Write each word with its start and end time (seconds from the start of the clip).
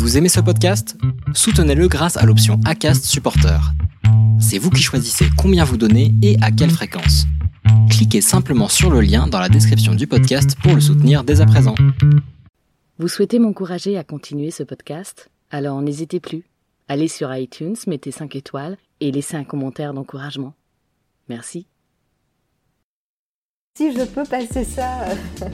Vous 0.00 0.16
aimez 0.16 0.30
ce 0.30 0.40
podcast? 0.40 0.96
Soutenez-le 1.34 1.86
grâce 1.86 2.16
à 2.16 2.24
l'option 2.24 2.58
ACAST 2.64 3.04
Supporter. 3.04 3.60
C'est 4.40 4.56
vous 4.58 4.70
qui 4.70 4.82
choisissez 4.82 5.26
combien 5.36 5.64
vous 5.64 5.76
donnez 5.76 6.14
et 6.22 6.36
à 6.40 6.50
quelle 6.50 6.70
fréquence. 6.70 7.26
Cliquez 7.90 8.22
simplement 8.22 8.68
sur 8.68 8.90
le 8.90 9.02
lien 9.02 9.26
dans 9.26 9.38
la 9.40 9.50
description 9.50 9.94
du 9.94 10.06
podcast 10.06 10.56
pour 10.62 10.74
le 10.74 10.80
soutenir 10.80 11.22
dès 11.22 11.42
à 11.42 11.46
présent. 11.46 11.74
Vous 12.98 13.08
souhaitez 13.08 13.38
m'encourager 13.38 13.98
à 13.98 14.04
continuer 14.04 14.50
ce 14.50 14.62
podcast? 14.62 15.30
Alors 15.50 15.82
n'hésitez 15.82 16.18
plus. 16.20 16.44
Allez 16.88 17.08
sur 17.08 17.34
iTunes, 17.34 17.76
mettez 17.86 18.10
5 18.10 18.34
étoiles 18.36 18.78
et 19.00 19.12
laissez 19.12 19.36
un 19.36 19.44
commentaire 19.44 19.92
d'encouragement. 19.92 20.54
Merci. 21.28 21.66
Si 23.76 23.92
je 23.92 24.02
peux 24.04 24.24
passer 24.24 24.64
ça, 24.64 25.02
euh, 25.08 25.48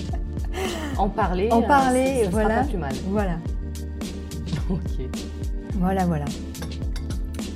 En 0.97 1.09
parler, 1.11 1.49
en 1.51 1.63
euh, 1.63 1.67
parler, 1.67 2.07
ça- 2.07 2.25
ça 2.25 2.31
sera 2.31 2.31
voilà, 2.31 2.61
pas 2.63 2.69
plus 2.69 2.79
mal. 2.79 2.95
voilà, 3.09 3.39
Ok. 4.71 4.81
voilà, 5.75 6.05
voilà. 6.07 6.25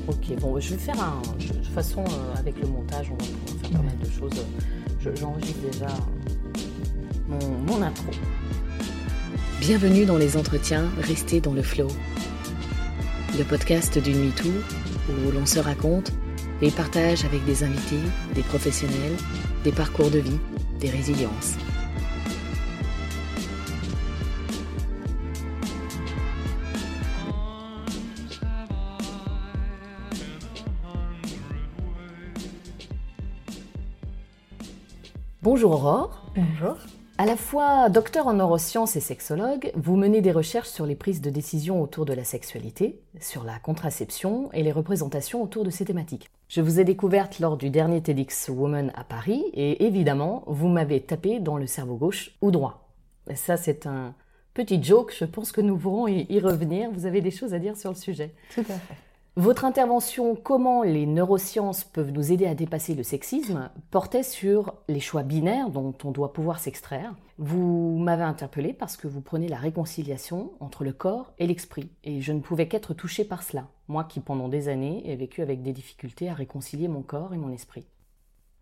Ok, 0.08 0.36
bon, 0.40 0.58
je 0.60 0.70
vais 0.70 0.76
faire 0.78 1.02
un. 1.02 1.20
je- 1.38 1.48
de 1.48 1.52
toute 1.54 1.66
façon, 1.74 2.04
euh, 2.04 2.38
avec 2.38 2.58
le 2.60 2.66
montage, 2.68 3.10
on 3.10 3.14
va 3.14 3.24
pouvoir 3.30 3.60
faire 3.62 3.70
pas 3.70 3.84
mal 3.84 3.98
de 3.98 4.10
choses. 4.10 4.44
Je- 5.00 5.10
J'enregistre 5.20 5.60
déjà 5.72 5.86
mon, 7.28 7.48
mon 7.66 7.82
intro. 7.82 8.10
Bienvenue 9.60 10.04
dans 10.06 10.16
les 10.16 10.36
entretiens 10.36 10.84
Restez 11.00 11.40
dans 11.40 11.52
le 11.52 11.62
flow. 11.62 11.88
Le 13.38 13.44
podcast 13.44 13.98
du 13.98 14.10
MeToo 14.14 14.48
où 15.08 15.30
l'on 15.32 15.46
se 15.46 15.58
raconte 15.58 16.12
et 16.62 16.70
partage 16.70 17.24
avec 17.24 17.44
des 17.44 17.62
invités, 17.64 18.00
des 18.34 18.42
professionnels, 18.42 19.16
des 19.64 19.72
parcours 19.72 20.10
de 20.10 20.18
vie, 20.18 20.38
des 20.80 20.90
résiliences. 20.90 21.54
Bonjour 35.42 35.72
Aurore. 35.72 36.26
Bonjour. 36.36 36.76
À 37.16 37.24
la 37.24 37.34
fois 37.34 37.88
docteur 37.88 38.26
en 38.26 38.34
neurosciences 38.34 38.96
et 38.96 39.00
sexologue, 39.00 39.72
vous 39.74 39.96
menez 39.96 40.20
des 40.20 40.32
recherches 40.32 40.68
sur 40.68 40.84
les 40.84 40.94
prises 40.94 41.22
de 41.22 41.30
décision 41.30 41.80
autour 41.80 42.04
de 42.04 42.12
la 42.12 42.24
sexualité, 42.24 43.00
sur 43.20 43.42
la 43.42 43.58
contraception 43.58 44.52
et 44.52 44.62
les 44.62 44.70
représentations 44.70 45.42
autour 45.42 45.64
de 45.64 45.70
ces 45.70 45.86
thématiques. 45.86 46.28
Je 46.48 46.60
vous 46.60 46.78
ai 46.78 46.84
découverte 46.84 47.40
lors 47.40 47.56
du 47.56 47.70
dernier 47.70 48.02
TEDx 48.02 48.50
Woman 48.50 48.92
à 48.94 49.02
Paris 49.02 49.42
et 49.54 49.86
évidemment, 49.86 50.44
vous 50.46 50.68
m'avez 50.68 51.00
tapé 51.00 51.40
dans 51.40 51.56
le 51.56 51.66
cerveau 51.66 51.96
gauche 51.96 52.32
ou 52.42 52.50
droit. 52.50 52.92
Ça, 53.34 53.56
c'est 53.56 53.86
un 53.86 54.14
petit 54.52 54.82
joke, 54.82 55.14
je 55.18 55.24
pense 55.24 55.52
que 55.52 55.62
nous 55.62 55.78
pourrons 55.78 56.06
y 56.06 56.38
revenir. 56.38 56.90
Vous 56.90 57.06
avez 57.06 57.22
des 57.22 57.30
choses 57.30 57.54
à 57.54 57.58
dire 57.58 57.78
sur 57.78 57.88
le 57.88 57.96
sujet. 57.96 58.34
Tout 58.54 58.60
à 58.60 58.74
fait. 58.74 58.94
Votre 59.36 59.64
intervention 59.64 60.34
Comment 60.34 60.82
les 60.82 61.06
neurosciences 61.06 61.84
peuvent 61.84 62.10
nous 62.10 62.32
aider 62.32 62.46
à 62.46 62.56
dépasser 62.56 62.96
le 62.96 63.04
sexisme 63.04 63.70
portait 63.92 64.24
sur 64.24 64.74
les 64.88 64.98
choix 64.98 65.22
binaires 65.22 65.70
dont 65.70 65.94
on 66.02 66.10
doit 66.10 66.32
pouvoir 66.32 66.58
s'extraire. 66.58 67.14
Vous 67.38 67.96
m'avez 67.96 68.24
interpellé 68.24 68.72
parce 68.72 68.96
que 68.96 69.06
vous 69.06 69.20
prenez 69.20 69.46
la 69.46 69.56
réconciliation 69.56 70.50
entre 70.58 70.82
le 70.82 70.92
corps 70.92 71.32
et 71.38 71.46
l'esprit. 71.46 71.90
Et 72.02 72.20
je 72.20 72.32
ne 72.32 72.40
pouvais 72.40 72.66
qu'être 72.66 72.92
touchée 72.92 73.24
par 73.24 73.44
cela, 73.44 73.68
moi 73.86 74.02
qui 74.02 74.18
pendant 74.18 74.48
des 74.48 74.68
années 74.68 75.08
ai 75.08 75.14
vécu 75.14 75.42
avec 75.42 75.62
des 75.62 75.72
difficultés 75.72 76.28
à 76.28 76.34
réconcilier 76.34 76.88
mon 76.88 77.02
corps 77.02 77.32
et 77.32 77.38
mon 77.38 77.52
esprit. 77.52 77.86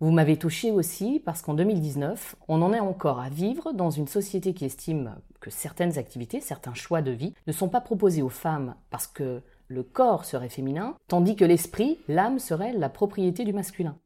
Vous 0.00 0.12
m'avez 0.12 0.36
touché 0.36 0.70
aussi 0.70 1.20
parce 1.24 1.40
qu'en 1.40 1.54
2019, 1.54 2.36
on 2.46 2.60
en 2.60 2.74
est 2.74 2.78
encore 2.78 3.20
à 3.20 3.30
vivre 3.30 3.72
dans 3.72 3.90
une 3.90 4.06
société 4.06 4.52
qui 4.52 4.66
estime 4.66 5.16
que 5.40 5.50
certaines 5.50 5.98
activités, 5.98 6.40
certains 6.42 6.74
choix 6.74 7.00
de 7.00 7.10
vie 7.10 7.34
ne 7.46 7.52
sont 7.52 7.68
pas 7.68 7.80
proposés 7.80 8.22
aux 8.22 8.28
femmes 8.28 8.74
parce 8.90 9.06
que 9.06 9.42
le 9.68 9.82
corps 9.82 10.24
serait 10.24 10.48
féminin, 10.48 10.96
tandis 11.06 11.36
que 11.36 11.44
l'esprit, 11.44 11.98
l'âme 12.08 12.38
serait 12.38 12.72
la 12.72 12.88
propriété 12.88 13.44
du 13.44 13.52
masculin. 13.52 13.96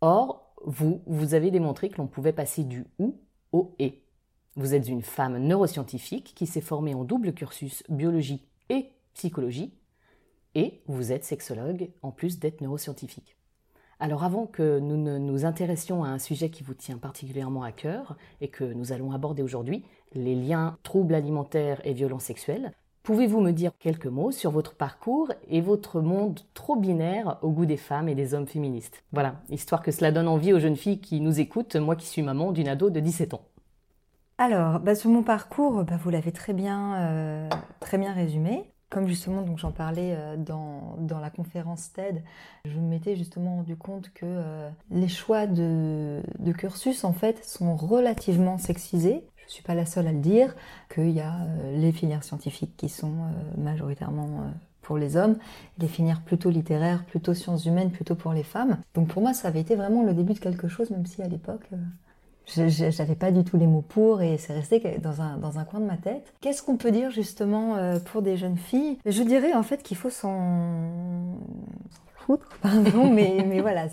Or, 0.00 0.54
vous, 0.64 1.02
vous 1.06 1.34
avez 1.34 1.50
démontré 1.50 1.88
que 1.88 1.98
l'on 1.98 2.06
pouvait 2.06 2.32
passer 2.32 2.64
du 2.64 2.86
ou 2.98 3.16
au 3.52 3.74
et. 3.78 4.02
Vous 4.56 4.74
êtes 4.74 4.88
une 4.88 5.02
femme 5.02 5.38
neuroscientifique 5.38 6.32
qui 6.34 6.46
s'est 6.46 6.60
formée 6.60 6.94
en 6.94 7.04
double 7.04 7.32
cursus 7.32 7.82
biologie 7.88 8.44
et 8.68 8.92
psychologie, 9.14 9.72
et 10.54 10.80
vous 10.86 11.12
êtes 11.12 11.24
sexologue 11.24 11.90
en 12.02 12.10
plus 12.10 12.38
d'être 12.38 12.60
neuroscientifique. 12.60 13.36
Alors 14.00 14.22
avant 14.22 14.46
que 14.46 14.78
nous 14.78 14.96
ne 14.96 15.18
nous 15.18 15.44
intéressions 15.44 16.04
à 16.04 16.08
un 16.08 16.20
sujet 16.20 16.50
qui 16.50 16.62
vous 16.62 16.74
tient 16.74 16.98
particulièrement 16.98 17.64
à 17.64 17.72
cœur 17.72 18.16
et 18.40 18.48
que 18.48 18.64
nous 18.64 18.92
allons 18.92 19.10
aborder 19.10 19.42
aujourd'hui, 19.42 19.84
les 20.14 20.36
liens 20.36 20.78
troubles 20.84 21.14
alimentaires 21.14 21.84
et 21.84 21.94
violences 21.94 22.24
sexuelles, 22.24 22.72
pouvez-vous 23.08 23.40
me 23.40 23.52
dire 23.52 23.72
quelques 23.78 24.04
mots 24.04 24.32
sur 24.32 24.50
votre 24.50 24.74
parcours 24.74 25.32
et 25.48 25.62
votre 25.62 26.02
monde 26.02 26.40
trop 26.52 26.76
binaire 26.76 27.38
au 27.40 27.48
goût 27.48 27.64
des 27.64 27.78
femmes 27.78 28.06
et 28.06 28.14
des 28.14 28.34
hommes 28.34 28.46
féministes? 28.46 29.02
Voilà, 29.12 29.36
histoire 29.48 29.82
que 29.82 29.90
cela 29.90 30.12
donne 30.12 30.28
envie 30.28 30.52
aux 30.52 30.58
jeunes 30.58 30.76
filles 30.76 31.00
qui 31.00 31.22
nous 31.22 31.40
écoutent, 31.40 31.76
moi 31.76 31.96
qui 31.96 32.06
suis 32.06 32.20
maman 32.20 32.52
d'une 32.52 32.68
ado 32.68 32.90
de 32.90 33.00
17 33.00 33.32
ans. 33.32 33.40
Alors, 34.36 34.78
bah, 34.80 34.94
sur 34.94 35.08
mon 35.08 35.22
parcours, 35.22 35.84
bah, 35.84 35.96
vous 35.96 36.10
l'avez 36.10 36.32
très 36.32 36.52
bien, 36.52 36.96
euh, 36.96 37.48
très 37.80 37.96
bien 37.96 38.12
résumé. 38.12 38.70
Comme 38.90 39.06
justement, 39.06 39.40
donc 39.40 39.56
j'en 39.56 39.72
parlais 39.72 40.14
euh, 40.14 40.36
dans, 40.36 41.18
la 41.18 41.30
conférence 41.30 41.90
TED, 41.94 42.22
je 42.66 42.78
m'étais 42.78 43.16
justement 43.16 43.56
rendu 43.56 43.76
compte 43.76 44.10
que 44.12 44.26
euh, 44.26 44.68
les 44.90 45.08
choix 45.08 45.46
de, 45.46 46.20
de 46.40 46.52
cursus, 46.52 47.04
en 47.04 47.14
fait, 47.14 47.42
sont 47.42 47.74
relativement 47.74 48.58
sexisés. 48.58 49.24
Je 49.48 49.52
ne 49.52 49.54
suis 49.54 49.62
pas 49.62 49.74
la 49.74 49.86
seule 49.86 50.06
à 50.06 50.12
le 50.12 50.18
dire, 50.18 50.54
qu'il 50.94 51.10
y 51.10 51.20
a 51.20 51.32
euh, 51.32 51.78
les 51.78 51.90
filières 51.90 52.22
scientifiques 52.22 52.76
qui 52.76 52.90
sont 52.90 53.06
euh, 53.06 53.60
majoritairement 53.62 54.26
euh, 54.42 54.50
pour 54.82 54.98
les 54.98 55.16
hommes, 55.16 55.38
les 55.78 55.88
filières 55.88 56.20
plutôt 56.20 56.50
littéraires, 56.50 57.02
plutôt 57.06 57.32
sciences 57.32 57.64
humaines, 57.64 57.90
plutôt 57.90 58.14
pour 58.14 58.34
les 58.34 58.42
femmes. 58.42 58.76
Donc 58.94 59.08
pour 59.08 59.22
moi, 59.22 59.32
ça 59.32 59.48
avait 59.48 59.62
été 59.62 59.74
vraiment 59.74 60.02
le 60.02 60.12
début 60.12 60.34
de 60.34 60.38
quelque 60.38 60.68
chose, 60.68 60.90
même 60.90 61.06
si 61.06 61.22
à 61.22 61.28
l'époque... 61.28 61.66
J'avais 62.46 63.14
pas 63.14 63.30
du 63.30 63.44
tout 63.44 63.58
les 63.58 63.66
mots 63.66 63.84
pour 63.86 64.22
et 64.22 64.38
c'est 64.38 64.54
resté 64.54 64.80
dans 65.02 65.20
un, 65.20 65.36
dans 65.36 65.58
un 65.58 65.64
coin 65.64 65.80
de 65.80 65.84
ma 65.84 65.98
tête. 65.98 66.32
Qu'est-ce 66.40 66.62
qu'on 66.62 66.78
peut 66.78 66.90
dire 66.90 67.10
justement 67.10 67.76
pour 68.06 68.22
des 68.22 68.38
jeunes 68.38 68.56
filles? 68.56 68.96
Je 69.04 69.22
dirais 69.22 69.52
en 69.52 69.62
fait 69.62 69.82
qu'il 69.82 69.98
faut 69.98 70.08
s'en 70.08 71.36
pardon, 72.60 73.12
mais, 73.12 73.44
mais 73.46 73.60
voilà, 73.60 73.88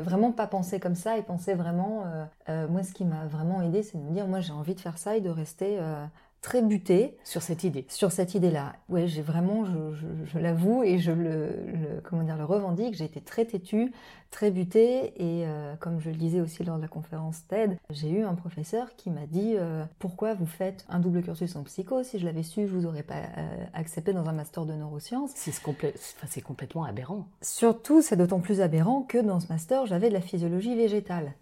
vraiment 0.00 0.32
pas 0.32 0.46
penser 0.46 0.80
comme 0.80 0.94
ça 0.94 1.16
et 1.18 1.22
penser 1.22 1.54
vraiment. 1.54 2.04
euh, 2.06 2.24
euh, 2.48 2.68
moi, 2.68 2.82
ce 2.82 2.92
qui 2.92 3.04
m'a 3.04 3.26
vraiment 3.26 3.62
aidé, 3.62 3.82
c'est 3.82 3.98
de 3.98 4.02
me 4.02 4.12
dire, 4.12 4.26
moi 4.26 4.40
j'ai 4.40 4.52
envie 4.52 4.74
de 4.74 4.80
faire 4.80 4.98
ça 4.98 5.16
et 5.16 5.20
de 5.20 5.30
rester 5.30 5.78
euh, 5.78 6.04
très 6.42 6.60
butée 6.60 7.16
Sur 7.24 7.40
cette 7.40 7.64
idée. 7.64 7.86
sur 7.88 8.12
cette 8.12 8.34
idée-là. 8.34 8.74
Ouais, 8.88 9.06
j'ai 9.06 9.22
vraiment, 9.22 9.64
je, 9.64 9.94
je- 9.94 10.06
je 10.26 10.38
l'avoue 10.38 10.82
et 10.82 10.98
je 10.98 11.12
le, 11.12 11.46
le- 11.66 12.00
comment 12.02 12.22
dire, 12.24 12.36
le 12.36 12.44
revendique, 12.44 12.94
j'ai 12.94 13.04
été 13.04 13.20
très 13.20 13.44
têtue, 13.44 13.92
très 14.30 14.50
butée 14.50 15.12
et 15.22 15.46
euh, 15.46 15.76
comme 15.76 16.00
je 16.00 16.10
le 16.10 16.16
disais 16.16 16.40
aussi 16.40 16.64
lors 16.64 16.76
de 16.78 16.82
la 16.82 16.88
conférence 16.88 17.46
TED, 17.46 17.78
j'ai 17.90 18.10
eu 18.10 18.24
un 18.24 18.34
professeur 18.34 18.96
qui 18.96 19.10
m'a 19.10 19.26
dit 19.26 19.54
euh, 19.56 19.84
pourquoi 20.00 20.34
vous 20.34 20.46
faites 20.46 20.84
un 20.88 20.98
double 20.98 21.22
cursus 21.22 21.54
en 21.54 21.62
psycho? 21.62 22.02
Si 22.02 22.18
je 22.18 22.24
l'avais 22.26 22.42
su, 22.42 22.66
je 22.66 22.72
vous 22.74 22.86
aurais 22.86 23.04
pas 23.04 23.14
euh, 23.38 23.64
accepté 23.72 24.12
dans 24.12 24.28
un 24.28 24.32
master 24.32 24.66
de 24.66 24.72
neurosciences. 24.74 25.30
C'est 25.36 25.52
complè- 25.52 25.94
enfin, 25.94 26.26
c'est 26.28 26.40
complètement 26.42 26.84
aberrant. 26.84 27.26
Surtout, 27.40 28.02
c'est 28.02 28.16
d'autant 28.16 28.40
plus 28.40 28.60
aberrant 28.60 29.02
que 29.02 29.18
dans 29.18 29.38
ce 29.38 29.46
master, 29.48 29.86
j'avais 29.86 30.08
de 30.08 30.14
la 30.14 30.20
physiologie 30.20 30.74
végétale. 30.74 31.34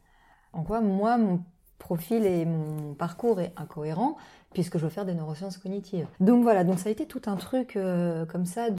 En 0.52 0.62
quoi, 0.62 0.80
moi, 0.82 1.16
mon 1.16 1.40
profil 1.78 2.26
et 2.26 2.44
mon 2.44 2.92
parcours 2.92 3.40
est 3.40 3.52
incohérent 3.56 4.16
puisque 4.52 4.78
je 4.78 4.84
veux 4.84 4.90
faire 4.90 5.04
des 5.04 5.14
neurosciences 5.14 5.58
cognitives. 5.58 6.06
Donc 6.18 6.42
voilà, 6.42 6.64
donc 6.64 6.78
ça 6.78 6.88
a 6.88 6.92
été 6.92 7.06
tout 7.06 7.22
un 7.26 7.36
truc 7.36 7.76
euh, 7.76 8.26
comme 8.26 8.46
ça, 8.46 8.70
de, 8.70 8.78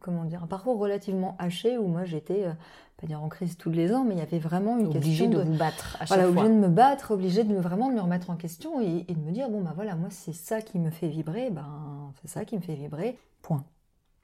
comment 0.00 0.24
dire, 0.24 0.42
un 0.44 0.46
parcours 0.46 0.78
relativement 0.78 1.36
haché 1.38 1.76
où 1.76 1.86
moi 1.86 2.04
j'étais, 2.04 2.44
euh, 2.44 2.52
pas 3.00 3.06
dire 3.06 3.22
en 3.22 3.28
crise 3.28 3.56
tous 3.56 3.70
les 3.70 3.92
ans, 3.92 4.04
mais 4.04 4.14
il 4.14 4.18
y 4.18 4.22
avait 4.22 4.38
vraiment 4.38 4.78
une 4.78 4.86
Obligé 4.86 5.24
question 5.24 5.30
de, 5.30 5.44
de, 5.44 5.50
vous 5.50 5.58
battre 5.58 5.96
à 6.00 6.06
chaque 6.06 6.08
voilà, 6.08 6.22
fois. 6.24 6.42
obligé 6.42 6.48
de 6.54 6.60
me 6.60 6.68
battre, 6.68 7.10
obligé 7.10 7.44
de 7.44 7.52
me, 7.52 7.60
vraiment 7.60 7.88
de 7.88 7.94
me 7.94 8.00
remettre 8.00 8.30
en 8.30 8.36
question 8.36 8.80
et, 8.80 9.04
et 9.08 9.14
de 9.14 9.20
me 9.20 9.32
dire 9.32 9.48
bon 9.50 9.60
bah 9.62 9.72
voilà, 9.74 9.96
moi 9.96 10.08
c'est 10.10 10.34
ça 10.34 10.62
qui 10.62 10.78
me 10.78 10.90
fait 10.90 11.08
vibrer, 11.08 11.50
ben 11.50 12.12
c'est 12.22 12.28
ça 12.28 12.44
qui 12.44 12.56
me 12.56 12.60
fait 12.60 12.74
vibrer, 12.74 13.18
point. 13.42 13.64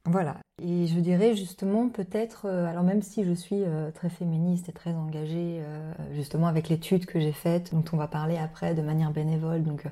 Voilà. 0.06 0.36
Et 0.62 0.86
je 0.86 0.98
dirais 1.00 1.36
justement 1.36 1.88
peut-être, 1.88 2.46
euh, 2.46 2.66
alors 2.66 2.82
même 2.82 3.02
si 3.02 3.24
je 3.24 3.32
suis 3.32 3.62
euh, 3.62 3.90
très 3.90 4.08
féministe 4.08 4.68
et 4.68 4.72
très 4.72 4.92
engagée, 4.92 5.60
euh, 5.60 5.92
justement 6.14 6.46
avec 6.46 6.68
l'étude 6.68 7.04
que 7.04 7.20
j'ai 7.20 7.32
faite, 7.32 7.74
dont 7.74 7.84
on 7.92 7.96
va 7.96 8.06
parler 8.06 8.38
après 8.38 8.74
de 8.74 8.82
manière 8.82 9.10
bénévole, 9.10 9.62
donc 9.62 9.82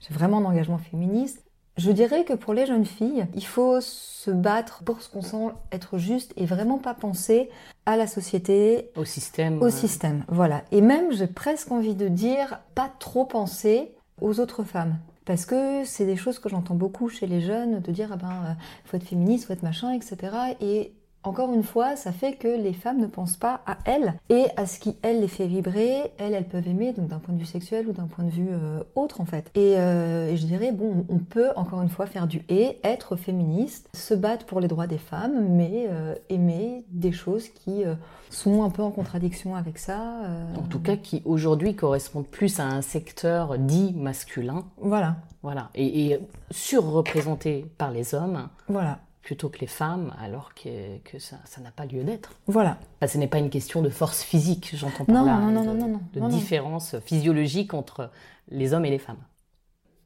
j'ai 0.00 0.14
vraiment 0.14 0.38
un 0.38 0.44
engagement 0.46 0.78
féministe. 0.78 1.44
Je 1.76 1.90
dirais 1.90 2.24
que 2.24 2.34
pour 2.34 2.54
les 2.54 2.66
jeunes 2.66 2.86
filles, 2.86 3.26
il 3.34 3.44
faut 3.44 3.80
se 3.80 4.30
battre 4.30 4.84
pour 4.84 5.02
ce 5.02 5.10
qu'on 5.10 5.22
sent 5.22 5.48
être 5.72 5.98
juste 5.98 6.32
et 6.36 6.46
vraiment 6.46 6.78
pas 6.78 6.94
penser 6.94 7.50
à 7.84 7.96
la 7.96 8.06
société, 8.06 8.90
Au 8.96 9.04
système. 9.04 9.60
au 9.60 9.70
système. 9.70 10.24
Voilà. 10.28 10.62
Et 10.70 10.80
même, 10.80 11.12
j'ai 11.12 11.26
presque 11.26 11.72
envie 11.72 11.96
de 11.96 12.06
dire, 12.06 12.60
pas 12.76 12.90
trop 13.00 13.24
penser 13.24 13.92
aux 14.20 14.38
autres 14.38 14.62
femmes. 14.62 14.96
Parce 15.24 15.46
que 15.46 15.84
c'est 15.84 16.04
des 16.04 16.16
choses 16.16 16.38
que 16.38 16.48
j'entends 16.48 16.74
beaucoup 16.74 17.08
chez 17.08 17.26
les 17.26 17.40
jeunes, 17.40 17.80
de 17.80 17.92
dire, 17.92 18.10
ah 18.12 18.16
ben, 18.16 18.28
euh, 18.28 18.52
faut 18.84 18.96
être 18.96 19.04
féministe, 19.04 19.46
faut 19.46 19.52
être 19.54 19.62
machin, 19.62 19.92
etc. 19.92 20.36
Et 20.60 20.92
encore 21.24 21.52
une 21.52 21.62
fois, 21.62 21.96
ça 21.96 22.12
fait 22.12 22.34
que 22.34 22.48
les 22.48 22.74
femmes 22.74 23.00
ne 23.00 23.06
pensent 23.06 23.38
pas 23.38 23.62
à 23.66 23.78
elles 23.86 24.14
et 24.28 24.44
à 24.56 24.66
ce 24.66 24.78
qui, 24.78 24.96
elles, 25.02 25.20
les 25.20 25.28
fait 25.28 25.46
vibrer. 25.46 26.12
Elles, 26.18 26.34
elles 26.34 26.46
peuvent 26.46 26.68
aimer, 26.68 26.92
donc 26.92 27.08
d'un 27.08 27.18
point 27.18 27.34
de 27.34 27.40
vue 27.40 27.46
sexuel 27.46 27.88
ou 27.88 27.92
d'un 27.92 28.06
point 28.06 28.24
de 28.24 28.30
vue 28.30 28.50
euh, 28.50 28.82
autre, 28.94 29.20
en 29.20 29.24
fait. 29.24 29.50
Euh, 29.56 30.28
et, 30.28 30.36
je 30.36 30.46
dirais, 30.46 30.70
bon, 30.70 31.06
on 31.08 31.18
peut, 31.18 31.48
encore 31.56 31.80
une 31.82 31.88
fois, 31.88 32.06
faire 32.06 32.26
du 32.26 32.44
et, 32.48 32.78
être 32.84 33.16
féministe, 33.16 33.88
se 33.94 34.12
battre 34.12 34.44
pour 34.44 34.60
les 34.60 34.68
droits 34.68 34.86
des 34.86 34.98
femmes, 34.98 35.48
mais 35.48 35.86
euh, 35.88 36.14
aimer 36.28 36.84
des 36.90 37.12
choses 37.12 37.48
qui 37.48 37.84
sont 38.28 38.62
un 38.62 38.70
peu 38.70 38.82
en 38.82 38.90
contradiction 38.90 39.56
avec 39.56 39.78
ça. 39.78 40.20
En 40.56 40.62
tout 40.62 40.80
cas, 40.80 40.96
qui 40.96 41.22
aujourd'hui 41.24 41.74
correspondent 41.74 42.26
plus 42.26 42.60
à 42.60 42.64
un 42.64 42.82
secteur 42.82 43.58
dit 43.58 43.94
masculin. 43.94 44.64
Voilà. 44.78 45.16
Voilà. 45.42 45.70
Et, 45.74 46.06
et 46.06 46.20
surreprésenté 46.50 47.66
par 47.78 47.90
les 47.90 48.14
hommes. 48.14 48.48
Voilà 48.68 48.98
plutôt 49.24 49.48
que 49.48 49.58
les 49.58 49.66
femmes, 49.66 50.14
alors 50.20 50.54
que, 50.54 50.98
que 50.98 51.18
ça 51.18 51.38
n'a 51.62 51.70
pas 51.70 51.86
lieu 51.86 52.04
d'être. 52.04 52.32
Voilà. 52.46 52.78
ce 53.04 53.16
n'est 53.16 53.26
pas 53.26 53.38
une 53.38 53.48
question 53.48 53.80
de 53.80 53.88
force 53.88 54.22
physique, 54.22 54.72
j'entends 54.74 55.06
par 55.06 55.24
là, 55.24 55.38
non, 55.38 55.50
non, 55.50 55.74
non, 55.74 55.88
non, 55.88 56.00
de 56.12 56.28
différence 56.28 56.96
physiologique 57.00 57.72
entre 57.72 58.10
les 58.50 58.74
hommes 58.74 58.84
et 58.84 58.90
les 58.90 58.98
femmes. 58.98 59.22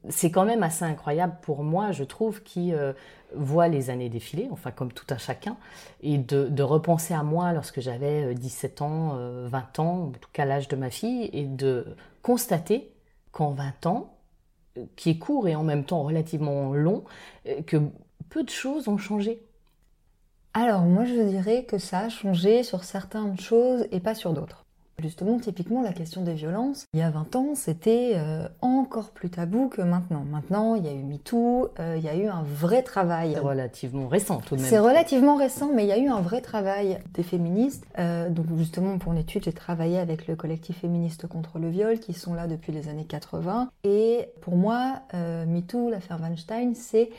C'est 0.07 0.31
quand 0.31 0.45
même 0.45 0.63
assez 0.63 0.85
incroyable 0.85 1.35
pour 1.41 1.65
moi, 1.65 1.91
je 1.91 2.05
trouve, 2.05 2.41
qui 2.43 2.73
euh, 2.73 2.93
voit 3.35 3.67
les 3.67 3.89
années 3.89 4.07
défiler, 4.07 4.47
enfin 4.51 4.71
comme 4.71 4.93
tout 4.93 5.05
un 5.09 5.17
chacun, 5.17 5.57
et 6.01 6.17
de, 6.17 6.47
de 6.47 6.63
repenser 6.63 7.13
à 7.13 7.21
moi 7.21 7.51
lorsque 7.51 7.81
j'avais 7.81 8.33
17 8.33 8.81
euh, 8.81 8.85
ans, 8.85 9.17
20 9.49 9.79
euh, 9.79 9.81
ans, 9.81 10.03
en 10.03 10.11
tout 10.11 10.29
cas 10.31 10.45
l'âge 10.45 10.69
de 10.69 10.77
ma 10.77 10.89
fille, 10.89 11.29
et 11.33 11.43
de 11.43 11.85
constater 12.21 12.89
qu'en 13.33 13.49
20 13.49 13.85
ans, 13.85 14.13
qui 14.95 15.09
est 15.09 15.17
court 15.17 15.49
et 15.49 15.55
en 15.55 15.63
même 15.63 15.83
temps 15.83 16.03
relativement 16.03 16.73
long, 16.73 17.03
que 17.65 17.81
peu 18.29 18.43
de 18.43 18.49
choses 18.49 18.87
ont 18.87 18.97
changé. 18.97 19.41
Alors 20.53 20.81
moi 20.81 21.05
je 21.05 21.13
dirais 21.13 21.65
que 21.65 21.77
ça 21.77 21.99
a 21.99 22.09
changé 22.09 22.63
sur 22.63 22.83
certaines 22.83 23.39
choses 23.39 23.87
et 23.91 23.99
pas 23.99 24.15
sur 24.15 24.33
d'autres. 24.33 24.65
Justement, 25.01 25.39
typiquement, 25.39 25.81
la 25.81 25.93
question 25.93 26.21
des 26.23 26.33
violences, 26.33 26.85
il 26.93 26.99
y 26.99 27.03
a 27.03 27.09
20 27.09 27.35
ans, 27.35 27.55
c'était 27.55 28.13
euh, 28.15 28.47
encore 28.61 29.11
plus 29.11 29.29
tabou 29.29 29.69
que 29.69 29.81
maintenant. 29.81 30.25
Maintenant, 30.29 30.75
il 30.75 30.85
y 30.85 30.87
a 30.87 30.93
eu 30.93 31.03
MeToo, 31.03 31.69
euh, 31.79 31.95
il 31.97 32.03
y 32.03 32.09
a 32.09 32.15
eu 32.15 32.27
un 32.27 32.43
vrai 32.43 32.83
travail. 32.83 33.33
C'est 33.33 33.39
relativement 33.39 34.07
récent 34.07 34.37
tout 34.37 34.55
de 34.55 34.61
même. 34.61 34.69
C'est 34.69 34.79
relativement 34.79 35.35
récent, 35.35 35.71
mais 35.73 35.83
il 35.83 35.87
y 35.87 35.91
a 35.91 35.97
eu 35.97 36.09
un 36.09 36.21
vrai 36.21 36.41
travail 36.41 36.99
des 37.13 37.23
féministes. 37.23 37.85
Euh, 37.97 38.29
donc 38.29 38.47
justement, 38.57 38.97
pour 38.97 39.13
une 39.13 39.19
étude, 39.19 39.43
j'ai 39.43 39.53
travaillé 39.53 39.99
avec 39.99 40.27
le 40.27 40.35
collectif 40.35 40.79
féministe 40.79 41.27
contre 41.27 41.59
le 41.59 41.69
viol, 41.69 41.99
qui 41.99 42.13
sont 42.13 42.33
là 42.33 42.47
depuis 42.47 42.71
les 42.71 42.89
années 42.89 43.05
80. 43.05 43.69
Et 43.83 44.29
pour 44.41 44.55
moi, 44.55 45.01
MeToo, 45.13 45.89
l'affaire 45.89 46.19
Weinstein, 46.21 46.75
c'est 46.75 47.09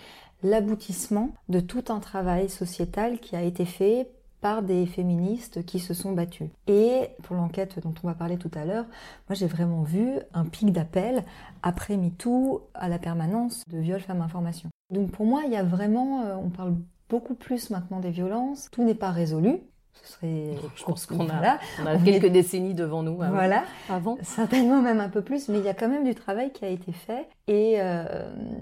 l'aboutissement 0.43 1.31
de 1.49 1.61
tout 1.61 1.85
un 1.89 2.01
travail 2.01 2.49
sociétal 2.49 3.19
qui 3.19 3.37
a 3.37 3.43
été 3.43 3.65
fait 3.65 4.09
par 4.41 4.63
des 4.63 4.87
féministes 4.87 5.65
qui 5.65 5.79
se 5.79 5.95
sont 5.95 6.13
battues. 6.13 6.51
Et 6.67 7.09
pour 7.23 7.37
l'enquête 7.37 7.79
dont 7.81 7.95
on 8.03 8.07
va 8.07 8.15
parler 8.15 8.39
tout 8.39 8.51
à 8.55 8.65
l'heure, 8.65 8.87
moi 9.29 9.35
j'ai 9.35 9.47
vraiment 9.47 9.83
vu 9.83 10.09
un 10.35 10.45
pic 10.45 10.73
d'appel 10.73 11.25
après 11.63 11.97
MeToo 11.97 12.69
à 12.75 12.89
la 12.89 12.99
permanence 12.99 13.65
de 13.69 13.79
viol 13.79 14.01
femmes 14.01 14.23
information. 14.23 14.71
Donc 14.91 15.11
pour 15.11 15.27
moi, 15.27 15.43
il 15.47 15.53
y 15.53 15.57
a 15.57 15.63
vraiment, 15.63 16.23
euh, 16.23 16.35
on 16.37 16.51
parle 16.51 16.75
beaucoup 17.09 17.35
plus 17.35 17.71
maintenant 17.71 18.01
des 18.01 18.11
violences, 18.11 18.69
tout 18.71 18.85
n'est 18.85 18.95
pas 18.95 19.11
résolu, 19.11 19.61
ce 19.93 20.13
serait, 20.13 20.57
je 20.77 20.85
pense 20.85 21.07
qu'on 21.07 21.29
a, 21.29 21.59
on 21.83 21.87
a 21.87 21.99
quelques 21.99 22.29
décennies 22.29 22.75
devant 22.75 23.03
nous. 23.03 23.21
Avant. 23.21 23.35
Voilà, 23.35 23.65
avant. 23.89 24.17
Certainement 24.23 24.81
même 24.81 25.01
un 25.01 25.09
peu 25.09 25.23
plus, 25.23 25.49
mais 25.49 25.59
il 25.59 25.65
y 25.65 25.69
a 25.69 25.75
quand 25.75 25.89
même 25.89 26.05
du 26.05 26.15
travail 26.15 26.53
qui 26.53 26.65
a 26.65 26.69
été 26.69 26.93
fait. 26.93 27.29
Et 27.51 27.81
euh, 27.81 28.05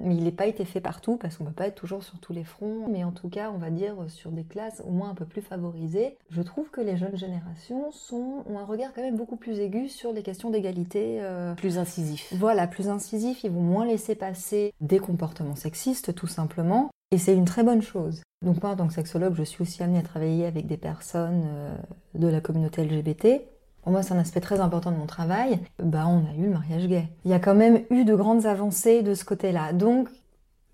mais 0.02 0.16
il 0.16 0.24
n'a 0.24 0.30
pas 0.30 0.46
été 0.46 0.64
fait 0.64 0.80
partout 0.80 1.18
parce 1.18 1.36
qu'on 1.36 1.44
ne 1.44 1.50
peut 1.50 1.54
pas 1.54 1.66
être 1.66 1.74
toujours 1.74 2.02
sur 2.02 2.18
tous 2.20 2.32
les 2.32 2.42
fronts. 2.42 2.88
Mais 2.88 3.04
en 3.04 3.12
tout 3.12 3.28
cas, 3.28 3.50
on 3.54 3.58
va 3.58 3.68
dire 3.68 3.94
sur 4.08 4.30
des 4.30 4.44
classes 4.44 4.82
au 4.86 4.90
moins 4.90 5.10
un 5.10 5.14
peu 5.14 5.26
plus 5.26 5.42
favorisées. 5.42 6.16
Je 6.30 6.40
trouve 6.40 6.70
que 6.70 6.80
les 6.80 6.96
jeunes 6.96 7.16
générations 7.16 7.92
sont, 7.92 8.44
ont 8.48 8.58
un 8.58 8.64
regard 8.64 8.94
quand 8.94 9.02
même 9.02 9.16
beaucoup 9.16 9.36
plus 9.36 9.60
aigu 9.60 9.90
sur 9.90 10.14
les 10.14 10.22
questions 10.22 10.48
d'égalité. 10.48 11.18
Euh, 11.20 11.54
plus 11.54 11.76
incisif. 11.76 12.32
Voilà, 12.34 12.66
plus 12.66 12.88
incisif. 12.88 13.44
Ils 13.44 13.50
vont 13.50 13.60
moins 13.60 13.84
laisser 13.84 14.14
passer 14.14 14.72
des 14.80 15.00
comportements 15.00 15.54
sexistes, 15.54 16.14
tout 16.14 16.26
simplement. 16.26 16.88
Et 17.10 17.18
c'est 17.18 17.34
une 17.34 17.44
très 17.44 17.64
bonne 17.64 17.82
chose. 17.82 18.22
Donc 18.40 18.62
moi, 18.62 18.72
en 18.72 18.76
tant 18.76 18.86
que 18.86 18.94
sexologue, 18.94 19.34
je 19.34 19.42
suis 19.42 19.60
aussi 19.60 19.82
amenée 19.82 19.98
à 19.98 20.02
travailler 20.02 20.46
avec 20.46 20.66
des 20.66 20.78
personnes 20.78 21.44
euh, 21.46 21.76
de 22.14 22.28
la 22.28 22.40
communauté 22.40 22.84
LGBT. 22.84 23.42
Pour 23.88 23.94
moi, 23.94 24.02
c'est 24.02 24.12
un 24.12 24.18
aspect 24.18 24.40
très 24.40 24.60
important 24.60 24.90
de 24.90 24.98
mon 24.98 25.06
travail. 25.06 25.60
Bah, 25.82 26.04
on 26.06 26.18
a 26.18 26.36
eu 26.36 26.42
le 26.42 26.50
mariage 26.50 26.86
gay. 26.88 27.08
Il 27.24 27.30
y 27.30 27.34
a 27.34 27.38
quand 27.38 27.54
même 27.54 27.80
eu 27.88 28.04
de 28.04 28.14
grandes 28.14 28.44
avancées 28.44 29.00
de 29.00 29.14
ce 29.14 29.24
côté-là. 29.24 29.72
Donc, 29.72 30.10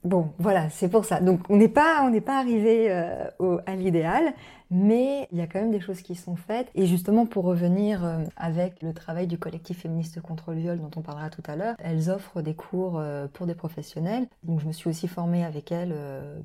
bon, 0.04 0.30
voilà, 0.38 0.70
c'est 0.70 0.88
pour 0.88 1.04
ça. 1.04 1.20
Donc, 1.20 1.40
on 1.48 1.56
n'est 1.56 1.68
pas, 1.68 2.02
on 2.04 2.10
n'est 2.10 2.20
pas 2.20 2.38
arrivé 2.38 2.86
euh, 2.90 3.26
à 3.66 3.74
l'idéal, 3.74 4.32
mais 4.70 5.28
il 5.32 5.38
y 5.38 5.40
a 5.40 5.46
quand 5.46 5.60
même 5.60 5.70
des 5.70 5.80
choses 5.80 6.02
qui 6.02 6.14
sont 6.14 6.36
faites. 6.36 6.68
Et 6.74 6.86
justement, 6.86 7.26
pour 7.26 7.44
revenir 7.44 8.04
euh, 8.04 8.18
avec 8.36 8.82
le 8.82 8.92
travail 8.92 9.26
du 9.26 9.38
collectif 9.38 9.80
féministe 9.80 10.20
contre 10.20 10.52
le 10.52 10.60
viol 10.60 10.78
dont 10.78 10.90
on 10.96 11.02
parlera 11.02 11.30
tout 11.30 11.42
à 11.46 11.56
l'heure, 11.56 11.74
elles 11.78 12.10
offrent 12.10 12.42
des 12.42 12.54
cours 12.54 12.98
euh, 12.98 13.26
pour 13.32 13.46
des 13.46 13.54
professionnels. 13.54 14.26
Donc 14.42 14.60
je 14.60 14.66
me 14.66 14.72
suis 14.72 14.88
aussi 14.88 15.08
formée 15.08 15.44
avec 15.44 15.72
elles 15.72 15.94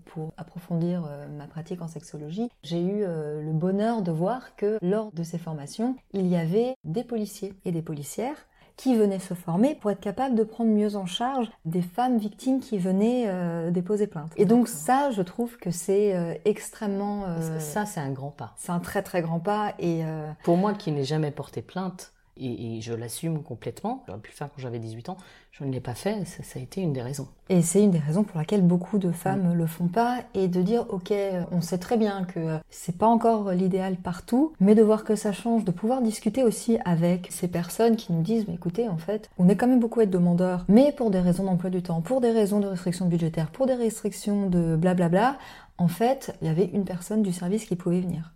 pour 0.05 0.31
approfondir 0.37 1.07
ma 1.37 1.45
pratique 1.45 1.81
en 1.81 1.87
sexologie. 1.87 2.49
J'ai 2.63 2.81
eu 2.81 3.03
le 3.05 3.51
bonheur 3.51 4.01
de 4.01 4.11
voir 4.11 4.55
que 4.55 4.77
lors 4.81 5.11
de 5.11 5.23
ces 5.23 5.37
formations, 5.37 5.95
il 6.13 6.27
y 6.27 6.35
avait 6.35 6.75
des 6.83 7.03
policiers 7.03 7.53
et 7.65 7.71
des 7.71 7.81
policières 7.81 8.47
qui 8.79 8.95
venaient 8.95 9.19
se 9.19 9.33
former 9.33 9.75
pour 9.75 9.91
être 9.91 9.99
capables 9.99 10.35
de 10.35 10.43
prendre 10.43 10.71
mieux 10.71 10.95
en 10.95 11.05
charge 11.05 11.51
des 11.65 11.81
femmes 11.81 12.17
victimes 12.17 12.61
qui 12.61 12.77
venaient 12.77 13.25
euh, 13.27 13.71
déposer 13.71 14.07
plainte. 14.07 14.31
Et 14.37 14.45
donc 14.45 14.69
ça, 14.69 15.11
je 15.11 15.21
trouve 15.21 15.57
que 15.57 15.69
c'est 15.69 16.15
euh, 16.15 16.33
extrêmement... 16.45 17.25
Euh, 17.27 17.59
ça, 17.59 17.85
c'est 17.85 17.99
un 17.99 18.11
grand 18.11 18.31
pas. 18.31 18.53
C'est 18.55 18.71
un 18.71 18.79
très 18.79 19.03
très 19.03 19.21
grand 19.21 19.41
pas. 19.41 19.73
Et 19.79 20.03
Pour 20.43 20.55
moi 20.55 20.73
qui 20.73 20.93
n'ai 20.93 21.03
jamais 21.03 21.29
porté 21.29 21.61
plainte, 21.61 22.13
et, 22.39 22.81
je 22.81 22.93
l'assume 22.93 23.43
complètement. 23.43 24.03
J'aurais 24.07 24.19
pu 24.19 24.31
le 24.31 24.35
faire 24.35 24.47
quand 24.47 24.61
j'avais 24.61 24.79
18 24.79 25.09
ans. 25.09 25.17
Je 25.51 25.63
ne 25.63 25.71
l'ai 25.71 25.81
pas 25.81 25.95
fait. 25.95 26.25
Ça, 26.25 26.59
a 26.59 26.61
été 26.61 26.81
une 26.81 26.93
des 26.93 27.01
raisons. 27.01 27.27
Et 27.49 27.61
c'est 27.61 27.83
une 27.83 27.91
des 27.91 27.99
raisons 27.99 28.23
pour 28.23 28.37
laquelle 28.37 28.61
beaucoup 28.61 28.97
de 28.97 29.11
femmes 29.11 29.49
ne 29.49 29.53
le 29.53 29.65
font 29.65 29.87
pas. 29.87 30.19
Et 30.33 30.47
de 30.47 30.61
dire, 30.61 30.85
ok, 30.89 31.13
on 31.51 31.61
sait 31.61 31.77
très 31.77 31.97
bien 31.97 32.23
que 32.25 32.57
c'est 32.69 32.97
pas 32.97 33.07
encore 33.07 33.51
l'idéal 33.51 33.97
partout, 33.97 34.53
mais 34.59 34.75
de 34.75 34.81
voir 34.81 35.03
que 35.03 35.15
ça 35.15 35.33
change, 35.33 35.65
de 35.65 35.71
pouvoir 35.71 36.01
discuter 36.01 36.43
aussi 36.43 36.77
avec 36.85 37.27
ces 37.31 37.47
personnes 37.47 37.95
qui 37.95 38.13
nous 38.13 38.21
disent, 38.21 38.45
mais 38.47 38.55
écoutez, 38.55 38.87
en 38.87 38.97
fait, 38.97 39.29
on 39.37 39.49
est 39.49 39.55
quand 39.55 39.67
même 39.67 39.79
beaucoup 39.79 39.99
à 39.99 40.03
être 40.03 40.09
demandeurs, 40.09 40.65
mais 40.67 40.91
pour 40.91 41.11
des 41.11 41.19
raisons 41.19 41.43
d'emploi 41.43 41.69
du 41.69 41.81
temps, 41.81 42.01
pour 42.01 42.21
des 42.21 42.31
raisons 42.31 42.59
de 42.59 42.67
restrictions 42.67 43.07
budgétaires, 43.07 43.51
pour 43.51 43.65
des 43.65 43.73
restrictions 43.73 44.49
de 44.49 44.75
blablabla, 44.75 45.37
en 45.77 45.87
fait, 45.87 46.35
il 46.41 46.47
y 46.47 46.49
avait 46.49 46.65
une 46.65 46.83
personne 46.83 47.23
du 47.23 47.33
service 47.33 47.65
qui 47.65 47.75
pouvait 47.75 48.01
venir. 48.01 48.33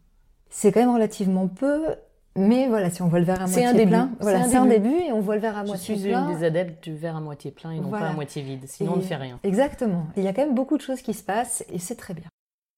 C'est 0.50 0.71
quand 0.71 0.79
même 0.79 0.94
relativement 0.94 1.47
peu 1.47 1.95
mais 2.35 2.68
voilà, 2.68 2.89
si 2.89 3.01
on 3.01 3.07
voit 3.07 3.19
le 3.19 3.25
verre 3.25 3.41
à 3.41 3.47
moitié 3.47 3.65
un 3.65 3.74
plein, 3.74 4.12
voilà, 4.19 4.44
c'est 4.47 4.56
un, 4.56 4.65
début 4.65 4.89
et 4.89 5.12
on 5.12 5.19
voit 5.19 5.35
le 5.35 5.41
verre 5.41 5.57
à 5.57 5.63
moitié 5.63 5.95
plein. 5.95 6.03
Je 6.03 6.25
suis 6.25 6.31
une 6.31 6.38
des 6.39 6.45
adeptes 6.45 6.83
du 6.83 6.95
verre 6.95 7.15
à 7.15 7.21
moitié 7.21 7.51
plein 7.51 7.71
et 7.71 7.80
non 7.80 7.89
pas 7.89 8.00
à 8.00 8.13
moitié 8.13 8.41
vide. 8.41 8.63
Sinon, 8.65 8.94
on 8.94 8.97
ne 8.97 9.01
fait 9.01 9.15
rien. 9.15 9.39
Exactement. 9.44 10.07
Il 10.18 10.24
y 10.24 10.27
a 10.27 10.33
quand 10.33 10.45
même 10.45 10.56
beaucoup 10.56 10.77
de 10.77 10.81
choses 10.81 11.01
qui 11.01 11.13
se 11.13 11.24
passent 11.24 11.63
et 11.71 11.80
c'est 11.80 11.95
très 11.95 12.13
bien. 12.13 12.25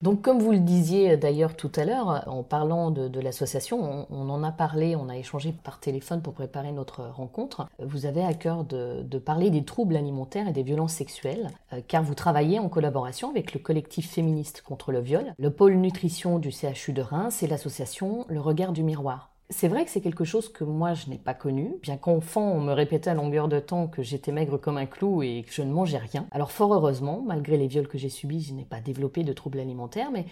Donc 0.01 0.21
comme 0.21 0.39
vous 0.39 0.51
le 0.51 0.59
disiez 0.59 1.15
d'ailleurs 1.15 1.55
tout 1.55 1.71
à 1.75 1.85
l'heure, 1.85 2.25
en 2.27 2.43
parlant 2.43 2.91
de, 2.91 3.19
l'association, 3.19 4.05
on, 4.09 4.29
en 4.29 4.43
a 4.43 4.51
parlé, 4.51 4.95
on 4.95 5.07
a 5.07 5.15
échangé 5.15 5.53
par 5.63 5.79
téléphone 5.79 6.21
pour 6.21 6.33
préparer 6.33 6.73
notre 6.73 7.05
rencontre. 7.05 7.65
Vous 7.79 8.05
avez 8.05 8.23
à 8.23 8.33
cœur 8.33 8.65
de, 8.65 9.17
parler 9.17 9.49
des 9.49 9.63
troubles 9.63 9.95
alimentaires 9.95 10.49
et 10.49 10.51
des 10.51 10.63
violences 10.63 10.93
sexuelles, 10.93 11.47
euh, 11.73 11.79
car 11.87 12.03
vous 12.03 12.13
travaillez 12.13 12.59
en 12.59 12.67
collaboration 12.67 13.29
avec 13.29 13.53
le 13.53 13.59
collectif 13.59 14.11
féministe 14.11 14.61
contre 14.61 14.91
le 14.91 14.99
viol, 14.99 15.33
le 15.39 15.49
pôle 15.49 15.75
nutrition 15.75 16.37
du 16.37 16.51
CHU 16.51 16.91
de 16.91 17.01
Reims 17.01 17.41
et 17.41 17.47
l'association 17.47 18.25
Le 18.27 18.41
Regard 18.41 18.73
du 18.73 18.83
Miroir. 18.83 19.34
C'est 19.51 19.67
vrai 19.67 19.85
que 19.85 19.91
c'est 19.91 20.01
quelque 20.01 20.23
chose 20.23 20.49
que 20.51 20.63
moi 20.63 20.95
je 20.95 21.07
n'ai 21.07 21.19
pas 21.19 21.35
connu, 21.35 21.75
bien 21.83 21.97
qu'enfant 21.97 22.51
on 22.51 22.61
me 22.61 22.73
répétait 22.73 23.11
à 23.11 23.13
longueur 23.13 23.47
de 23.47 23.59
temps 23.59 23.87
que 23.87 24.01
j'étais 24.01 24.31
maigre 24.31 24.57
comme 24.57 24.77
un 24.77 24.87
clou 24.87 25.21
et 25.21 25.43
que 25.47 25.53
je 25.53 25.61
ne 25.61 25.71
mangeais 25.71 25.99
rien. 25.99 26.25
Alors 26.31 26.51
fort 26.51 26.73
heureusement, 26.73 27.21
malgré 27.23 27.57
les 27.57 27.67
viols 27.67 27.87
que 27.87 27.99
j'ai 27.99 28.09
subis, 28.09 28.41
je 28.41 28.53
n'ai 28.53 28.65
pas 28.65 28.81
développé 28.81 29.23
de 29.23 29.33
troubles 29.33 29.59
alimentaires, 29.59 30.09
mais 30.11 30.25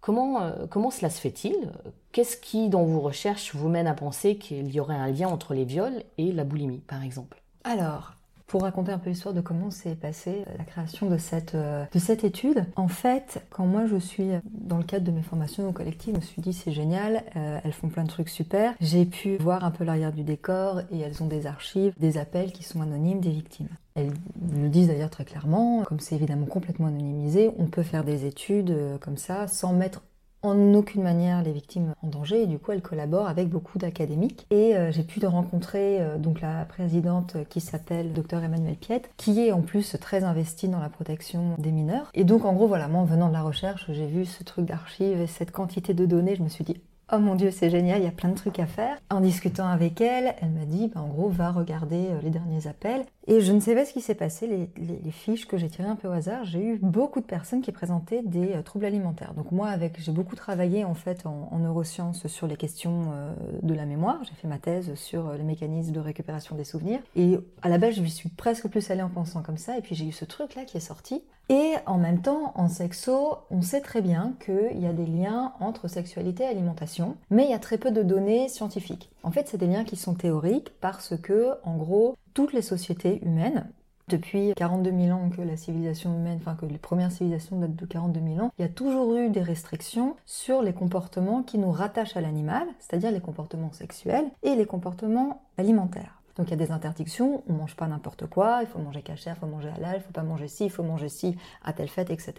comment, 0.00 0.42
euh, 0.42 0.66
comment 0.68 0.90
cela 0.90 1.10
se 1.10 1.20
fait-il? 1.20 1.72
Qu'est-ce 2.12 2.36
qui, 2.36 2.68
dans 2.68 2.84
vos 2.84 3.00
recherches, 3.00 3.54
vous 3.56 3.68
mène 3.68 3.88
à 3.88 3.94
penser 3.94 4.36
qu'il 4.36 4.72
y 4.72 4.78
aurait 4.78 4.94
un 4.94 5.08
lien 5.10 5.28
entre 5.28 5.52
les 5.52 5.64
viols 5.64 6.04
et 6.16 6.30
la 6.30 6.44
boulimie, 6.44 6.82
par 6.86 7.02
exemple? 7.02 7.42
Alors, 7.64 8.14
pour 8.50 8.62
raconter 8.62 8.90
un 8.90 8.98
peu 8.98 9.10
l'histoire 9.10 9.32
de 9.32 9.40
comment 9.40 9.70
s'est 9.70 9.94
passée 9.94 10.42
euh, 10.48 10.54
la 10.58 10.64
création 10.64 11.08
de 11.08 11.18
cette, 11.18 11.54
euh, 11.54 11.84
de 11.94 11.98
cette 12.00 12.24
étude. 12.24 12.64
En 12.74 12.88
fait, 12.88 13.44
quand 13.48 13.64
moi 13.64 13.86
je 13.86 13.96
suis 13.96 14.28
dans 14.44 14.76
le 14.76 14.82
cadre 14.82 15.06
de 15.06 15.12
mes 15.12 15.22
formations 15.22 15.68
au 15.68 15.72
collectif, 15.72 16.14
je 16.14 16.16
me 16.16 16.20
suis 16.20 16.42
dit 16.42 16.52
c'est 16.52 16.72
génial, 16.72 17.22
euh, 17.36 17.60
elles 17.62 17.72
font 17.72 17.88
plein 17.88 18.02
de 18.02 18.08
trucs 18.08 18.28
super. 18.28 18.74
J'ai 18.80 19.06
pu 19.06 19.36
voir 19.36 19.64
un 19.64 19.70
peu 19.70 19.84
l'arrière 19.84 20.12
du 20.12 20.24
décor 20.24 20.80
et 20.90 20.98
elles 20.98 21.22
ont 21.22 21.28
des 21.28 21.46
archives, 21.46 21.94
des 22.00 22.18
appels 22.18 22.50
qui 22.50 22.64
sont 22.64 22.82
anonymes 22.82 23.20
des 23.20 23.30
victimes. 23.30 23.68
Elles 23.94 24.10
le 24.52 24.68
disent 24.68 24.88
d'ailleurs 24.88 25.10
très 25.10 25.24
clairement, 25.24 25.84
comme 25.84 26.00
c'est 26.00 26.16
évidemment 26.16 26.46
complètement 26.46 26.88
anonymisé, 26.88 27.52
on 27.56 27.66
peut 27.66 27.84
faire 27.84 28.02
des 28.02 28.26
études 28.26 28.74
comme 29.00 29.16
ça 29.16 29.46
sans 29.46 29.72
mettre 29.72 30.02
en 30.42 30.74
aucune 30.74 31.02
manière 31.02 31.42
les 31.42 31.52
victimes 31.52 31.94
en 32.02 32.08
danger. 32.08 32.42
Et 32.42 32.46
du 32.46 32.58
coup 32.58 32.72
elle 32.72 32.82
collabore 32.82 33.28
avec 33.28 33.48
beaucoup 33.48 33.78
d'académiques. 33.78 34.46
Et 34.50 34.76
euh, 34.76 34.92
j'ai 34.92 35.02
pu 35.02 35.24
rencontrer 35.26 36.00
euh, 36.00 36.18
donc 36.18 36.40
la 36.40 36.64
présidente 36.64 37.36
qui 37.48 37.60
s'appelle 37.60 38.12
Dr 38.12 38.42
Emmanuel 38.42 38.76
Piette 38.76 39.10
qui 39.16 39.40
est 39.40 39.52
en 39.52 39.60
plus 39.60 39.96
très 40.00 40.24
investie 40.24 40.68
dans 40.68 40.80
la 40.80 40.88
protection 40.88 41.54
des 41.58 41.72
mineurs. 41.72 42.10
Et 42.14 42.24
donc 42.24 42.44
en 42.44 42.52
gros 42.52 42.66
voilà 42.66 42.88
moi 42.88 43.02
en 43.02 43.04
venant 43.04 43.28
de 43.28 43.32
la 43.34 43.42
recherche 43.42 43.86
j'ai 43.90 44.06
vu 44.06 44.24
ce 44.24 44.42
truc 44.44 44.66
d'archives 44.66 45.20
et 45.20 45.26
cette 45.26 45.52
quantité 45.52 45.94
de 45.94 46.06
données. 46.06 46.36
Je 46.36 46.42
me 46.42 46.48
suis 46.48 46.64
dit 46.64 46.80
Oh 47.12 47.18
mon 47.18 47.34
dieu, 47.34 47.50
c'est 47.50 47.70
génial, 47.70 48.00
il 48.00 48.04
y 48.04 48.08
a 48.08 48.12
plein 48.12 48.28
de 48.28 48.36
trucs 48.36 48.60
à 48.60 48.66
faire. 48.66 48.96
En 49.10 49.20
discutant 49.20 49.66
avec 49.66 50.00
elle, 50.00 50.36
elle 50.40 50.50
m'a 50.50 50.64
dit, 50.64 50.86
bah, 50.94 51.00
en 51.00 51.08
gros, 51.08 51.28
va 51.28 51.50
regarder 51.50 52.06
euh, 52.08 52.20
les 52.22 52.30
derniers 52.30 52.68
appels. 52.68 53.04
Et 53.26 53.40
je 53.40 53.52
ne 53.52 53.58
sais 53.58 53.74
pas 53.74 53.84
ce 53.84 53.92
qui 53.92 54.00
s'est 54.00 54.14
passé, 54.14 54.46
les, 54.46 55.10
fiches 55.10 55.48
que 55.48 55.56
j'ai 55.56 55.68
tirées 55.68 55.88
un 55.88 55.96
peu 55.96 56.06
au 56.06 56.12
hasard, 56.12 56.44
j'ai 56.44 56.64
eu 56.64 56.78
beaucoup 56.80 57.20
de 57.20 57.24
personnes 57.24 57.62
qui 57.62 57.72
présentaient 57.72 58.22
des 58.22 58.52
euh, 58.52 58.62
troubles 58.62 58.84
alimentaires. 58.84 59.34
Donc 59.34 59.50
moi, 59.50 59.70
avec, 59.70 60.00
j'ai 60.00 60.12
beaucoup 60.12 60.36
travaillé 60.36 60.84
en 60.84 60.94
fait 60.94 61.26
en, 61.26 61.58
neurosciences 61.58 62.28
sur 62.28 62.46
les 62.46 62.56
questions 62.56 63.10
euh, 63.12 63.32
de 63.62 63.74
la 63.74 63.86
mémoire. 63.86 64.20
J'ai 64.22 64.34
fait 64.34 64.46
ma 64.46 64.58
thèse 64.58 64.94
sur 64.94 65.32
les 65.32 65.42
mécanismes 65.42 65.92
de 65.92 66.00
récupération 66.00 66.54
des 66.54 66.64
souvenirs. 66.64 67.00
Et 67.16 67.38
à 67.62 67.68
la 67.68 67.78
base, 67.78 67.94
je 67.96 68.04
suis 68.04 68.28
presque 68.28 68.68
plus 68.68 68.88
allée 68.92 69.02
en 69.02 69.10
pensant 69.10 69.42
comme 69.42 69.58
ça. 69.58 69.76
Et 69.76 69.80
puis 69.80 69.96
j'ai 69.96 70.06
eu 70.06 70.12
ce 70.12 70.24
truc-là 70.24 70.64
qui 70.64 70.76
est 70.76 70.80
sorti. 70.80 71.24
Et 71.50 71.74
en 71.86 71.98
même 71.98 72.22
temps, 72.22 72.52
en 72.54 72.68
sexo, 72.68 73.38
on 73.50 73.60
sait 73.60 73.80
très 73.80 74.02
bien 74.02 74.34
qu'il 74.38 74.80
y 74.80 74.86
a 74.86 74.92
des 74.92 75.04
liens 75.04 75.52
entre 75.58 75.88
sexualité 75.88 76.44
et 76.44 76.46
alimentation, 76.46 77.16
mais 77.28 77.42
il 77.42 77.50
y 77.50 77.54
a 77.54 77.58
très 77.58 77.76
peu 77.76 77.90
de 77.90 78.04
données 78.04 78.48
scientifiques. 78.48 79.10
En 79.24 79.32
fait, 79.32 79.48
c'est 79.48 79.58
des 79.58 79.66
liens 79.66 79.82
qui 79.82 79.96
sont 79.96 80.14
théoriques 80.14 80.70
parce 80.80 81.16
que, 81.20 81.54
en 81.64 81.76
gros, 81.76 82.14
toutes 82.34 82.52
les 82.52 82.62
sociétés 82.62 83.20
humaines, 83.24 83.68
depuis 84.06 84.52
42 84.54 84.92
000 84.92 85.10
ans 85.10 85.28
que 85.28 85.42
la 85.42 85.56
civilisation 85.56 86.14
humaine, 86.14 86.38
enfin 86.40 86.54
que 86.54 86.66
les 86.66 86.78
premières 86.78 87.10
civilisations 87.10 87.58
datent 87.58 87.74
de 87.74 87.86
42 87.86 88.20
000 88.34 88.46
ans, 88.46 88.52
il 88.56 88.62
y 88.62 88.64
a 88.64 88.68
toujours 88.68 89.16
eu 89.16 89.28
des 89.28 89.42
restrictions 89.42 90.14
sur 90.26 90.62
les 90.62 90.72
comportements 90.72 91.42
qui 91.42 91.58
nous 91.58 91.72
rattachent 91.72 92.16
à 92.16 92.20
l'animal, 92.20 92.68
c'est-à-dire 92.78 93.10
les 93.10 93.20
comportements 93.20 93.72
sexuels 93.72 94.26
et 94.44 94.54
les 94.54 94.66
comportements 94.66 95.42
alimentaires. 95.58 96.19
Donc 96.36 96.48
il 96.48 96.50
y 96.50 96.54
a 96.54 96.56
des 96.56 96.70
interdictions, 96.70 97.42
on 97.48 97.52
mange 97.52 97.76
pas 97.76 97.86
n'importe 97.86 98.26
quoi, 98.26 98.60
il 98.62 98.66
faut 98.66 98.78
manger 98.78 99.02
cachère, 99.02 99.36
il 99.36 99.40
faut 99.40 99.46
manger 99.46 99.70
halal, 99.76 99.96
il 99.96 100.02
faut 100.02 100.12
pas 100.12 100.22
manger 100.22 100.48
ci, 100.48 100.64
il 100.64 100.70
faut 100.70 100.82
manger 100.82 101.08
ci 101.08 101.36
à 101.64 101.72
telle 101.72 101.88
fête, 101.88 102.10
etc. 102.10 102.34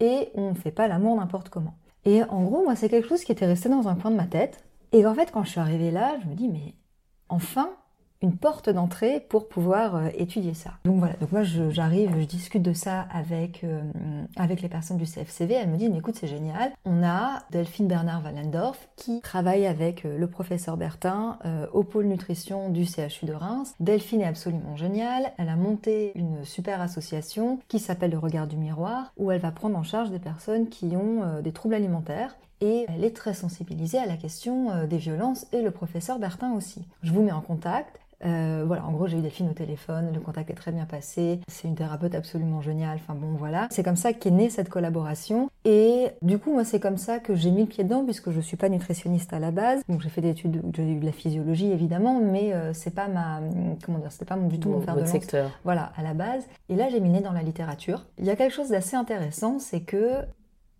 Et 0.00 0.30
on 0.34 0.50
ne 0.50 0.54
fait 0.54 0.70
pas 0.70 0.88
l'amour 0.88 1.16
n'importe 1.16 1.48
comment. 1.48 1.74
Et 2.04 2.22
en 2.24 2.42
gros, 2.42 2.62
moi, 2.62 2.76
c'est 2.76 2.88
quelque 2.88 3.08
chose 3.08 3.24
qui 3.24 3.32
était 3.32 3.46
resté 3.46 3.68
dans 3.68 3.88
un 3.88 3.94
coin 3.94 4.10
de 4.10 4.16
ma 4.16 4.26
tête. 4.26 4.64
Et 4.92 5.06
en 5.06 5.14
fait, 5.14 5.30
quand 5.30 5.44
je 5.44 5.50
suis 5.50 5.60
arrivée 5.60 5.90
là, 5.90 6.16
je 6.22 6.28
me 6.28 6.34
dis, 6.34 6.48
mais 6.48 6.74
enfin, 7.28 7.70
une 8.22 8.36
porte 8.36 8.68
d'entrée 8.68 9.24
pour 9.28 9.48
pouvoir 9.48 9.96
euh, 9.96 10.08
étudier 10.14 10.54
ça. 10.54 10.72
Donc 10.84 10.98
voilà, 10.98 11.14
donc 11.14 11.32
moi 11.32 11.42
j'arrive, 11.42 12.10
je, 12.18 12.24
discute 12.24 12.62
de 12.62 12.72
ça 12.72 13.06
avec, 13.12 13.64
euh, 13.64 13.82
avec 14.36 14.60
les 14.60 14.68
personnes 14.68 14.96
du 14.96 15.06
CFCV, 15.06 15.54
elles 15.54 15.68
me 15.68 15.76
disent 15.76 15.90
écoute 15.96 16.16
c'est 16.18 16.26
génial, 16.26 16.72
on 16.84 17.02
a 17.02 17.42
Delphine 17.50 17.86
Bernard 17.86 18.24
Wallendorf 18.24 18.88
qui 18.96 19.20
travaille 19.20 19.66
avec 19.66 20.04
euh, 20.04 20.18
le 20.18 20.26
professeur 20.26 20.76
Bertin 20.76 21.38
au 21.72 21.82
pôle 21.82 22.06
nutrition 22.06 22.70
du 22.70 22.84
CHU 22.84 23.26
de 23.26 23.32
Reims. 23.32 23.74
Delphine 23.80 24.20
est 24.20 24.26
absolument 24.26 24.76
géniale, 24.76 25.32
elle 25.38 25.48
a 25.48 25.56
monté 25.56 26.12
une 26.14 26.44
super 26.44 26.80
association 26.80 27.58
qui 27.68 27.78
s'appelle 27.78 28.10
le 28.10 28.18
regard 28.18 28.46
du 28.46 28.56
miroir 28.56 29.12
où 29.16 29.30
elle 29.30 29.40
va 29.40 29.50
prendre 29.50 29.76
en 29.76 29.82
charge 29.82 30.10
des 30.10 30.18
personnes 30.18 30.68
qui 30.68 30.96
ont 30.96 31.40
des 31.42 31.52
troubles 31.52 31.74
alimentaires 31.74 32.36
et 32.60 32.86
elle 32.88 33.04
est 33.04 33.14
très 33.14 33.34
sensibilisée 33.34 33.98
à 33.98 34.06
la 34.06 34.16
question 34.16 34.86
des 34.86 34.98
violences 34.98 35.46
et 35.52 35.62
le 35.62 35.70
professeur 35.70 36.18
Bertin 36.18 36.52
aussi. 36.52 36.86
Je 37.02 37.12
vous 37.12 37.22
mets 37.22 37.32
en 37.32 37.40
contact. 37.40 37.98
Euh, 38.24 38.64
voilà, 38.66 38.84
en 38.84 38.92
gros, 38.92 39.06
j'ai 39.06 39.18
eu 39.18 39.20
Delphine 39.20 39.48
au 39.48 39.52
téléphone, 39.52 40.10
le 40.12 40.20
contact 40.20 40.50
est 40.50 40.54
très 40.54 40.72
bien 40.72 40.86
passé, 40.86 41.40
c'est 41.46 41.68
une 41.68 41.76
thérapeute 41.76 42.14
absolument 42.14 42.60
géniale, 42.60 42.98
enfin 43.00 43.14
bon, 43.14 43.34
voilà. 43.36 43.68
C'est 43.70 43.84
comme 43.84 43.96
ça 43.96 44.12
qu'est 44.12 44.30
née 44.30 44.50
cette 44.50 44.68
collaboration, 44.68 45.48
et 45.64 46.08
du 46.22 46.38
coup, 46.38 46.52
moi, 46.52 46.64
c'est 46.64 46.80
comme 46.80 46.96
ça 46.96 47.20
que 47.20 47.36
j'ai 47.36 47.50
mis 47.50 47.62
le 47.62 47.68
pied 47.68 47.84
dedans, 47.84 48.04
puisque 48.04 48.30
je 48.30 48.40
suis 48.40 48.56
pas 48.56 48.68
nutritionniste 48.68 49.32
à 49.32 49.38
la 49.38 49.50
base, 49.52 49.82
donc 49.88 50.00
j'ai 50.00 50.08
fait 50.08 50.20
des 50.20 50.30
études, 50.30 50.60
j'ai 50.74 50.82
eu 50.82 50.98
de 50.98 51.06
la 51.06 51.12
physiologie, 51.12 51.70
évidemment, 51.70 52.20
mais 52.20 52.52
euh, 52.52 52.72
c'est 52.72 52.94
pas 52.94 53.06
ma, 53.06 53.40
comment 53.84 53.98
dire, 53.98 54.10
c'était 54.10 54.24
pas 54.24 54.36
du 54.36 54.58
tout 54.58 54.70
mon 54.70 54.80
fer 54.80 54.96
de 54.96 55.00
lance. 55.00 55.10
secteur. 55.10 55.50
Voilà, 55.62 55.92
à 55.96 56.02
la 56.02 56.14
base. 56.14 56.44
Et 56.68 56.74
là, 56.74 56.88
j'ai 56.90 56.98
mis 56.98 57.10
nez 57.10 57.20
dans 57.20 57.32
la 57.32 57.42
littérature. 57.42 58.04
Il 58.18 58.24
y 58.24 58.30
a 58.30 58.36
quelque 58.36 58.52
chose 58.52 58.70
d'assez 58.70 58.96
intéressant, 58.96 59.60
c'est 59.60 59.80
que 59.80 60.22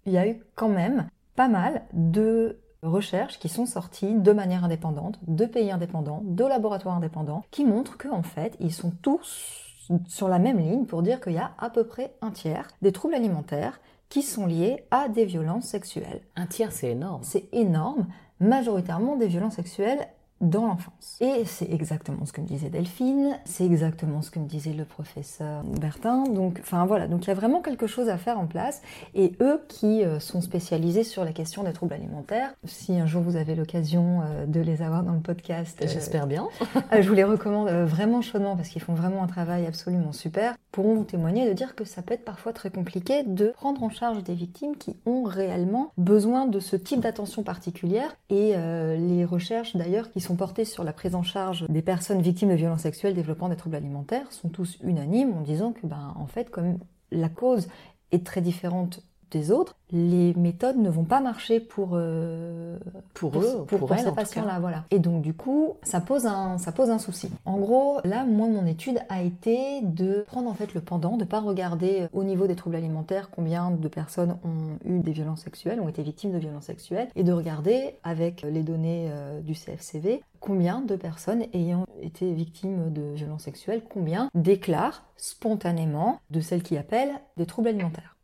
il 0.07 0.13
y 0.13 0.19
a 0.19 0.27
eu 0.27 0.41
quand 0.55 0.69
même 0.69 1.07
pas 1.39 1.47
mal 1.47 1.83
de 1.93 2.59
recherches 2.83 3.39
qui 3.39 3.49
sont 3.49 3.65
sorties 3.65 4.13
de 4.13 4.33
manière 4.33 4.65
indépendante, 4.65 5.21
de 5.29 5.47
pays 5.47 5.71
indépendants, 5.71 6.23
de 6.25 6.45
laboratoires 6.45 6.97
indépendants, 6.97 7.45
qui 7.53 7.65
montrent 7.65 7.97
qu'en 7.97 8.25
fait, 8.25 8.57
ils 8.59 8.73
sont 8.73 8.91
tous 9.03 9.63
sur 10.09 10.27
la 10.27 10.41
même 10.41 10.59
ligne 10.59 10.85
pour 10.85 11.01
dire 11.01 11.21
qu'il 11.21 11.35
y 11.35 11.39
a 11.39 11.53
à 11.61 11.71
peu 11.71 11.85
près 11.85 12.13
un 12.23 12.33
tiers 12.33 12.67
des 12.83 12.91
troubles 12.91 13.15
alimentaires 13.15 13.79
qui 14.09 14.23
sont 14.23 14.47
liés 14.47 14.85
à 14.91 15.09
des 15.09 15.27
violences 15.27 15.67
sexuelles. 15.67 16.23
Un 16.35 16.47
tiers, 16.47 16.73
c'est 16.73 16.91
énorme. 16.91 17.23
C'est 17.23 17.49
énorme, 17.53 18.09
majoritairement 18.41 19.15
des 19.15 19.29
violences 19.29 19.55
sexuelles 19.55 20.09
dans 20.41 20.67
l'enfance. 20.67 21.17
Et 21.21 21.45
c'est 21.47 21.71
exactement 21.71 22.25
ce 22.25 22.33
que 22.33 22.41
me 22.41 22.47
disait 22.47 22.71
Delphine, 22.71 23.39
c'est 23.45 23.65
exactement 23.65 24.23
ce 24.23 24.31
que 24.31 24.39
me 24.39 24.47
disait 24.47 24.73
le 24.73 24.85
professeur 24.85 25.65
Bertin. 25.65 26.25
Donc, 26.25 26.59
enfin 26.61 26.87
voilà, 26.87 27.09
donc 27.09 27.25
il 27.25 27.29
y 27.29 27.31
a 27.31 27.35
vraiment 27.35 27.61
quelque 27.61 27.87
chose 27.87 28.09
à 28.09 28.19
faire 28.19 28.39
en 28.39 28.47
place. 28.47 28.83
Et 29.15 29.33
eux 29.41 29.61
qui 29.69 30.05
euh, 30.05 30.21
sont 30.21 30.41
spécialisés 30.41 31.03
sur 31.03 31.25
la 31.25 31.33
question 31.33 31.65
des 31.65 31.73
troubles 31.73 31.95
alimentaires, 31.95 32.55
si 32.65 32.99
un 32.99 33.07
jour 33.07 33.23
vous 33.23 33.37
avez 33.37 33.55
l'occasion 33.55 34.23
euh, 34.23 34.47
de 34.47 34.61
les 34.61 34.83
avoir 34.83 35.03
dans 35.03 35.13
le 35.13 35.21
podcast, 35.21 35.81
euh, 35.83 35.89
j'espère 35.89 36.27
bien. 36.27 36.49
je 36.93 37.09
vous 37.09 37.15
les 37.15 37.25
recommande 37.25 37.69
vraiment 37.69 38.23
chaudement 38.23 38.57
parce 38.57 38.69
qu'ils 38.69 38.83
font 38.83 38.95
vraiment 38.95 39.23
un 39.23 39.29
travail 39.29 39.67
absolument 39.67 40.13
super. 40.13 40.55
Pourront 40.71 40.95
vous 40.95 41.05
témoigner 41.05 41.49
de 41.49 41.53
dire 41.53 41.75
que 41.75 41.85
ça 41.85 42.03
peut 42.03 42.15
être 42.15 42.25
parfois 42.25 42.53
très 42.53 42.71
compliqué 42.71 43.25
de 43.25 43.49
prendre 43.57 43.83
en 43.83 43.91
charge 43.91 44.23
des 44.23 44.35
victimes 44.35 44.77
qui 44.77 44.97
ont 45.05 45.25
réellement 45.25 45.93
besoin 45.97 46.47
de 46.47 46.61
ce 46.61 46.77
type 46.77 47.01
d'attention 47.01 47.43
particulière. 47.43 48.17
Et 48.31 48.55
les 48.99 49.25
recherches 49.25 49.77
d'ailleurs 49.77 50.11
qui 50.11 50.21
sont 50.21 50.28
sont 50.29 50.37
portés 50.37 50.67
sur 50.67 50.85
la 50.85 50.93
prise 50.93 51.15
en 51.15 51.23
charge 51.23 51.65
des 51.71 51.81
personnes 51.81 52.21
victimes 52.21 52.51
de 52.51 52.55
violences 52.55 52.83
sexuelles 52.83 53.15
développant 53.15 53.49
des 53.49 53.57
troubles 53.57 53.77
alimentaires 53.77 54.31
sont 54.31 54.51
tous 54.51 54.77
unanimes 54.83 55.33
en 55.33 55.41
disant 55.41 55.73
que, 55.73 55.87
ben, 55.87 56.13
en 56.17 56.27
fait, 56.27 56.51
comme 56.51 56.79
la 57.11 57.31
cause 57.31 57.69
est 58.13 58.27
très 58.27 58.43
différente 58.43 59.01
des 59.31 59.51
autres, 59.51 59.77
les 59.91 60.35
méthodes 60.35 60.77
ne 60.77 60.91
vont 60.91 61.05
pas 61.05 61.21
marcher 61.21 61.61
pour 61.61 61.91
euh, 61.95 62.79
pour, 63.15 63.39
eux, 63.39 63.65
pour, 63.67 63.89
ces 63.99 64.13
patients-là, 64.13 64.61
voilà. 64.61 64.85
Et 64.91 64.99
donc 64.99 65.23
du 65.23 65.35
coup, 65.35 65.75
ça 65.83 66.01
pose 66.01 66.27
un 66.27 66.59
ça 66.59 66.73
pose 66.73 66.91
un 66.91 66.99
souci. 66.99 67.31
En 67.45 67.59
gros, 67.59 67.99
là, 68.05 68.25
moi, 68.25 68.49
mon 68.49 68.67
étude 68.67 69.01
a 69.09 69.23
été 69.23 69.81
de 69.83 70.25
prendre 70.27 70.51
en 70.51 70.55
fait 70.55 70.75
le 70.75 70.81
pendant, 70.81 71.17
de 71.17 71.25
pas 71.25 71.41
regarder 71.41 72.09
au 72.13 72.25
niveau 72.25 72.47
des 72.47 72.57
troubles 72.57 72.77
alimentaires 72.77 73.31
combien 73.31 73.71
de 73.71 73.89
personnes 73.89 74.37
ont 74.45 74.79
eu 74.85 75.01
des 75.01 75.13
violences 75.13 75.43
sexuelles, 75.43 75.81
ont 75.81 75.89
été 75.89 76.03
victimes 76.03 76.33
de 76.33 76.39
violences 76.39 76.65
sexuelles, 76.65 77.09
et 77.17 77.25
de 77.25 77.33
regarder 77.33 77.97
avec 78.05 78.43
les 78.43 78.63
données 78.63 79.09
euh, 79.11 79.41
du 79.41 79.55
CFCV 79.55 80.23
combien 80.41 80.81
de 80.81 80.97
personnes 80.97 81.45
ayant 81.53 81.85
été 82.01 82.33
victimes 82.33 82.93
de 82.93 83.15
violences 83.15 83.43
sexuelles, 83.43 83.83
combien 83.89 84.31
déclarent 84.35 85.05
spontanément 85.17 86.21
de 86.31 86.41
celles 86.41 86.63
qui 86.63 86.77
appellent 86.77 87.21
des 87.37 87.47
troubles 87.47 87.69
alimentaires. 87.69 88.18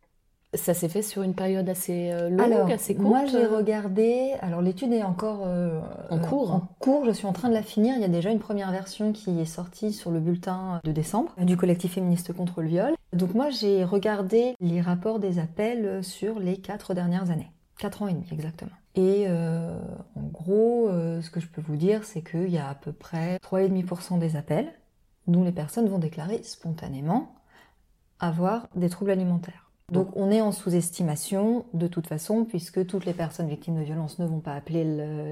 Ça 0.55 0.73
s'est 0.73 0.89
fait 0.89 1.01
sur 1.01 1.21
une 1.21 1.33
période 1.33 1.67
assez 1.69 2.11
euh, 2.11 2.29
longue, 2.29 2.71
assez 2.71 2.95
courte 2.95 3.07
Moi, 3.07 3.25
j'ai 3.25 3.45
regardé. 3.45 4.33
Alors, 4.41 4.61
l'étude 4.61 4.93
est 4.93 5.03
encore 5.03 5.43
euh, 5.45 5.79
en 6.09 6.19
cours. 6.19 6.51
en 6.51 6.67
cours, 6.79 7.05
je 7.05 7.11
suis 7.11 7.27
en 7.27 7.33
train 7.33 7.49
de 7.49 7.53
la 7.53 7.61
finir. 7.61 7.95
Il 7.95 8.01
y 8.01 8.05
a 8.05 8.09
déjà 8.09 8.31
une 8.31 8.39
première 8.39 8.71
version 8.71 9.11
qui 9.11 9.39
est 9.39 9.45
sortie 9.45 9.93
sur 9.93 10.11
le 10.11 10.19
bulletin 10.19 10.79
de 10.83 10.91
décembre 10.91 11.31
du 11.37 11.57
collectif 11.57 11.93
féministe 11.93 12.33
contre 12.33 12.61
le 12.61 12.67
viol. 12.67 12.93
Donc, 13.13 13.33
moi, 13.33 13.49
j'ai 13.49 13.83
regardé 13.83 14.55
les 14.59 14.81
rapports 14.81 15.19
des 15.19 15.39
appels 15.39 16.03
sur 16.03 16.39
les 16.39 16.57
quatre 16.57 16.93
dernières 16.93 17.31
années. 17.31 17.51
Quatre 17.77 18.01
ans 18.01 18.07
et 18.07 18.13
demi, 18.13 18.25
exactement. 18.31 18.71
Et 18.95 19.25
euh, 19.27 19.77
en 20.15 20.27
gros, 20.31 20.89
ce 20.89 21.29
que 21.29 21.39
je 21.39 21.47
peux 21.47 21.61
vous 21.61 21.75
dire, 21.75 22.05
c'est 22.05 22.21
qu'il 22.21 22.49
y 22.49 22.57
a 22.57 22.69
à 22.69 22.75
peu 22.75 22.93
près 22.93 23.37
3,5% 23.37 24.19
des 24.19 24.35
appels 24.35 24.71
dont 25.27 25.43
les 25.43 25.51
personnes 25.51 25.87
vont 25.89 25.99
déclarer 25.99 26.41
spontanément 26.43 27.35
avoir 28.19 28.67
des 28.75 28.89
troubles 28.89 29.11
alimentaires. 29.11 29.64
Donc 29.91 30.09
on 30.15 30.31
est 30.31 30.41
en 30.41 30.51
sous-estimation 30.51 31.65
de 31.73 31.87
toute 31.87 32.07
façon 32.07 32.43
puisque 32.43 32.85
toutes 32.87 33.05
les 33.05 33.13
personnes 33.13 33.47
victimes 33.47 33.77
de 33.77 33.83
violences 33.83 34.17
ne 34.17 34.25
vont 34.25 34.39
pas 34.39 34.53
appeler 34.53 34.83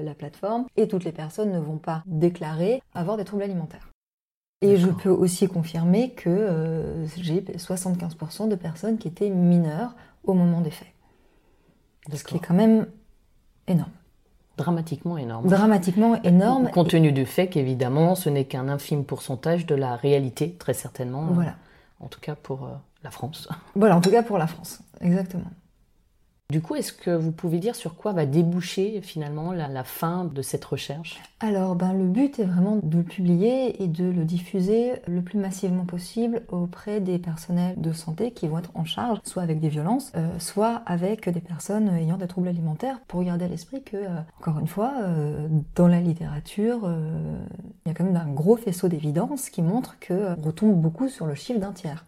la 0.02 0.14
plateforme 0.14 0.66
et 0.76 0.86
toutes 0.86 1.04
les 1.04 1.12
personnes 1.12 1.50
ne 1.50 1.58
vont 1.58 1.78
pas 1.78 2.02
déclarer 2.06 2.82
avoir 2.94 3.16
des 3.16 3.24
troubles 3.24 3.42
alimentaires. 3.42 3.90
Et 4.60 4.76
je 4.76 4.88
peux 4.88 5.10
aussi 5.10 5.46
confirmer 5.46 6.12
que 6.12 6.30
euh, 6.30 7.06
j'ai 7.18 7.40
75% 7.40 8.48
de 8.48 8.54
personnes 8.54 8.96
qui 8.96 9.08
étaient 9.08 9.28
mineures 9.28 9.94
au 10.22 10.32
moment 10.32 10.62
des 10.62 10.70
faits. 10.70 10.88
Ce 12.12 12.24
qui 12.24 12.36
est 12.36 12.40
quand 12.40 12.54
même 12.54 12.86
énorme. 13.66 13.90
Dramatiquement 14.56 15.18
énorme. 15.18 15.48
Dramatiquement 15.48 16.22
énorme. 16.22 16.70
Compte 16.70 16.90
tenu 16.90 17.12
du 17.12 17.26
fait 17.26 17.48
qu'évidemment, 17.48 18.14
ce 18.14 18.30
n'est 18.30 18.44
qu'un 18.44 18.68
infime 18.68 19.04
pourcentage 19.04 19.66
de 19.66 19.74
la 19.74 19.96
réalité, 19.96 20.52
très 20.52 20.74
certainement. 20.74 21.26
Voilà. 21.32 21.56
En 22.00 22.06
tout 22.08 22.20
cas 22.20 22.34
pour 22.34 22.64
euh, 22.64 22.74
la 23.04 23.10
France. 23.10 23.48
Voilà, 23.76 23.96
en 23.96 24.00
tout 24.00 24.10
cas 24.10 24.22
pour 24.22 24.38
la 24.38 24.46
France, 24.46 24.80
exactement. 25.00 25.50
Du 26.50 26.60
coup, 26.60 26.74
est-ce 26.74 26.92
que 26.92 27.10
vous 27.10 27.32
pouvez 27.32 27.58
dire 27.58 27.74
sur 27.74 27.96
quoi 27.96 28.12
va 28.12 28.26
déboucher 28.26 29.00
finalement 29.00 29.52
la, 29.52 29.82
fin 29.82 30.26
de 30.26 30.42
cette 30.42 30.64
recherche? 30.64 31.18
Alors, 31.40 31.74
ben, 31.74 31.94
le 31.94 32.04
but 32.04 32.38
est 32.38 32.44
vraiment 32.44 32.78
de 32.82 32.98
le 32.98 33.02
publier 33.02 33.82
et 33.82 33.88
de 33.88 34.04
le 34.04 34.24
diffuser 34.24 34.92
le 35.08 35.22
plus 35.22 35.38
massivement 35.38 35.86
possible 35.86 36.42
auprès 36.50 37.00
des 37.00 37.18
personnels 37.18 37.80
de 37.80 37.92
santé 37.92 38.30
qui 38.30 38.46
vont 38.46 38.58
être 38.58 38.70
en 38.74 38.84
charge, 38.84 39.18
soit 39.24 39.42
avec 39.42 39.58
des 39.58 39.70
violences, 39.70 40.12
euh, 40.16 40.28
soit 40.38 40.82
avec 40.84 41.30
des 41.30 41.40
personnes 41.40 41.88
ayant 41.88 42.18
des 42.18 42.28
troubles 42.28 42.48
alimentaires, 42.48 43.00
pour 43.08 43.24
garder 43.24 43.46
à 43.46 43.48
l'esprit 43.48 43.82
que, 43.82 43.96
euh, 43.96 44.20
encore 44.38 44.58
une 44.58 44.68
fois, 44.68 44.92
euh, 45.02 45.48
dans 45.74 45.88
la 45.88 46.00
littérature, 46.00 46.88
il 47.84 47.88
y 47.88 47.90
a 47.90 47.94
quand 47.94 48.04
même 48.04 48.16
un 48.16 48.30
gros 48.30 48.56
faisceau 48.56 48.88
d'évidence 48.88 49.48
qui 49.48 49.62
montre 49.62 49.96
qu'on 49.98 50.36
retombe 50.40 50.78
beaucoup 50.78 51.08
sur 51.08 51.24
le 51.24 51.34
chiffre 51.34 51.58
d'un 51.58 51.72
tiers 51.72 52.04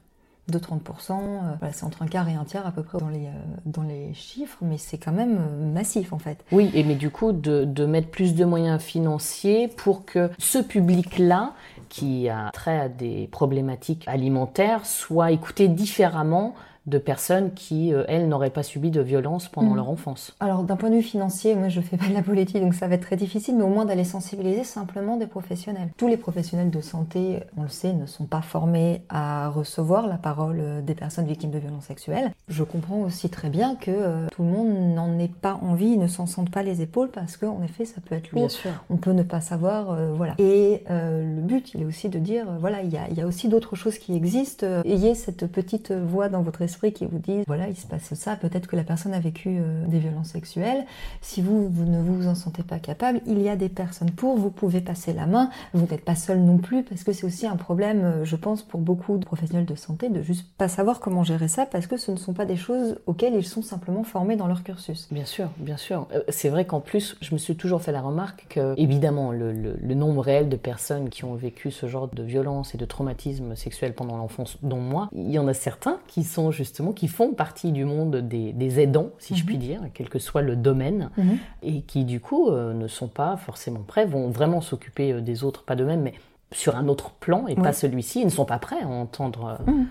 de 0.48 0.58
30%. 0.58 1.12
Euh, 1.12 1.68
c'est 1.72 1.84
entre 1.84 2.02
un 2.02 2.06
quart 2.06 2.28
et 2.28 2.34
un 2.34 2.44
tiers 2.44 2.66
à 2.66 2.72
peu 2.72 2.82
près 2.82 2.98
dans 2.98 3.08
les, 3.08 3.26
euh, 3.26 3.30
dans 3.64 3.82
les 3.82 4.14
chiffres, 4.14 4.58
mais 4.62 4.78
c'est 4.78 4.98
quand 4.98 5.12
même 5.12 5.38
euh, 5.38 5.72
massif 5.72 6.12
en 6.12 6.18
fait. 6.18 6.44
Oui, 6.52 6.70
et 6.74 6.84
mais 6.84 6.94
du 6.94 7.10
coup, 7.10 7.32
de, 7.32 7.64
de 7.64 7.86
mettre 7.86 8.08
plus 8.08 8.34
de 8.34 8.44
moyens 8.44 8.80
financiers 8.80 9.68
pour 9.68 10.04
que 10.04 10.30
ce 10.38 10.58
public-là, 10.58 11.52
qui 11.88 12.28
a 12.28 12.50
trait 12.52 12.80
à 12.80 12.88
des 12.88 13.28
problématiques 13.30 14.04
alimentaires, 14.08 14.84
soit 14.86 15.30
écouté 15.30 15.68
différemment 15.68 16.54
de 16.86 16.98
personnes 16.98 17.52
qui, 17.52 17.92
euh, 17.92 18.04
elles, 18.08 18.28
n'auraient 18.28 18.50
pas 18.50 18.62
subi 18.62 18.90
de 18.90 19.00
violence 19.00 19.48
pendant 19.48 19.72
mm. 19.72 19.76
leur 19.76 19.90
enfance. 19.90 20.34
Alors, 20.40 20.62
d'un 20.62 20.76
point 20.76 20.90
de 20.90 20.96
vue 20.96 21.02
financier, 21.02 21.54
moi, 21.54 21.68
je 21.68 21.80
fais 21.80 21.96
pas 21.96 22.06
de 22.06 22.14
la 22.14 22.22
politique, 22.22 22.60
donc 22.60 22.74
ça 22.74 22.86
va 22.86 22.94
être 22.94 23.02
très 23.02 23.16
difficile, 23.16 23.56
mais 23.56 23.64
au 23.64 23.68
moins 23.68 23.84
d'aller 23.84 24.04
sensibiliser 24.04 24.62
simplement 24.62 25.16
des 25.16 25.26
professionnels. 25.26 25.88
Tous 25.96 26.06
les 26.06 26.16
professionnels 26.16 26.70
de 26.70 26.80
santé, 26.80 27.40
on 27.56 27.62
le 27.62 27.68
sait, 27.68 27.92
ne 27.92 28.06
sont 28.06 28.24
pas 28.24 28.40
formés 28.40 29.02
à 29.08 29.48
recevoir 29.48 30.06
la 30.06 30.16
parole 30.16 30.58
euh, 30.60 30.80
des 30.80 30.94
personnes 30.94 31.26
victimes 31.26 31.50
de 31.50 31.58
violences 31.58 31.86
sexuelles. 31.86 32.30
Je 32.48 32.62
comprends 32.62 33.00
aussi 33.00 33.28
très 33.30 33.50
bien 33.50 33.74
que 33.74 33.90
euh, 33.90 34.26
tout 34.30 34.42
le 34.42 34.48
monde 34.48 34.94
n'en 34.94 35.18
ait 35.18 35.28
pas 35.28 35.58
envie, 35.62 35.98
ne 35.98 36.06
s'en 36.06 36.26
sente 36.26 36.50
pas 36.50 36.62
les 36.62 36.82
épaules, 36.82 37.10
parce 37.10 37.36
qu'en 37.36 37.62
effet, 37.64 37.84
ça 37.84 38.00
peut 38.00 38.14
être 38.14 38.30
lourd. 38.30 38.42
Bien 38.42 38.48
sûr. 38.48 38.70
On 38.90 38.96
peut 38.96 39.12
ne 39.12 39.24
pas 39.24 39.40
savoir, 39.40 39.96
voilà. 40.14 40.34
Et 40.38 40.82
le 40.88 41.40
but, 41.40 41.74
il 41.74 41.82
est 41.82 41.84
aussi 41.84 42.08
de 42.08 42.18
dire, 42.18 42.46
voilà, 42.60 42.82
il 42.82 42.92
y 42.92 43.20
a, 43.20 43.26
aussi 43.26 43.48
d'autres 43.48 43.74
choses 43.74 43.98
qui 43.98 44.14
existent. 44.14 44.66
ayez 44.84 45.14
cette 45.14 45.46
petite 45.46 45.92
voix 45.92 46.28
dans 46.28 46.42
votre 46.42 46.62
esprit 46.62 46.75
qui 46.92 47.06
vous 47.06 47.18
disent 47.18 47.44
voilà, 47.46 47.68
il 47.68 47.76
se 47.76 47.86
passe 47.86 48.14
ça, 48.14 48.36
peut-être 48.36 48.66
que 48.66 48.76
la 48.76 48.84
personne 48.84 49.14
a 49.14 49.20
vécu 49.20 49.58
euh, 49.58 49.86
des 49.86 49.98
violences 49.98 50.28
sexuelles. 50.28 50.84
Si 51.20 51.42
vous, 51.42 51.68
vous 51.68 51.84
ne 51.84 52.00
vous 52.00 52.28
en 52.28 52.34
sentez 52.34 52.62
pas 52.62 52.78
capable, 52.78 53.20
il 53.26 53.40
y 53.40 53.48
a 53.48 53.56
des 53.56 53.68
personnes 53.68 54.10
pour, 54.10 54.36
vous 54.36 54.50
pouvez 54.50 54.80
passer 54.80 55.12
la 55.12 55.26
main. 55.26 55.50
Vous 55.74 55.86
n'êtes 55.90 56.04
pas 56.04 56.14
seul 56.14 56.40
non 56.40 56.58
plus 56.58 56.82
parce 56.82 57.04
que 57.04 57.12
c'est 57.12 57.26
aussi 57.26 57.46
un 57.46 57.56
problème, 57.56 58.04
euh, 58.04 58.24
je 58.24 58.36
pense, 58.36 58.62
pour 58.62 58.80
beaucoup 58.80 59.18
de 59.18 59.24
professionnels 59.24 59.66
de 59.66 59.74
santé 59.74 60.08
de 60.08 60.22
juste 60.22 60.46
pas 60.56 60.68
savoir 60.68 61.00
comment 61.00 61.24
gérer 61.24 61.48
ça 61.48 61.66
parce 61.66 61.86
que 61.86 61.96
ce 61.96 62.10
ne 62.10 62.16
sont 62.16 62.32
pas 62.32 62.44
des 62.44 62.56
choses 62.56 62.98
auxquelles 63.06 63.34
ils 63.34 63.46
sont 63.46 63.62
simplement 63.62 64.04
formés 64.04 64.36
dans 64.36 64.46
leur 64.46 64.62
cursus. 64.62 65.08
Bien 65.10 65.24
sûr, 65.24 65.50
bien 65.58 65.76
sûr. 65.76 66.06
Euh, 66.12 66.20
c'est 66.28 66.48
vrai 66.48 66.64
qu'en 66.64 66.80
plus, 66.80 67.16
je 67.20 67.34
me 67.34 67.38
suis 67.38 67.56
toujours 67.56 67.82
fait 67.82 67.92
la 67.92 68.02
remarque 68.02 68.46
que, 68.48 68.74
évidemment, 68.76 69.32
le, 69.32 69.52
le 69.52 69.94
nombre 69.94 70.22
réel 70.22 70.48
de 70.48 70.56
personnes 70.56 71.08
qui 71.08 71.24
ont 71.24 71.34
vécu 71.34 71.70
ce 71.70 71.86
genre 71.86 72.08
de 72.08 72.22
violence 72.22 72.74
et 72.74 72.78
de 72.78 72.84
traumatisme 72.84 73.56
sexuel 73.56 73.94
pendant 73.94 74.16
l'enfance, 74.16 74.58
dont 74.62 74.80
moi, 74.80 75.08
il 75.14 75.30
y 75.30 75.38
en 75.38 75.48
a 75.48 75.54
certains 75.54 75.98
qui 76.06 76.24
sont 76.24 76.50
juste 76.50 76.65
justement 76.66 76.92
qui 76.92 77.08
font 77.08 77.32
partie 77.32 77.70
du 77.70 77.84
monde 77.84 78.16
des, 78.16 78.80
aidants, 78.80 79.10
si 79.18 79.36
je 79.36 79.44
puis 79.44 79.54
mhm. 79.54 79.60
dire, 79.60 79.80
quel 79.94 80.08
que 80.08 80.18
soit 80.18 80.42
le 80.42 80.56
domaine, 80.56 81.10
mhm. 81.16 81.38
et 81.62 81.82
qui 81.82 82.04
du 82.04 82.20
coup 82.20 82.50
euh, 82.50 82.74
ne 82.74 82.88
sont 82.88 83.08
pas 83.08 83.36
forcément 83.36 83.84
prêts, 83.86 84.04
vont 84.04 84.28
vraiment 84.28 84.60
s'occuper 84.60 85.12
euh, 85.12 85.20
des 85.20 85.44
autres, 85.44 85.62
pas 85.62 85.76
d'eux-mêmes, 85.76 86.02
mais 86.02 86.14
sur 86.52 86.76
un 86.76 86.88
autre 86.88 87.12
plan 87.12 87.46
et 87.46 87.54
pas 87.54 87.72
celui-ci. 87.72 88.20
Ils 88.20 88.26
ne 88.26 88.30
sont 88.30 88.44
pas 88.44 88.58
prêts 88.58 88.82
à 88.82 88.88
entendre. 88.88 89.58
Euh, 89.60 89.70
mhm. 89.70 89.86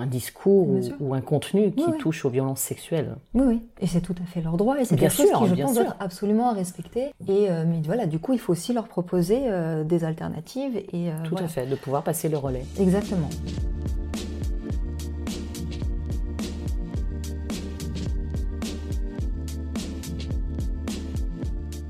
un 0.00 0.06
discours 0.06 0.66
ou, 0.98 1.12
un 1.12 1.20
contenu 1.20 1.72
qui 1.72 1.92
touche 1.98 2.24
aux 2.24 2.30
violences 2.30 2.60
sexuelles. 2.60 3.16
Oui, 3.34 3.42
oui, 3.46 3.62
et 3.80 3.86
c'est 3.86 4.00
tout 4.00 4.14
à 4.22 4.24
fait 4.24 4.40
leur 4.40 4.56
droit, 4.56 4.80
et 4.80 4.86
c'est 4.86 4.96
quelque 4.96 5.12
chose 5.12 5.30
qui, 5.30 5.46
je 5.46 5.62
pense, 5.62 5.76
être 5.76 5.96
absolument 6.00 6.48
à 6.48 6.54
respecter. 6.54 7.10
Et 7.28 7.48
mais 7.66 7.82
voilà, 7.84 8.06
du 8.06 8.18
coup, 8.18 8.32
il 8.32 8.38
faut 8.38 8.52
aussi 8.52 8.72
leur 8.72 8.88
proposer 8.88 9.42
des 9.84 10.04
alternatives 10.04 10.76
et 10.76 11.10
tout 11.24 11.36
à 11.36 11.48
fait, 11.48 11.66
de 11.66 11.76
pouvoir 11.76 12.02
passer 12.02 12.30
le 12.30 12.38
relais. 12.38 12.64
Exactement. 12.80 13.28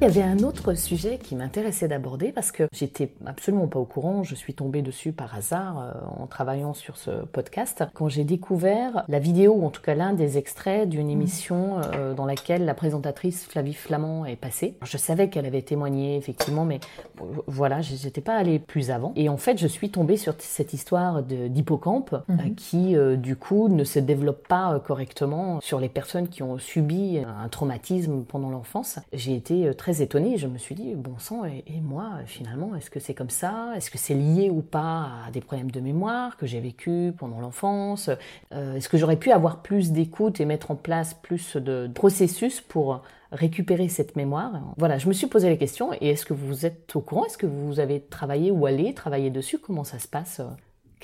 Il 0.04 0.08
y 0.08 0.20
avait 0.20 0.30
un 0.30 0.40
autre 0.40 0.74
sujet 0.74 1.16
qui 1.16 1.34
m'intéressait 1.34 1.88
d'aborder 1.88 2.30
parce 2.30 2.52
que 2.52 2.64
j'étais 2.74 3.14
absolument 3.24 3.68
pas 3.68 3.78
au 3.78 3.86
courant, 3.86 4.22
je 4.22 4.34
suis 4.34 4.52
tombée 4.52 4.82
dessus 4.82 5.12
par 5.12 5.34
hasard 5.34 5.80
euh, 5.80 6.22
en 6.22 6.26
travaillant 6.26 6.74
sur 6.74 6.98
ce 6.98 7.10
podcast, 7.24 7.84
quand 7.94 8.10
j'ai 8.10 8.24
découvert 8.24 9.04
la 9.08 9.18
vidéo, 9.18 9.54
ou 9.54 9.64
en 9.64 9.70
tout 9.70 9.80
cas 9.80 9.94
l'un 9.94 10.12
des 10.12 10.36
extraits 10.36 10.86
d'une 10.86 11.08
émission 11.08 11.80
euh, 11.94 12.12
dans 12.12 12.26
laquelle 12.26 12.66
la 12.66 12.74
présentatrice 12.74 13.46
Flavie 13.46 13.72
Flamand 13.72 14.26
est 14.26 14.36
passée. 14.36 14.76
Je 14.84 14.98
savais 14.98 15.30
qu'elle 15.30 15.46
avait 15.46 15.62
témoigné 15.62 16.18
effectivement, 16.18 16.66
mais 16.66 16.80
voilà, 17.46 17.80
j'étais 17.80 18.20
pas 18.20 18.36
allée 18.36 18.58
plus 18.58 18.90
avant. 18.90 19.14
Et 19.16 19.30
en 19.30 19.38
fait, 19.38 19.56
je 19.56 19.66
suis 19.66 19.88
tombée 19.88 20.18
sur 20.18 20.34
cette 20.36 20.74
histoire 20.74 21.22
d'hippocampe 21.22 22.12
euh, 22.12 22.20
mhm. 22.28 22.54
qui, 22.56 22.94
du 23.16 23.36
coup, 23.36 23.70
ne 23.70 23.84
se 23.84 24.00
développe 24.00 24.46
pas 24.46 24.78
correctement 24.80 25.60
sur 25.62 25.80
les 25.80 25.88
personnes 25.88 26.28
qui 26.28 26.42
ont 26.42 26.58
subi 26.58 27.20
un 27.20 27.48
traumatisme 27.48 28.24
pendant 28.24 28.50
l'enfance. 28.50 28.98
J'ai 29.14 29.34
été 29.34 29.72
très 29.74 29.93
étonnée. 30.00 30.38
Je 30.38 30.46
me 30.46 30.58
suis 30.58 30.74
dit, 30.74 30.94
bon 30.94 31.18
sang, 31.18 31.44
et, 31.44 31.80
moi, 31.80 32.10
finalement, 32.26 32.74
est-ce 32.74 32.90
que 32.90 33.00
c'est 33.00 33.14
comme 33.14 33.30
ça? 33.30 33.72
Est-ce 33.76 33.90
que 33.90 33.98
c'est 33.98 34.14
lié 34.14 34.50
ou 34.50 34.62
pas 34.62 35.08
à 35.26 35.30
des 35.32 35.40
problèmes 35.40 35.70
de 35.70 35.80
mémoire 35.80 36.36
que 36.36 36.46
j'ai 36.46 36.60
vécu 36.60 37.12
pendant 37.16 37.40
l'enfance? 37.40 38.10
Euh, 38.52 38.76
Est-ce 38.76 38.88
que 38.88 38.96
j'aurais 38.96 39.16
pu 39.16 39.30
avoir 39.32 39.62
plus 39.62 39.92
d'écoute 39.92 40.40
et 40.40 40.44
mettre 40.44 40.70
en 40.70 40.76
place 40.76 41.14
plus 41.14 41.56
de 41.56 41.90
processus 41.94 42.60
pour 42.60 43.02
récupérer 43.32 43.88
cette 43.88 44.16
mémoire? 44.16 44.52
Voilà, 44.76 44.98
je 44.98 45.08
me 45.08 45.12
suis 45.12 45.26
posé 45.26 45.48
la 45.48 45.56
question. 45.56 45.92
Et 46.00 46.10
est-ce 46.10 46.26
que 46.26 46.34
vous 46.34 46.66
êtes 46.66 46.94
au 46.96 47.00
courant? 47.00 47.26
Est-ce 47.26 47.38
que 47.38 47.46
vous 47.46 47.80
avez 47.80 48.00
travaillé 48.00 48.50
ou 48.50 48.66
allé 48.66 48.94
travailler 48.94 49.30
dessus? 49.30 49.58
Comment 49.58 49.84
ça 49.84 49.98
se 49.98 50.08
passe 50.08 50.40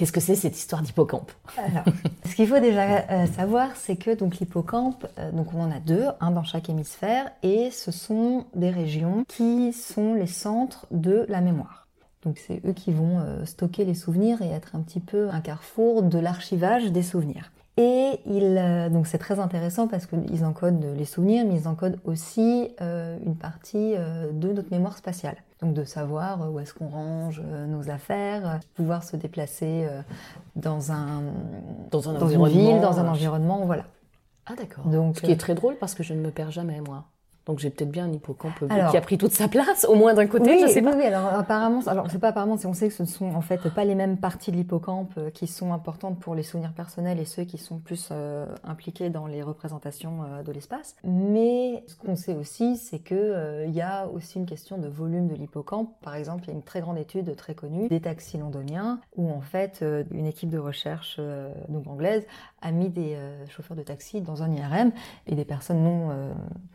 Qu'est-ce 0.00 0.12
que 0.12 0.20
c'est 0.20 0.34
cette 0.34 0.56
histoire 0.56 0.80
d'hippocampe? 0.80 1.30
Alors, 1.58 1.84
ce 2.24 2.34
qu'il 2.34 2.48
faut 2.48 2.58
déjà 2.58 3.00
euh, 3.10 3.26
savoir, 3.36 3.76
c'est 3.76 3.96
que 3.96 4.14
donc 4.14 4.38
l'hippocampe, 4.38 5.06
euh, 5.18 5.30
donc 5.30 5.52
on 5.52 5.60
en 5.60 5.70
a 5.70 5.78
deux, 5.78 6.06
un 6.20 6.30
dans 6.30 6.42
chaque 6.42 6.70
hémisphère, 6.70 7.30
et 7.42 7.70
ce 7.70 7.90
sont 7.90 8.46
des 8.54 8.70
régions 8.70 9.26
qui 9.28 9.74
sont 9.74 10.14
les 10.14 10.26
centres 10.26 10.86
de 10.90 11.26
la 11.28 11.42
mémoire. 11.42 11.86
Donc 12.24 12.38
c'est 12.38 12.62
eux 12.66 12.72
qui 12.72 12.92
vont 12.92 13.18
euh, 13.18 13.44
stocker 13.44 13.84
les 13.84 13.92
souvenirs 13.92 14.40
et 14.40 14.48
être 14.48 14.74
un 14.74 14.80
petit 14.80 15.00
peu 15.00 15.28
un 15.28 15.42
carrefour 15.42 16.02
de 16.02 16.18
l'archivage 16.18 16.90
des 16.92 17.02
souvenirs. 17.02 17.52
Et 17.76 18.20
donc 18.90 19.06
c'est 19.06 19.18
très 19.18 19.38
intéressant 19.38 19.86
parce 19.86 20.06
qu'ils 20.06 20.46
encodent 20.46 20.94
les 20.96 21.04
souvenirs, 21.04 21.44
mais 21.46 21.56
ils 21.56 21.68
encodent 21.68 21.98
aussi 22.04 22.68
une 22.80 23.36
partie 23.36 23.94
de 23.94 24.52
notre 24.52 24.70
mémoire 24.70 24.98
spatiale. 24.98 25.36
Donc 25.62 25.74
de 25.74 25.84
savoir 25.84 26.42
euh, 26.42 26.48
où 26.48 26.60
est-ce 26.60 26.72
qu'on 26.72 26.88
range 26.88 27.42
euh, 27.44 27.66
nos 27.66 27.90
affaires, 27.90 28.48
euh, 28.48 28.56
pouvoir 28.74 29.04
se 29.04 29.16
déplacer 29.16 29.86
dans 30.56 30.90
un 30.90 31.22
dans, 31.90 32.08
un 32.08 32.28
une 32.28 32.48
ville, 32.48 32.80
dans 32.80 32.98
un 32.98 33.08
environnement, 33.08 33.66
voilà. 33.66 33.84
Ah 34.46 34.54
d'accord. 34.56 34.86
Donc 34.86 35.18
ce 35.18 35.22
qui 35.22 35.30
est 35.30 35.36
très 35.36 35.54
drôle 35.54 35.76
parce 35.76 35.94
que 35.94 36.02
je 36.02 36.14
ne 36.14 36.20
me 36.20 36.30
perds 36.30 36.50
jamais 36.50 36.80
moi. 36.80 37.04
Donc 37.46 37.58
j'ai 37.58 37.70
peut-être 37.70 37.90
bien 37.90 38.04
un 38.04 38.12
hippocampe 38.12 38.66
qui 38.68 38.96
a 38.96 39.00
pris 39.00 39.18
toute 39.18 39.32
sa 39.32 39.48
place, 39.48 39.86
au 39.88 39.94
moins 39.94 40.14
d'un 40.14 40.26
côté, 40.26 40.50
oui, 40.50 40.58
je 40.62 40.66
sais 40.66 40.82
pas. 40.82 40.94
Oui, 40.94 41.04
alors 41.04 41.26
apparemment, 41.26 41.80
alors 41.86 42.10
c'est 42.10 42.18
pas 42.18 42.28
apparemment, 42.28 42.56
on 42.64 42.74
sait 42.74 42.88
que 42.88 42.94
ce 42.94 43.02
ne 43.02 43.08
sont 43.08 43.34
en 43.34 43.40
fait 43.40 43.68
pas 43.74 43.84
les 43.84 43.94
mêmes 43.94 44.16
parties 44.16 44.50
de 44.50 44.56
l'hippocampe 44.56 45.14
euh, 45.18 45.30
qui 45.30 45.46
sont 45.46 45.72
importantes 45.72 46.18
pour 46.18 46.34
les 46.34 46.42
souvenirs 46.42 46.72
personnels 46.72 47.18
et 47.18 47.24
ceux 47.24 47.44
qui 47.44 47.58
sont 47.58 47.78
plus 47.78 48.08
euh, 48.12 48.46
impliqués 48.64 49.10
dans 49.10 49.26
les 49.26 49.42
représentations 49.42 50.22
euh, 50.22 50.42
de 50.42 50.52
l'espace. 50.52 50.96
Mais 51.04 51.84
ce 51.86 51.96
qu'on 51.96 52.16
sait 52.16 52.34
aussi, 52.34 52.76
c'est 52.76 52.98
que 52.98 53.64
il 53.66 53.74
y 53.74 53.80
a 53.80 54.06
aussi 54.08 54.38
une 54.38 54.46
question 54.46 54.78
de 54.78 54.88
volume 54.88 55.28
de 55.28 55.34
l'hippocampe. 55.34 55.90
Par 56.02 56.14
exemple, 56.14 56.44
il 56.44 56.48
y 56.48 56.50
a 56.50 56.54
une 56.54 56.62
très 56.62 56.80
grande 56.80 56.98
étude 56.98 57.34
très 57.36 57.54
connue 57.54 57.88
des 57.88 58.00
taxis 58.00 58.38
londoniens 58.38 59.00
où 59.16 59.30
en 59.30 59.40
fait 59.40 59.84
une 60.10 60.26
équipe 60.26 60.50
de 60.50 60.58
recherche 60.58 61.20
donc 61.68 61.86
anglaise 61.86 62.26
a 62.62 62.70
mis 62.70 62.88
des 62.88 63.16
chauffeurs 63.48 63.76
de 63.76 63.82
taxi 63.82 64.20
dans 64.20 64.42
un 64.42 64.52
IRM 64.52 64.92
et 65.26 65.34
des 65.34 65.44
personnes 65.44 65.82
non 65.82 66.10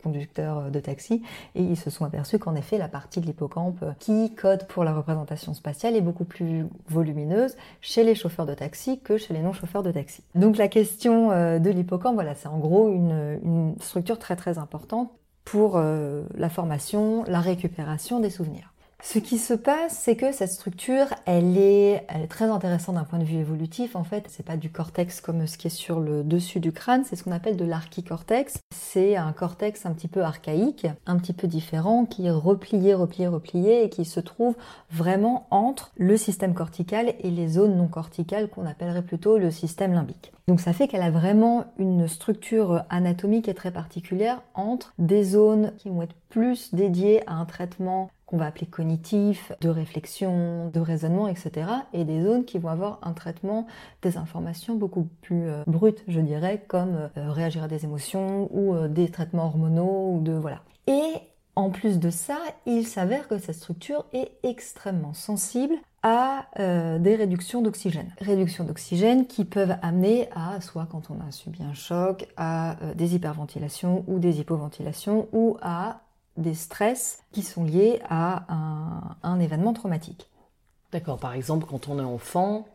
conducteurs 0.02 0.55
de 0.70 0.80
taxi 0.80 1.22
et 1.54 1.62
ils 1.62 1.76
se 1.76 1.90
sont 1.90 2.04
aperçus 2.04 2.38
qu'en 2.38 2.54
effet 2.54 2.78
la 2.78 2.88
partie 2.88 3.20
de 3.20 3.26
l'hippocampe 3.26 3.84
qui 3.98 4.34
code 4.34 4.66
pour 4.66 4.84
la 4.84 4.94
représentation 4.94 5.54
spatiale 5.54 5.96
est 5.96 6.00
beaucoup 6.00 6.24
plus 6.24 6.66
volumineuse 6.88 7.56
chez 7.80 8.04
les 8.04 8.14
chauffeurs 8.14 8.46
de 8.46 8.54
taxi 8.54 9.00
que 9.00 9.16
chez 9.16 9.34
les 9.34 9.40
non-chauffeurs 9.40 9.82
de 9.82 9.90
taxi. 9.90 10.22
Donc 10.34 10.56
la 10.56 10.68
question 10.68 11.30
euh, 11.30 11.58
de 11.58 11.70
l'hippocampe, 11.70 12.14
voilà, 12.14 12.34
c'est 12.34 12.48
en 12.48 12.58
gros 12.58 12.90
une, 12.90 13.74
structure 13.80 14.18
très 14.18 14.36
très 14.36 14.58
importante 14.58 15.10
pour 15.44 15.76
euh, 15.76 16.24
la 16.34 16.48
formation, 16.48 17.24
la 17.26 17.40
récupération 17.40 18.20
des 18.20 18.30
souvenirs. 18.30 18.72
Ce 19.08 19.20
qui 19.20 19.38
se 19.38 19.54
passe, 19.54 19.96
c'est 19.96 20.16
que 20.16 20.32
cette 20.32 20.50
structure, 20.50 21.06
elle 21.26 21.56
est, 21.56 22.04
très 22.28 22.46
intéressante 22.46 22.96
d'un 22.96 23.04
point 23.04 23.20
de 23.20 23.24
vue 23.24 23.38
évolutif. 23.38 23.94
En 23.94 24.02
fait, 24.02 24.24
c'est 24.28 24.44
pas 24.44 24.56
du 24.56 24.68
cortex 24.68 25.20
comme 25.20 25.46
ce 25.46 25.56
qui 25.56 25.68
est 25.68 25.70
sur 25.70 26.00
le 26.00 26.24
dessus 26.24 26.58
du 26.58 26.72
crâne, 26.72 27.04
c'est 27.04 27.14
ce 27.14 27.22
qu'on 27.22 27.30
appelle 27.30 27.56
de 27.56 27.64
l'archicortex. 27.64 28.58
C'est 28.74 29.14
un 29.14 29.30
cortex 29.32 29.86
un 29.86 29.92
petit 29.92 30.08
peu 30.08 30.24
archaïque, 30.24 30.88
un 31.06 31.18
petit 31.18 31.34
peu 31.34 31.46
différent, 31.46 32.04
qui 32.04 32.26
est 32.26 32.32
replié, 32.32 32.94
replié, 32.94 33.28
replié 33.28 33.84
et 33.84 33.90
qui 33.90 34.04
se 34.04 34.18
trouve 34.18 34.56
vraiment 34.90 35.46
entre 35.52 35.92
le 35.96 36.16
système 36.16 36.52
cortical 36.52 37.14
et 37.20 37.30
les 37.30 37.46
zones 37.46 37.76
non 37.76 37.86
corticales 37.86 38.48
qu'on 38.48 38.66
appellerait 38.66 39.02
plutôt 39.02 39.38
le 39.38 39.52
système 39.52 39.92
limbique. 39.92 40.32
Donc 40.48 40.60
ça 40.60 40.72
fait 40.72 40.88
qu'elle 40.88 41.02
a 41.02 41.10
vraiment 41.10 41.66
une 41.78 42.08
structure 42.08 42.82
anatomique 42.90 43.48
et 43.48 43.54
très 43.54 43.70
particulière 43.70 44.42
entre 44.54 44.94
des 44.98 45.22
zones 45.22 45.72
qui 45.78 45.90
vont 45.90 46.02
être 46.02 46.16
plus 46.28 46.74
dédiées 46.74 47.22
à 47.28 47.34
un 47.34 47.44
traitement 47.44 48.10
qu'on 48.26 48.36
va 48.36 48.46
appeler 48.46 48.66
cognitif, 48.66 49.52
de 49.60 49.68
réflexion, 49.68 50.68
de 50.68 50.80
raisonnement, 50.80 51.28
etc. 51.28 51.68
Et 51.92 52.04
des 52.04 52.22
zones 52.22 52.44
qui 52.44 52.58
vont 52.58 52.68
avoir 52.68 52.98
un 53.02 53.12
traitement 53.12 53.66
des 54.02 54.16
informations 54.18 54.74
beaucoup 54.74 55.08
plus 55.22 55.48
euh, 55.48 55.62
brutes, 55.68 56.02
je 56.08 56.20
dirais, 56.20 56.64
comme 56.66 57.08
euh, 57.16 57.30
réagir 57.30 57.62
à 57.62 57.68
des 57.68 57.84
émotions 57.84 58.48
ou 58.52 58.74
euh, 58.74 58.88
des 58.88 59.08
traitements 59.10 59.46
hormonaux 59.46 60.14
ou 60.14 60.20
de 60.20 60.32
voilà. 60.32 60.60
Et 60.88 61.12
en 61.54 61.70
plus 61.70 62.00
de 62.00 62.10
ça, 62.10 62.38
il 62.66 62.84
s'avère 62.84 63.28
que 63.28 63.38
cette 63.38 63.54
structure 63.54 64.04
est 64.12 64.32
extrêmement 64.42 65.14
sensible 65.14 65.74
à 66.02 66.46
des 66.56 67.16
réductions 67.16 67.62
d'oxygène. 67.62 68.14
Réductions 68.20 68.62
d'oxygène 68.62 69.26
qui 69.26 69.44
peuvent 69.44 69.74
amener 69.82 70.28
à, 70.36 70.60
soit 70.60 70.86
quand 70.88 71.10
on 71.10 71.14
a 71.26 71.32
subi 71.32 71.64
un 71.64 71.74
choc, 71.74 72.28
à 72.36 72.76
des 72.94 73.16
hyperventilations 73.16 74.04
ou 74.06 74.20
des 74.20 74.38
hypoventilations 74.38 75.26
ou 75.32 75.56
à 75.62 76.02
des 76.36 76.54
stress 76.54 77.22
qui 77.32 77.42
sont 77.42 77.64
liés 77.64 78.00
à 78.08 78.44
un, 79.22 79.40
événement 79.40 79.72
traumatique. 79.72 80.28
D'accord, 80.92 81.18
par 81.18 81.34
exemple, 81.34 81.66
quand 81.66 81.88
on 81.88 81.98
est 81.98 82.02
enfant, 82.02 82.66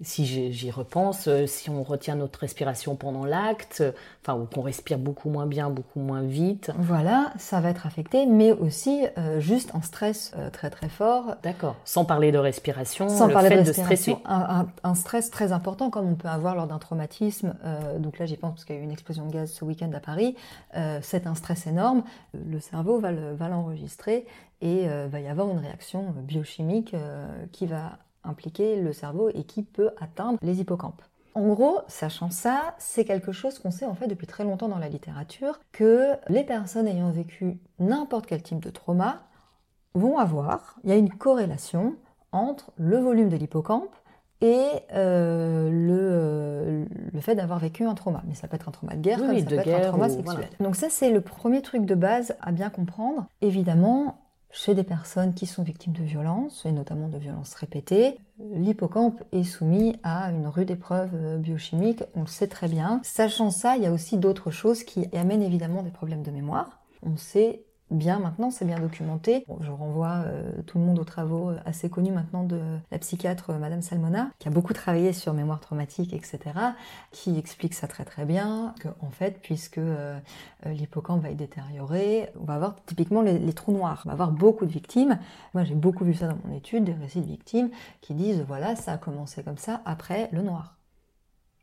si 0.00 0.52
j'y 0.52 0.70
repense, 0.70 1.26
euh, 1.26 1.46
si 1.46 1.70
on 1.70 1.82
retient 1.82 2.14
notre 2.14 2.40
respiration 2.40 2.94
pendant 2.94 3.24
l'acte, 3.24 3.82
enfin, 4.22 4.38
ou 4.38 4.46
qu'on 4.46 4.62
respire 4.62 4.98
beaucoup 4.98 5.28
moins 5.28 5.46
bien, 5.46 5.70
beaucoup 5.70 5.98
moins 5.98 6.22
vite. 6.22 6.70
Voilà, 6.78 7.32
ça 7.36 7.60
va 7.60 7.70
être 7.70 7.86
affecté, 7.86 8.26
mais 8.26 8.52
aussi 8.52 9.06
euh, 9.18 9.40
juste 9.40 9.74
un 9.74 9.82
stress 9.82 10.32
euh, 10.36 10.50
très 10.50 10.70
très 10.70 10.88
fort. 10.88 11.34
D'accord, 11.42 11.76
sans 11.84 12.04
parler 12.04 12.30
de 12.30 12.38
respiration, 12.38 13.08
sans 13.08 13.28
parler 13.28 13.62
de, 13.62 13.72
stresser. 13.72 14.16
Un, 14.24 14.94
stress 14.94 15.30
très 15.30 15.52
important 15.52 15.90
comme 15.90 16.08
on 16.08 16.14
peut 16.14 16.28
avoir 16.28 16.54
lors 16.54 16.66
d'un 16.66 16.78
traumatisme. 16.78 17.54
donc 17.98 18.18
là, 18.18 18.26
j'y 18.26 18.36
pense 18.36 18.52
parce 18.52 18.64
qu'il 18.64 18.76
y 18.76 18.78
a 18.78 18.80
eu 18.80 18.84
une 18.84 18.90
explosion 18.90 19.26
de 19.26 19.32
gaz 19.32 19.52
ce 19.52 19.64
week-end 19.64 19.90
à 19.92 20.00
Paris. 20.00 20.34
c'est 21.02 21.26
un 21.26 21.34
stress 21.34 21.66
énorme. 21.66 22.02
Le 22.34 22.58
cerveau 22.58 22.98
va 22.98 23.48
l'enregistrer 23.48 24.26
et 24.60 24.88
va 24.88 25.20
y 25.20 25.28
avoir 25.28 25.48
une 25.50 25.58
réaction 25.58 26.14
biochimique 26.24 26.96
qui 27.52 27.66
va 27.66 27.98
impliquer 28.24 28.80
le 28.80 28.92
cerveau 28.92 29.30
et 29.30 29.44
qui 29.44 29.62
peut 29.62 29.90
atteindre 30.00 30.38
les 30.42 30.60
hippocampes. 30.60 31.02
En 31.34 31.46
gros, 31.46 31.80
sachant 31.86 32.30
ça, 32.30 32.74
c'est 32.78 33.04
quelque 33.04 33.32
chose 33.32 33.58
qu'on 33.58 33.70
sait 33.70 33.86
en 33.86 33.94
fait 33.94 34.08
depuis 34.08 34.26
très 34.26 34.44
longtemps 34.44 34.68
dans 34.68 34.78
la 34.78 34.88
littérature, 34.88 35.60
que 35.72 36.14
les 36.28 36.42
personnes 36.42 36.88
ayant 36.88 37.10
vécu 37.10 37.58
n'importe 37.78 38.26
quel 38.26 38.42
type 38.42 38.60
de 38.60 38.70
trauma 38.70 39.22
vont 39.94 40.18
avoir, 40.18 40.78
il 40.84 40.90
y 40.90 40.92
a 40.92 40.96
une 40.96 41.10
corrélation 41.10 41.96
entre 42.32 42.72
le 42.76 42.98
volume 42.98 43.28
de 43.28 43.36
l'hippocampe 43.36 43.94
et 44.40 44.66
euh, 44.94 45.68
euh, 45.70 46.84
le, 47.12 47.20
fait 47.20 47.34
d'avoir 47.34 47.58
vécu 47.58 47.84
un 47.84 47.94
trauma. 47.94 48.22
Mais 48.26 48.34
ça 48.34 48.48
peut 48.48 48.56
être 48.56 48.68
un 48.68 48.72
trauma 48.72 48.94
de 48.94 49.00
guerre, 49.00 49.18
comme 49.18 49.38
ça 49.38 49.44
peut 49.44 49.54
être 49.56 49.86
un 49.86 49.88
trauma 49.88 50.08
sexuel. 50.08 50.48
Donc 50.60 50.76
ça, 50.76 50.88
c'est 50.90 51.10
le 51.10 51.20
premier 51.20 51.62
truc 51.62 51.84
de 51.84 51.94
base 51.94 52.36
à 52.40 52.52
bien 52.52 52.70
comprendre. 52.70 53.26
Évidemment, 53.40 54.18
chez 54.50 54.74
des 54.74 54.84
personnes 54.84 55.34
qui 55.34 55.46
sont 55.46 55.62
victimes 55.62 55.92
de 55.92 56.02
violences, 56.02 56.64
et 56.64 56.72
notamment 56.72 57.08
de 57.08 57.18
violences 57.18 57.54
répétées, 57.54 58.18
l'hippocampe 58.54 59.22
est 59.32 59.44
soumis 59.44 59.96
à 60.02 60.30
une 60.30 60.46
rude 60.46 60.70
épreuve 60.70 61.10
euh, 61.14 61.36
biochimique, 61.36 62.02
on 62.14 62.22
le 62.22 62.26
sait 62.26 62.48
très 62.48 62.68
bien. 62.68 63.00
Sachant 63.02 63.50
ça, 63.50 63.76
il 63.76 63.82
y 63.82 63.86
a 63.86 63.92
aussi 63.92 64.16
d'autres 64.16 64.50
choses 64.50 64.84
qui 64.84 65.08
amènent 65.14 65.42
évidemment 65.42 65.82
des 65.82 65.90
problèmes 65.90 66.22
de 66.22 66.30
mémoire. 66.30 66.80
On 67.02 67.16
sait 67.16 67.62
bien 67.90 68.18
maintenant, 68.18 68.50
c'est 68.50 68.64
bien 68.64 68.78
documenté. 68.78 69.44
je 69.60 69.70
renvoie 69.70 70.24
euh, 70.26 70.50
tout 70.66 70.78
le 70.78 70.84
monde 70.84 70.98
aux 70.98 71.04
travaux 71.04 71.50
euh, 71.50 71.58
assez 71.64 71.88
connus 71.88 72.12
maintenant 72.12 72.44
de 72.44 72.60
la 72.90 72.98
psychiatre 72.98 73.50
euh, 73.50 73.58
Madame 73.58 73.82
Salmona, 73.82 74.30
qui 74.38 74.48
a 74.48 74.50
beaucoup 74.50 74.72
travaillé 74.72 75.12
sur 75.12 75.32
mémoire 75.32 75.60
traumatique, 75.60 76.12
etc., 76.12 76.38
qui 77.10 77.38
explique 77.38 77.74
ça 77.74 77.86
très 77.86 78.04
très 78.04 78.24
bien, 78.24 78.74
que 78.80 78.88
en 79.00 79.10
fait, 79.10 79.40
puisque 79.42 79.80
l'hippocampe 80.66 81.22
va 81.22 81.30
être 81.30 81.36
détérioré, 81.36 82.30
on 82.40 82.44
va 82.44 82.54
avoir 82.54 82.76
typiquement 82.84 83.22
les, 83.22 83.52
trous 83.52 83.72
noirs. 83.72 84.02
On 84.04 84.08
va 84.08 84.12
avoir 84.12 84.30
beaucoup 84.30 84.66
de 84.66 84.70
victimes. 84.70 85.18
Moi, 85.54 85.64
j'ai 85.64 85.74
beaucoup 85.74 86.04
vu 86.04 86.14
ça 86.14 86.28
dans 86.28 86.38
mon 86.44 86.54
étude, 86.54 86.84
des 86.84 86.92
récits 86.92 87.20
de 87.20 87.26
victimes 87.26 87.70
qui 88.00 88.14
disent, 88.14 88.44
voilà, 88.46 88.76
ça 88.76 88.92
a 88.92 88.98
commencé 88.98 89.42
comme 89.42 89.58
ça 89.58 89.80
après 89.84 90.28
le 90.32 90.42
noir. 90.42 90.76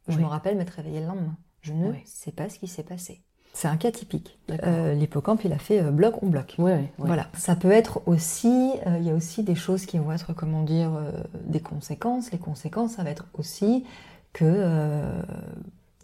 Je 0.07 0.19
me 0.19 0.25
rappelle 0.25 0.57
m'être 0.57 0.71
réveillée 0.71 0.99
le 0.99 1.07
lendemain. 1.07 1.35
Je 1.61 1.73
ne 1.73 1.93
sais 2.05 2.31
pas 2.31 2.49
ce 2.49 2.59
qui 2.59 2.67
s'est 2.67 2.83
passé. 2.83 3.23
C'est 3.55 3.69
un 3.69 3.77
cas 3.77 3.89
typique. 3.89 4.37
Euh, 4.51 4.93
L'hippocampe, 4.95 5.45
il 5.45 5.53
a 5.53 5.57
fait 5.57 5.81
euh, 5.81 5.89
bloc 5.89 6.21
on 6.21 6.27
bloc. 6.27 6.57
Voilà. 6.97 7.27
Ça 7.35 7.55
peut 7.55 7.71
être 7.71 8.01
aussi, 8.05 8.73
euh, 8.85 8.97
il 8.99 9.07
y 9.07 9.09
a 9.09 9.13
aussi 9.13 9.43
des 9.43 9.55
choses 9.55 9.85
qui 9.85 9.97
vont 9.97 10.11
être, 10.11 10.33
comment 10.33 10.61
dire, 10.61 10.93
euh, 10.93 11.11
des 11.45 11.61
conséquences. 11.61 12.33
Les 12.33 12.37
conséquences, 12.37 12.91
ça 12.91 13.03
va 13.03 13.11
être 13.11 13.27
aussi 13.33 13.85
que 14.33 15.13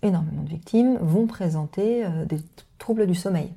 énormément 0.02 0.44
de 0.44 0.50
victimes 0.50 0.98
vont 1.02 1.28
présenter 1.28 2.06
des 2.26 2.38
troubles 2.78 3.06
du 3.06 3.16
sommeil. 3.16 3.50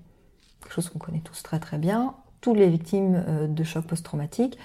Quelque 0.60 0.74
chose 0.74 0.88
qu'on 0.88 0.98
connaît 0.98 1.22
tous 1.22 1.44
très 1.44 1.60
très 1.60 1.78
bien. 1.78 2.14
Toutes 2.40 2.56
les 2.56 2.68
victimes 2.68 3.22
de 3.48 3.62
choc 3.62 3.86
post-traumatique, 3.86 4.58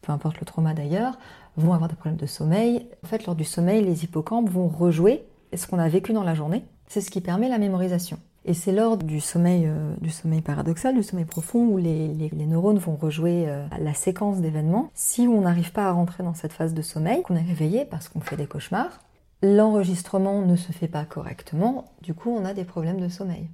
peu 0.00 0.10
importe 0.10 0.40
le 0.40 0.46
trauma 0.46 0.74
d'ailleurs, 0.74 1.16
vont 1.56 1.72
avoir 1.72 1.88
des 1.88 1.94
problèmes 1.94 2.16
de 2.16 2.26
sommeil. 2.26 2.88
En 3.04 3.06
fait, 3.06 3.24
lors 3.26 3.36
du 3.36 3.44
sommeil, 3.44 3.84
les 3.84 4.02
hippocampes 4.02 4.50
vont 4.50 4.66
rejouer 4.66 5.24
ce 5.54 5.68
qu'on 5.68 5.78
a 5.78 5.88
vécu 5.88 6.12
dans 6.12 6.24
la 6.24 6.34
journée. 6.34 6.64
C'est 6.88 7.00
ce 7.00 7.12
qui 7.12 7.20
permet 7.20 7.48
la 7.48 7.58
mémorisation. 7.58 8.18
Et 8.44 8.54
c'est 8.54 8.72
lors 8.72 8.96
du 8.96 9.20
sommeil, 9.20 9.66
euh, 9.66 9.94
du 10.00 10.10
sommeil 10.10 10.40
paradoxal, 10.40 10.94
du 10.94 11.02
sommeil 11.02 11.24
profond, 11.24 11.64
où 11.66 11.78
les, 11.78 12.30
neurones 12.32 12.78
vont 12.78 12.96
rejouer 12.96 13.44
euh, 13.46 13.64
la 13.80 13.94
séquence 13.94 14.40
d'événements. 14.40 14.90
Si 14.94 15.28
on 15.28 15.42
n'arrive 15.42 15.72
pas 15.72 15.86
à 15.86 15.92
rentrer 15.92 16.24
dans 16.24 16.34
cette 16.34 16.52
phase 16.52 16.74
de 16.74 16.82
sommeil, 16.82 17.22
qu'on 17.22 17.36
est 17.36 17.42
réveillé 17.42 17.84
parce 17.84 18.08
qu'on 18.08 18.20
fait 18.20 18.36
des 18.36 18.46
cauchemars, 18.46 19.00
l'enregistrement 19.42 20.42
ne 20.42 20.56
se 20.56 20.72
fait 20.72 20.88
pas 20.88 21.04
correctement, 21.04 21.84
du 22.02 22.14
coup 22.14 22.30
on 22.30 22.44
a 22.44 22.54
des 22.54 22.64
problèmes 22.64 23.00
de 23.00 23.08
sommeil. 23.08 23.48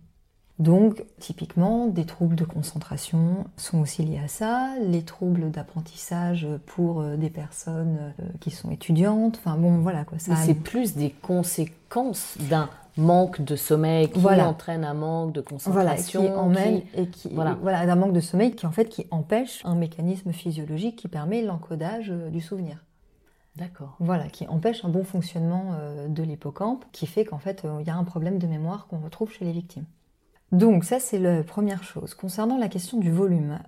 Donc, 0.59 1.05
typiquement, 1.20 1.87
des 1.87 2.05
troubles 2.05 2.35
de 2.35 2.44
concentration 2.44 3.46
sont 3.57 3.79
aussi 3.79 4.03
liés 4.03 4.20
à 4.24 4.27
ça, 4.27 4.74
les 4.81 5.03
troubles 5.03 5.53
d'apprentissage 5.53 6.48
pour 6.66 7.01
euh, 7.01 7.16
des 7.16 7.31
personnes 7.31 8.12
qui 8.40 8.51
sont 8.51 8.70
étudiantes, 8.70 9.37
enfin 9.37 9.57
bon, 9.57 9.79
voilà 9.79 10.05
quoi. 10.05 10.18
Ça 10.18 10.35
c'est 10.35 10.55
plus 10.55 10.96
des 10.96 11.11
conséquences 11.11 12.37
d'un 12.51 12.68
manque 12.98 13.40
de 13.40 13.56
sommeil 13.56 14.11
qui 14.11 14.26
entraîne 14.26 14.84
un 14.84 14.94
manque 14.94 15.32
de 15.32 15.40
concentration, 15.40 16.20
voilà, 16.20 16.34
qui 16.34 16.38
emmène 16.38 16.82
et 16.94 17.06
qui 17.06 17.28
voilà. 17.32 17.56
voilà 17.62 17.80
un 17.80 17.96
manque 17.96 18.12
de 18.12 18.20
sommeil 18.20 18.54
qui 18.54 18.66
en 18.66 18.72
fait 18.72 18.87
qui 18.87 19.06
empêche 19.11 19.64
un 19.64 19.74
mécanisme 19.74 20.32
physiologique 20.32 20.96
qui 20.96 21.08
permet 21.08 21.42
l'encodage 21.42 22.11
euh, 22.11 22.28
du 22.28 22.40
souvenir. 22.40 22.84
D'accord. 23.56 23.96
Voilà, 23.98 24.28
qui 24.28 24.46
empêche 24.46 24.84
un 24.84 24.88
bon 24.88 25.04
fonctionnement 25.04 25.74
euh, 25.78 26.08
de 26.08 26.22
l'hippocampe, 26.22 26.84
qui 26.92 27.06
fait 27.06 27.24
qu'en 27.24 27.38
fait 27.38 27.64
euh, 27.64 27.78
il 27.80 27.87
y 27.87 27.90
a 27.90 27.96
un 27.96 28.04
problème 28.04 28.38
de 28.38 28.46
mémoire 28.46 28.87
qu'on 28.88 28.98
retrouve 28.98 29.32
chez 29.32 29.44
les 29.44 29.52
victimes. 29.52 29.87
Donc 30.52 30.84
ça 30.84 30.98
c'est 30.98 31.18
la 31.18 31.42
première 31.44 31.84
chose. 31.84 32.14
Concernant 32.14 32.58
la 32.58 32.68
question 32.68 32.98
du 32.98 33.12
volume, 33.12 33.58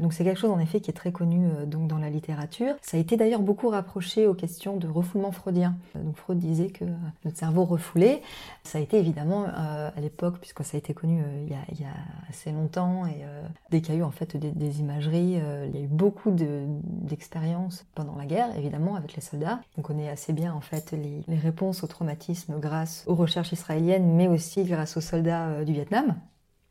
donc 0.00 0.12
c'est 0.12 0.24
quelque 0.24 0.38
chose 0.38 0.50
en 0.50 0.58
effet 0.58 0.80
qui 0.80 0.90
est 0.90 0.94
très 0.94 1.12
connu 1.12 1.46
euh, 1.46 1.66
donc 1.66 1.86
dans 1.86 1.98
la 1.98 2.10
littérature. 2.10 2.74
Ça 2.82 2.96
a 2.96 3.00
été 3.00 3.16
d'ailleurs 3.16 3.40
beaucoup 3.40 3.68
rapproché 3.68 4.26
aux 4.26 4.34
questions 4.34 4.76
de 4.76 4.88
refoulement 4.88 5.32
freudien. 5.32 5.76
Euh, 5.96 6.02
donc 6.02 6.16
Freud 6.16 6.38
disait 6.38 6.68
que 6.68 6.84
euh, 6.84 6.88
notre 7.24 7.36
cerveau 7.36 7.64
refoulé, 7.64 8.22
ça 8.64 8.78
a 8.78 8.80
été 8.80 8.98
évidemment 8.98 9.46
à 9.46 10.00
l'époque, 10.00 10.38
puisque 10.40 10.64
ça 10.64 10.76
a 10.76 10.78
été 10.78 10.94
connu 10.94 11.22
il, 11.42 11.50
y 11.50 11.84
a, 11.84 11.88
assez 12.28 12.52
longtemps, 12.52 13.06
et 13.06 13.24
dès 13.70 13.80
qu'il 13.80 13.94
y 13.94 13.96
a 13.96 14.00
eu 14.00 14.02
en 14.02 14.10
fait 14.10 14.36
des, 14.36 14.80
imageries, 14.80 15.40
il 15.66 15.74
y 15.74 15.78
a 15.78 15.80
eu 15.80 15.88
beaucoup 15.88 16.30
d'expériences 16.30 17.84
pendant 17.94 18.16
la 18.16 18.26
guerre, 18.26 18.56
évidemment, 18.56 18.94
avec 18.94 19.14
les 19.14 19.22
soldats. 19.22 19.60
On 19.76 19.82
connaît 19.82 20.08
assez 20.08 20.32
bien 20.32 20.54
en 20.54 20.60
fait 20.60 20.92
les, 20.92 21.22
les 21.26 21.38
réponses 21.38 21.82
au 21.82 21.86
traumatisme 21.86 22.58
grâce 22.58 23.04
aux 23.06 23.14
recherches 23.14 23.52
israéliennes, 23.52 24.14
mais 24.14 24.28
aussi 24.28 24.64
grâce 24.64 24.96
aux 24.96 25.02
soldats 25.02 25.64
du 25.64 25.72
Vietnam. 25.72 26.14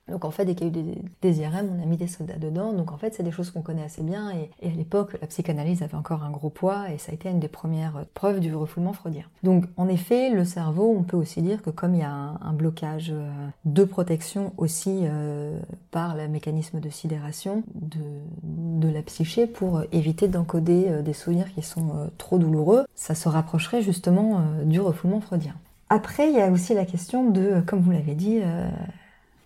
Donc 0.10 0.26
en 0.26 0.32
fait, 0.32 0.46
dès 0.46 0.56
qu'il 0.56 0.68
y 0.68 0.78
a 0.78 0.82
eu 0.82 0.96
des, 1.22 1.40
IRM, 1.42 1.70
on 1.78 1.84
a 1.84 1.86
mis 1.86 1.98
des 1.98 2.08
soldats 2.08 2.38
dedans. 2.38 2.74
Donc 2.74 2.92
en 2.92 2.98
fait, 2.98 3.14
c'est 3.14 3.24
des 3.24 3.32
choses 3.32 3.52
qu'on 3.52 3.62
connaît 3.62 3.84
assez 3.84 4.02
bien. 4.02 4.32
Et, 4.32 4.68
à 4.68 4.72
l'époque, 4.72 5.18
la 5.22 5.28
psychanalyse 5.28 5.82
avait 5.82 5.96
encore 5.96 6.24
un 6.24 6.30
gros 6.30 6.50
poids 6.50 6.92
et 6.92 6.98
ça 6.98 7.12
a 7.12 7.16
été 7.16 7.30
une 7.30 7.40
des 7.40 7.48
premières 7.48 8.06
preuves 8.14 8.40
du 8.40 8.56
refoulement 8.56 8.94
freudien. 8.94 9.24
Donc 9.44 9.66
en 9.78 9.88
effet, 9.88 10.30
le 10.30 10.46
cerveau, 10.46 10.96
on 10.98 11.04
peut 11.04 11.18
aussi 11.18 11.42
dire 11.42 11.62
que 11.62 11.70
comme 11.70 11.96
il 11.96 12.02
y 12.02 12.04
a 12.04 12.12
un, 12.12 12.54
blocage 12.54 13.12
euh, 13.14 13.30
de 13.66 13.84
protection 13.84 14.54
aussi 14.58 15.02
euh, 15.04 15.60
par 15.92 16.16
le 16.16 16.28
mécanisme 16.28 16.80
de 16.80 16.90
sidération 16.90 17.64
de, 17.74 18.90
la 18.90 19.02
psyché 19.04 19.46
pour 19.46 19.84
éviter 19.92 20.28
d'encoder 20.28 20.88
euh, 20.88 21.02
des 21.02 21.14
souvenirs 21.14 21.54
qui 21.54 21.62
sont 21.62 22.10
trop 22.18 22.38
douloureux, 22.38 22.86
ça 22.96 23.14
se 23.16 23.30
rapprocherait 23.30 23.82
justement 23.82 24.42
du 24.66 24.82
refoulement 24.82 25.22
freudien. 25.22 25.54
Après, 25.90 26.30
il 26.30 26.36
y 26.36 26.42
a 26.42 26.52
aussi 26.52 26.74
la 26.74 26.86
question 26.86 27.30
de, 27.30 27.62
comme 27.66 27.82
vous 27.82 27.92
l'avez 27.92 28.16
dit, 28.16 28.42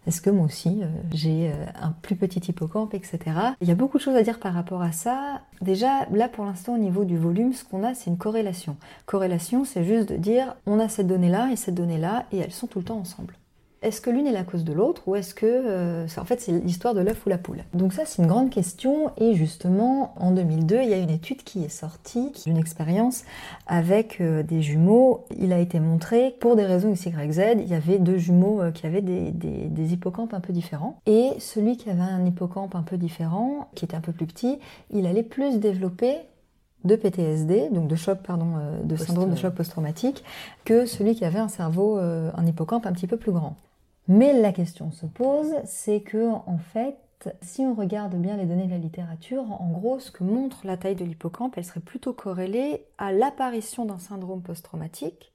Est-ce 0.07 0.21
que 0.21 0.29
moi 0.29 0.45
aussi 0.45 0.81
j'ai 1.11 1.51
un 1.81 1.91
plus 2.01 2.15
petit 2.15 2.39
hippocampe, 2.39 2.93
etc. 2.93 3.19
Il 3.61 3.67
y 3.67 3.71
a 3.71 3.75
beaucoup 3.75 3.97
de 3.97 4.03
choses 4.03 4.15
à 4.15 4.23
dire 4.23 4.39
par 4.39 4.53
rapport 4.53 4.81
à 4.81 4.91
ça. 4.91 5.41
Déjà, 5.61 6.05
là 6.11 6.27
pour 6.27 6.45
l'instant 6.45 6.75
au 6.75 6.77
niveau 6.77 7.05
du 7.05 7.17
volume, 7.17 7.53
ce 7.53 7.63
qu'on 7.63 7.83
a 7.83 7.93
c'est 7.93 8.09
une 8.09 8.17
corrélation. 8.17 8.77
Corrélation, 9.05 9.65
c'est 9.65 9.83
juste 9.83 10.09
de 10.09 10.17
dire 10.17 10.55
on 10.65 10.79
a 10.79 10.89
cette 10.89 11.07
donnée-là 11.07 11.49
et 11.51 11.55
cette 11.55 11.75
donnée-là 11.75 12.25
et 12.31 12.37
elles 12.37 12.51
sont 12.51 12.67
tout 12.67 12.79
le 12.79 12.85
temps 12.85 12.97
ensemble 12.97 13.35
est-ce 13.83 14.01
que 14.01 14.09
l'une 14.09 14.25
est 14.25 14.31
la 14.31 14.43
cause 14.43 14.63
de 14.63 14.73
l'autre 14.73 15.03
ou 15.07 15.15
est-ce 15.15 15.35
que 15.35 15.45
euh, 15.45 16.07
en 16.17 16.25
fait 16.25 16.39
c'est 16.39 16.51
l'histoire 16.51 16.93
de 16.93 17.01
l'œuf 17.01 17.25
ou 17.25 17.29
la 17.29 17.37
poule 17.37 17.63
Donc 17.73 17.93
ça 17.93 18.05
c'est 18.05 18.21
une 18.21 18.27
grande 18.27 18.49
question 18.49 19.11
et 19.17 19.33
justement 19.35 20.13
en 20.17 20.31
2002 20.31 20.81
il 20.81 20.89
y 20.89 20.93
a 20.93 20.97
une 20.97 21.09
étude 21.09 21.43
qui 21.43 21.63
est 21.63 21.69
sortie 21.69 22.31
d'une 22.45 22.57
expérience 22.57 23.23
avec 23.67 24.21
euh, 24.21 24.41
des 24.41 24.61
jumeaux. 24.61 25.25
Il 25.37 25.51
a 25.51 25.59
été 25.59 25.79
montré 25.79 26.35
pour 26.39 26.55
des 26.55 26.65
raisons 26.65 26.93
XYZ, 26.93 27.57
il 27.57 27.67
y 27.67 27.73
avait 27.73 27.99
deux 27.99 28.17
jumeaux 28.17 28.61
euh, 28.61 28.71
qui 28.71 28.87
avaient 28.87 29.01
des, 29.01 29.31
des, 29.31 29.93
hippocampes 29.93 30.33
un 30.33 30.39
peu 30.39 30.53
différents 30.53 30.97
et 31.05 31.31
celui 31.39 31.75
qui 31.77 31.89
avait 31.89 32.01
un 32.01 32.25
hippocampe 32.25 32.75
un 32.75 32.83
peu 32.83 32.97
différent, 32.97 33.69
qui 33.75 33.83
était 33.83 33.97
un 33.97 34.01
peu 34.01 34.13
plus 34.13 34.25
petit, 34.25 34.59
il 34.91 35.05
allait 35.05 35.23
plus 35.23 35.59
développer 35.59 36.15
de 36.85 36.95
PTSD, 36.95 37.69
donc 37.69 37.87
de 37.87 37.95
choc, 37.95 38.19
pardon, 38.25 38.55
de 38.83 38.95
syndrome 38.95 39.31
de 39.31 39.35
choc 39.35 39.53
post-traumatique, 39.53 40.23
que 40.65 40.85
celui 40.85 41.15
qui 41.15 41.23
avait 41.23 41.39
un 41.39 41.47
cerveau, 41.47 41.97
un 41.97 42.45
hippocampe 42.45 42.85
un 42.85 42.91
petit 42.91 43.07
peu 43.07 43.15
plus 43.15 43.31
grand. 43.31 43.55
Mais 44.07 44.33
la 44.33 44.51
question 44.51 44.91
se 44.91 45.05
pose, 45.05 45.53
c'est 45.65 46.01
que 46.01 46.29
en 46.31 46.57
fait, 46.57 46.97
si 47.41 47.61
on 47.61 47.73
regarde 47.73 48.15
bien 48.15 48.37
les 48.37 48.45
données 48.45 48.65
de 48.65 48.71
la 48.71 48.77
littérature, 48.77 49.43
en 49.61 49.69
gros, 49.71 49.99
ce 49.99 50.11
que 50.11 50.23
montre 50.23 50.65
la 50.65 50.77
taille 50.77 50.95
de 50.95 51.05
l'hippocampe, 51.05 51.57
elle 51.57 51.65
serait 51.65 51.79
plutôt 51.79 52.13
corrélée 52.13 52.85
à 52.97 53.11
l'apparition 53.11 53.85
d'un 53.85 53.99
syndrome 53.99 54.41
post-traumatique 54.41 55.31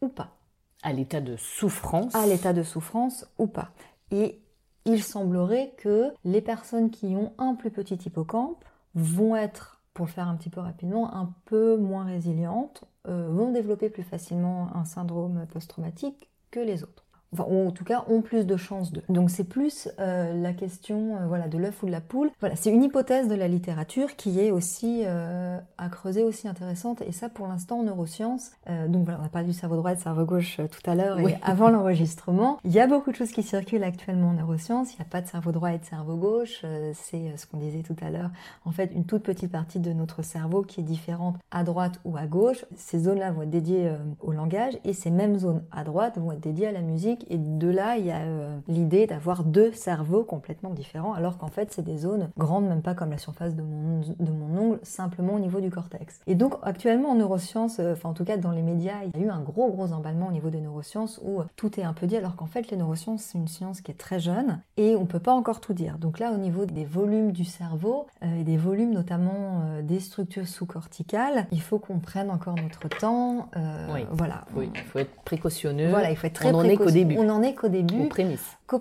ou 0.00 0.08
pas. 0.08 0.36
À 0.82 0.92
l'état 0.94 1.20
de 1.20 1.36
souffrance 1.36 2.14
À 2.14 2.26
l'état 2.26 2.54
de 2.54 2.62
souffrance 2.62 3.26
ou 3.38 3.46
pas. 3.46 3.70
Et 4.10 4.40
il 4.86 5.02
semblerait 5.02 5.74
que 5.76 6.12
les 6.24 6.40
personnes 6.40 6.90
qui 6.90 7.14
ont 7.16 7.32
un 7.36 7.54
plus 7.54 7.70
petit 7.70 7.96
hippocampe 7.96 8.64
vont 8.94 9.36
être, 9.36 9.82
pour 9.92 10.06
le 10.06 10.10
faire 10.10 10.26
un 10.26 10.36
petit 10.36 10.48
peu 10.48 10.60
rapidement, 10.60 11.14
un 11.14 11.34
peu 11.44 11.76
moins 11.76 12.04
résilientes, 12.04 12.84
euh, 13.08 13.28
vont 13.30 13.52
développer 13.52 13.90
plus 13.90 14.02
facilement 14.02 14.74
un 14.74 14.86
syndrome 14.86 15.46
post-traumatique 15.52 16.30
que 16.50 16.60
les 16.60 16.82
autres 16.82 17.04
ou 17.38 17.68
en 17.68 17.70
tout 17.70 17.84
cas 17.84 18.04
ont 18.08 18.22
plus 18.22 18.46
de 18.46 18.56
chances 18.56 18.92
de. 18.92 19.02
Donc 19.08 19.30
c'est 19.30 19.44
plus 19.44 19.88
euh, 19.98 20.34
la 20.34 20.52
question 20.52 21.16
euh, 21.16 21.26
voilà 21.28 21.48
de 21.48 21.58
l'œuf 21.58 21.82
ou 21.82 21.86
de 21.86 21.92
la 21.92 22.00
poule. 22.00 22.30
Voilà, 22.40 22.56
c'est 22.56 22.70
une 22.70 22.82
hypothèse 22.82 23.28
de 23.28 23.34
la 23.34 23.48
littérature 23.48 24.16
qui 24.16 24.40
est 24.40 24.50
aussi 24.50 25.02
euh, 25.04 25.58
à 25.78 25.88
creuser, 25.88 26.22
aussi 26.24 26.48
intéressante. 26.48 27.02
Et 27.02 27.12
ça, 27.12 27.28
pour 27.28 27.46
l'instant, 27.46 27.80
en 27.80 27.82
neurosciences. 27.84 28.50
donc 28.88 29.04
voilà, 29.04 29.20
on 29.22 29.26
a 29.26 29.28
parlé 29.28 29.48
du 29.48 29.54
cerveau 29.54 29.76
droit 29.76 29.92
et 29.92 29.96
du 29.96 30.02
cerveau 30.02 30.24
gauche 30.24 30.56
tout 30.56 30.90
à 30.90 30.94
l'heure 30.94 31.18
et 31.20 31.38
avant 31.42 31.70
l'enregistrement. 31.70 32.58
Il 32.64 32.72
y 32.72 32.80
a 32.80 32.86
beaucoup 32.86 33.10
de 33.10 33.16
choses 33.16 33.30
qui 33.30 33.42
circulent 33.42 33.84
actuellement 33.84 34.30
en 34.30 34.32
neurosciences. 34.34 34.92
Il 34.94 34.96
n'y 34.96 35.02
a 35.02 35.08
pas 35.10 35.20
de 35.20 35.26
cerveau 35.26 35.52
droit 35.52 35.72
et 35.72 35.78
de 35.78 35.84
cerveau 35.84 36.16
gauche. 36.16 36.64
c'est 36.94 37.36
ce 37.36 37.46
qu'on 37.46 37.58
disait 37.58 37.82
tout 37.82 37.96
à 38.02 38.10
l'heure. 38.10 38.30
En 38.64 38.72
fait, 38.72 38.90
une 38.94 39.04
toute 39.04 39.22
petite 39.22 39.52
partie 39.52 39.78
de 39.78 39.92
notre 39.92 40.22
cerveau 40.22 40.62
qui 40.62 40.80
est 40.80 40.84
différente 40.84 41.36
à 41.50 41.64
droite 41.64 42.00
ou 42.04 42.16
à 42.16 42.26
gauche. 42.26 42.64
Ces 42.76 43.00
zones-là 43.00 43.30
vont 43.30 43.42
être 43.42 43.50
dédiées 43.50 43.92
au 44.20 44.32
langage 44.32 44.78
et 44.84 44.92
ces 44.92 45.10
mêmes 45.10 45.38
zones 45.38 45.62
à 45.70 45.84
droite 45.84 46.18
vont 46.18 46.32
être 46.32 46.40
dédiées 46.40 46.66
à 46.66 46.72
la 46.72 46.80
musique 46.80 47.19
et 47.28 47.38
de 47.38 47.68
là, 47.68 47.96
il 47.96 48.06
y 48.06 48.10
a 48.10 48.20
euh, 48.20 48.56
l'idée 48.68 49.06
d'avoir 49.06 49.44
deux 49.44 49.72
cerveaux 49.72 50.24
complètement 50.24 50.70
différents, 50.70 51.12
alors 51.14 51.38
qu'en 51.38 51.48
fait, 51.48 51.72
c'est 51.72 51.82
des 51.82 51.98
zones 51.98 52.30
grandes, 52.38 52.66
même 52.66 52.82
pas 52.82 52.94
comme 52.94 53.10
la 53.10 53.18
surface 53.18 53.54
de 53.54 53.62
mon, 53.62 54.00
de 54.00 54.30
mon 54.30 54.58
ongle, 54.58 54.78
simplement 54.82 55.34
au 55.34 55.38
niveau 55.38 55.60
du 55.60 55.70
cortex. 55.70 56.20
Et 56.26 56.34
donc, 56.34 56.54
actuellement, 56.62 57.10
en 57.10 57.14
neurosciences, 57.14 57.80
euh, 57.80 57.92
enfin, 57.92 58.10
en 58.10 58.14
tout 58.14 58.24
cas, 58.24 58.36
dans 58.36 58.52
les 58.52 58.62
médias, 58.62 59.04
il 59.04 59.20
y 59.20 59.24
a 59.24 59.26
eu 59.26 59.30
un 59.30 59.40
gros, 59.40 59.70
gros 59.70 59.92
emballement 59.92 60.28
au 60.28 60.32
niveau 60.32 60.50
des 60.50 60.60
neurosciences 60.60 61.20
où 61.24 61.42
tout 61.56 61.78
est 61.78 61.84
un 61.84 61.92
peu 61.92 62.06
dit, 62.06 62.16
alors 62.16 62.36
qu'en 62.36 62.46
fait, 62.46 62.70
les 62.70 62.76
neurosciences, 62.76 63.22
c'est 63.22 63.38
une 63.38 63.48
science 63.48 63.80
qui 63.80 63.90
est 63.90 63.98
très 63.98 64.20
jeune 64.20 64.60
et 64.76 64.96
on 64.96 65.06
peut 65.06 65.18
pas 65.18 65.32
encore 65.32 65.60
tout 65.60 65.74
dire. 65.74 65.98
Donc 65.98 66.18
là, 66.18 66.32
au 66.32 66.36
niveau 66.36 66.66
des 66.66 66.84
volumes 66.84 67.32
du 67.32 67.44
cerveau 67.44 68.06
euh, 68.22 68.40
et 68.40 68.44
des 68.44 68.56
volumes 68.56 68.92
notamment 68.92 69.62
des 69.82 70.00
structures 70.00 70.48
sous-corticales, 70.48 71.46
il 71.52 71.60
faut 71.60 71.78
qu'on 71.78 71.98
prenne 71.98 72.30
encore 72.30 72.56
notre 72.56 72.88
temps. 72.88 73.48
oui. 73.94 74.06
Voilà. 74.10 74.44
Oui, 74.54 74.70
il 74.74 74.80
faut 74.82 74.98
être 74.98 75.14
précautionneux. 75.24 75.90
Voilà, 75.90 76.10
il 76.10 76.16
faut 76.16 76.26
être 76.26 76.34
très 76.34 76.52
On 76.52 76.76
qu'au 76.76 76.90
début. 77.10 77.20
On 77.20 77.24
n'en 77.24 77.42
est 77.42 77.54
qu'au 77.54 77.68
début. 77.68 78.00
Aux 78.00 78.08
prémices. 78.08 78.56
Qu'aux. 78.70 78.80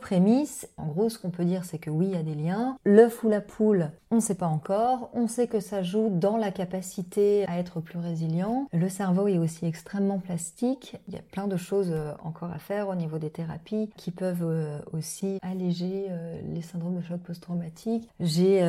En 0.78 0.86
gros, 0.86 1.10
ce 1.10 1.18
qu'on 1.18 1.32
peut 1.32 1.46
dire, 1.46 1.66
c'est 1.66 1.80
que 1.80 1.90
oui, 1.90 2.08
il 2.10 2.14
y 2.14 2.16
a 2.16 2.22
des 2.22 2.36
liens. 2.36 2.78
L'œuf 2.86 3.24
ou 3.24 3.30
la 3.30 3.42
poule, 3.42 3.90
on 4.12 4.16
ne 4.18 4.22
sait 4.22 4.36
pas 4.36 4.48
encore. 4.48 5.10
On 5.14 5.28
sait 5.28 5.48
que 5.48 5.60
ça 5.60 5.82
joue 5.82 6.10
dans 6.10 6.38
la 6.38 6.52
capacité 6.52 7.46
à 7.48 7.58
être 7.58 7.80
plus 7.80 7.98
résilient. 8.00 8.68
Le 8.72 8.88
cerveau 8.88 9.28
est 9.28 9.38
aussi 9.38 9.66
extrêmement 9.66 10.20
plastique. 10.20 10.98
Il 11.08 11.14
y 11.14 11.18
a 11.18 11.22
plein 11.22 11.48
de 11.48 11.58
choses 11.58 11.92
euh, 11.92 12.14
encore 12.24 12.52
à 12.52 12.60
faire 12.60 12.90
au 12.90 12.96
niveau 12.96 13.18
des 13.18 13.30
thérapies 13.30 13.90
qui 13.98 14.12
peuvent 14.12 14.44
euh, 14.44 14.80
aussi 14.94 15.38
alléger 15.42 16.08
euh, 16.10 16.40
les 16.54 16.62
syndromes 16.62 16.98
de 16.98 17.02
choc 17.02 17.20
post-traumatique. 17.22 18.10
J'ai 18.20 18.60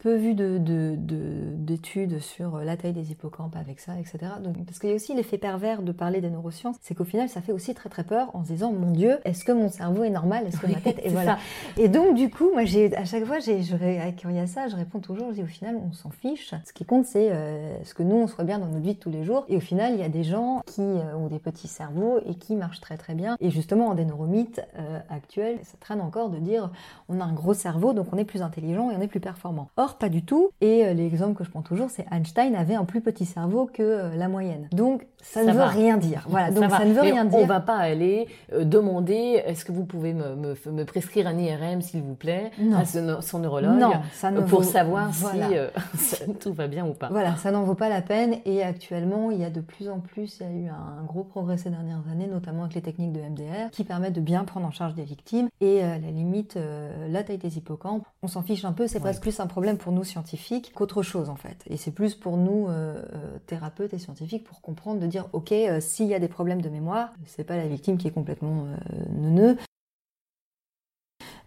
peu 0.00 0.14
vu 0.14 0.34
d'études 0.34 2.14
de, 2.14 2.18
sur 2.18 2.58
la 2.58 2.76
taille 2.76 2.92
des 2.92 3.10
hippocampes 3.10 3.56
avec 3.56 3.80
ça, 3.80 3.98
etc. 3.98 4.18
Donc, 4.42 4.64
parce 4.64 4.78
qu'il 4.78 4.90
y 4.90 4.92
a 4.92 4.96
aussi 4.96 5.14
l'effet 5.14 5.38
pervers 5.38 5.82
de 5.82 5.92
parler 5.92 6.20
des 6.20 6.30
neurosciences, 6.30 6.76
c'est 6.80 6.94
qu'au 6.94 7.04
final, 7.04 7.28
ça 7.28 7.40
fait 7.40 7.52
aussi 7.52 7.74
très 7.74 7.88
très 7.88 8.04
peur 8.04 8.34
en 8.34 8.44
se 8.44 8.52
disant 8.52 8.72
mon 8.72 8.90
Dieu, 8.90 9.18
est-ce 9.24 9.44
que 9.44 9.52
mon 9.52 9.68
cerveau 9.68 10.04
est 10.04 10.10
normal? 10.10 10.51
Ma 10.68 10.80
tête 10.80 11.00
est 11.04 11.08
voilà. 11.10 11.38
Et 11.76 11.88
donc 11.88 12.14
du 12.14 12.30
coup, 12.30 12.50
moi 12.52 12.64
j'ai 12.64 12.94
à 12.96 13.04
chaque 13.04 13.24
fois 13.24 13.38
j'ai 13.38 13.62
je, 13.62 13.76
quand 13.76 14.28
il 14.28 14.36
y 14.36 14.40
a 14.40 14.46
ça, 14.46 14.68
je 14.68 14.76
réponds 14.76 15.00
toujours, 15.00 15.28
je 15.30 15.36
dis 15.36 15.42
au 15.42 15.46
final 15.46 15.76
on 15.76 15.92
s'en 15.92 16.10
fiche. 16.10 16.54
Ce 16.64 16.72
qui 16.72 16.84
compte 16.84 17.06
c'est 17.06 17.30
euh, 17.30 17.82
ce 17.84 17.94
que 17.94 18.02
nous 18.02 18.16
on 18.16 18.26
soit 18.26 18.44
bien 18.44 18.58
dans 18.58 18.66
notre 18.66 18.82
vie 18.82 18.94
de 18.94 18.98
tous 18.98 19.10
les 19.10 19.24
jours. 19.24 19.44
Et 19.48 19.56
au 19.56 19.60
final, 19.60 19.94
il 19.94 20.00
y 20.00 20.04
a 20.04 20.08
des 20.08 20.24
gens 20.24 20.62
qui 20.66 20.82
euh, 20.82 21.16
ont 21.16 21.28
des 21.28 21.38
petits 21.38 21.68
cerveaux 21.68 22.20
et 22.26 22.34
qui 22.34 22.56
marchent 22.56 22.80
très 22.80 22.96
très 22.96 23.14
bien. 23.14 23.36
Et 23.40 23.50
justement 23.50 23.88
en 23.88 23.94
des 23.94 24.04
neuromythes 24.04 24.62
euh, 24.78 24.98
actuels, 25.08 25.58
ça 25.62 25.76
traîne 25.80 26.00
encore 26.00 26.30
de 26.30 26.38
dire 26.38 26.70
on 27.08 27.20
a 27.20 27.24
un 27.24 27.32
gros 27.32 27.54
cerveau 27.54 27.92
donc 27.92 28.06
on 28.12 28.18
est 28.18 28.24
plus 28.24 28.42
intelligent 28.42 28.90
et 28.90 28.96
on 28.96 29.00
est 29.00 29.08
plus 29.08 29.20
performant. 29.20 29.68
Or 29.76 29.96
pas 29.96 30.08
du 30.08 30.24
tout. 30.24 30.50
Et 30.60 30.92
l'exemple 30.94 31.36
que 31.36 31.44
je 31.44 31.50
prends 31.50 31.62
toujours, 31.62 31.90
c'est 31.90 32.06
Einstein 32.10 32.54
avait 32.54 32.74
un 32.74 32.84
plus 32.84 33.00
petit 33.00 33.26
cerveau 33.26 33.68
que 33.72 34.16
la 34.16 34.28
moyenne. 34.28 34.68
Donc 34.72 35.06
ça, 35.22 35.44
ne 35.44 35.52
veut 35.52 35.62
rien 35.62 35.96
dire. 35.96 36.26
Voilà, 36.28 36.50
donc 36.50 36.70
ça, 36.70 36.84
ne 36.84 36.92
veut 36.92 37.00
rien 37.00 37.24
dire. 37.24 37.38
On 37.38 37.46
va 37.46 37.60
pas 37.60 37.76
aller 37.76 38.28
demander 38.52 39.42
est-ce 39.44 39.64
que 39.64 39.72
vous 39.72 39.84
pouvez 39.84 40.12
me, 40.12 40.34
me, 40.42 40.84
prescrire 40.84 41.26
un 41.26 41.38
IRM, 41.38 41.80
s'il 41.80 42.02
vous 42.02 42.14
plaît, 42.14 42.50
à 42.74 42.84
son, 42.84 43.38
neurologue 43.38 43.72
non, 43.78 43.92
ça 44.12 44.30
ne 44.30 44.40
pour 44.40 44.64
savoir 44.64 45.14
si 45.14 45.26
euh, 45.40 45.68
tout 46.40 46.52
va 46.52 46.68
bien 46.68 46.86
ou 46.86 46.92
pas. 46.92 47.08
Voilà, 47.08 47.36
ça 47.36 47.50
n'en 47.50 47.64
vaut 47.64 47.74
pas 47.74 47.88
la 47.88 48.02
peine. 48.02 48.36
Et 48.44 48.62
actuellement, 48.62 49.30
il 49.30 49.40
y 49.40 49.44
a 49.44 49.50
de 49.50 49.60
plus 49.60 49.88
en 49.88 50.00
plus, 50.00 50.38
il 50.40 50.46
y 50.46 50.48
a 50.48 50.52
eu 50.52 50.68
un 50.68 51.04
gros 51.04 51.24
progrès 51.24 51.56
ces 51.56 51.70
dernières 51.70 52.02
années, 52.10 52.26
notamment 52.26 52.62
avec 52.62 52.74
les 52.74 52.82
techniques 52.82 53.12
de 53.12 53.20
MDR, 53.20 53.70
qui 53.70 53.84
permettent 53.84 54.14
de 54.14 54.20
bien 54.20 54.44
prendre 54.44 54.66
en 54.66 54.70
charge 54.70 54.94
des 54.94 55.04
victimes. 55.04 55.48
Et 55.60 55.82
à 55.82 55.98
la 55.98 56.10
limite, 56.10 56.56
euh, 56.56 57.08
la 57.08 57.22
taille 57.22 57.38
des 57.38 57.58
hippocampes, 57.58 58.04
on 58.22 58.28
s'en 58.28 58.42
fiche 58.42 58.64
un 58.64 58.72
peu. 58.72 58.86
C'est 58.86 59.00
presque 59.00 59.22
plus 59.22 59.40
un 59.40 59.46
problème 59.46 59.78
pour 59.78 59.92
nous 59.92 60.04
scientifiques 60.04 60.72
qu'autre 60.74 61.02
chose 61.02 61.28
en 61.28 61.36
fait. 61.36 61.58
Et 61.66 61.76
c'est 61.76 61.90
plus 61.90 62.14
pour 62.14 62.36
nous 62.36 62.66
euh, 62.68 63.02
thérapeutes 63.46 63.94
et 63.94 63.98
scientifiques 63.98 64.44
pour 64.44 64.60
comprendre, 64.60 65.00
de 65.00 65.06
dire 65.06 65.26
ok, 65.32 65.54
s'il 65.80 66.06
y 66.06 66.14
a 66.14 66.18
des 66.18 66.28
problèmes 66.28 66.62
de 66.62 66.68
mémoire, 66.68 67.12
c'est 67.26 67.44
pas 67.44 67.56
la 67.56 67.66
victime 67.66 67.98
qui 67.98 68.08
est 68.08 68.12
complètement 68.12 68.66
neuneux, 69.10 69.56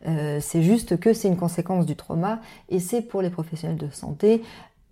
euh, 0.08 0.40
c'est 0.42 0.62
juste 0.62 0.98
que 1.00 1.14
c'est 1.14 1.28
une 1.28 1.38
conséquence 1.38 1.86
du 1.86 1.96
trauma 1.96 2.40
et 2.70 2.80
c'est 2.80 3.02
pour 3.02 3.22
les 3.22 3.30
professionnels 3.30 3.78
de 3.78 3.90
santé 3.90 4.44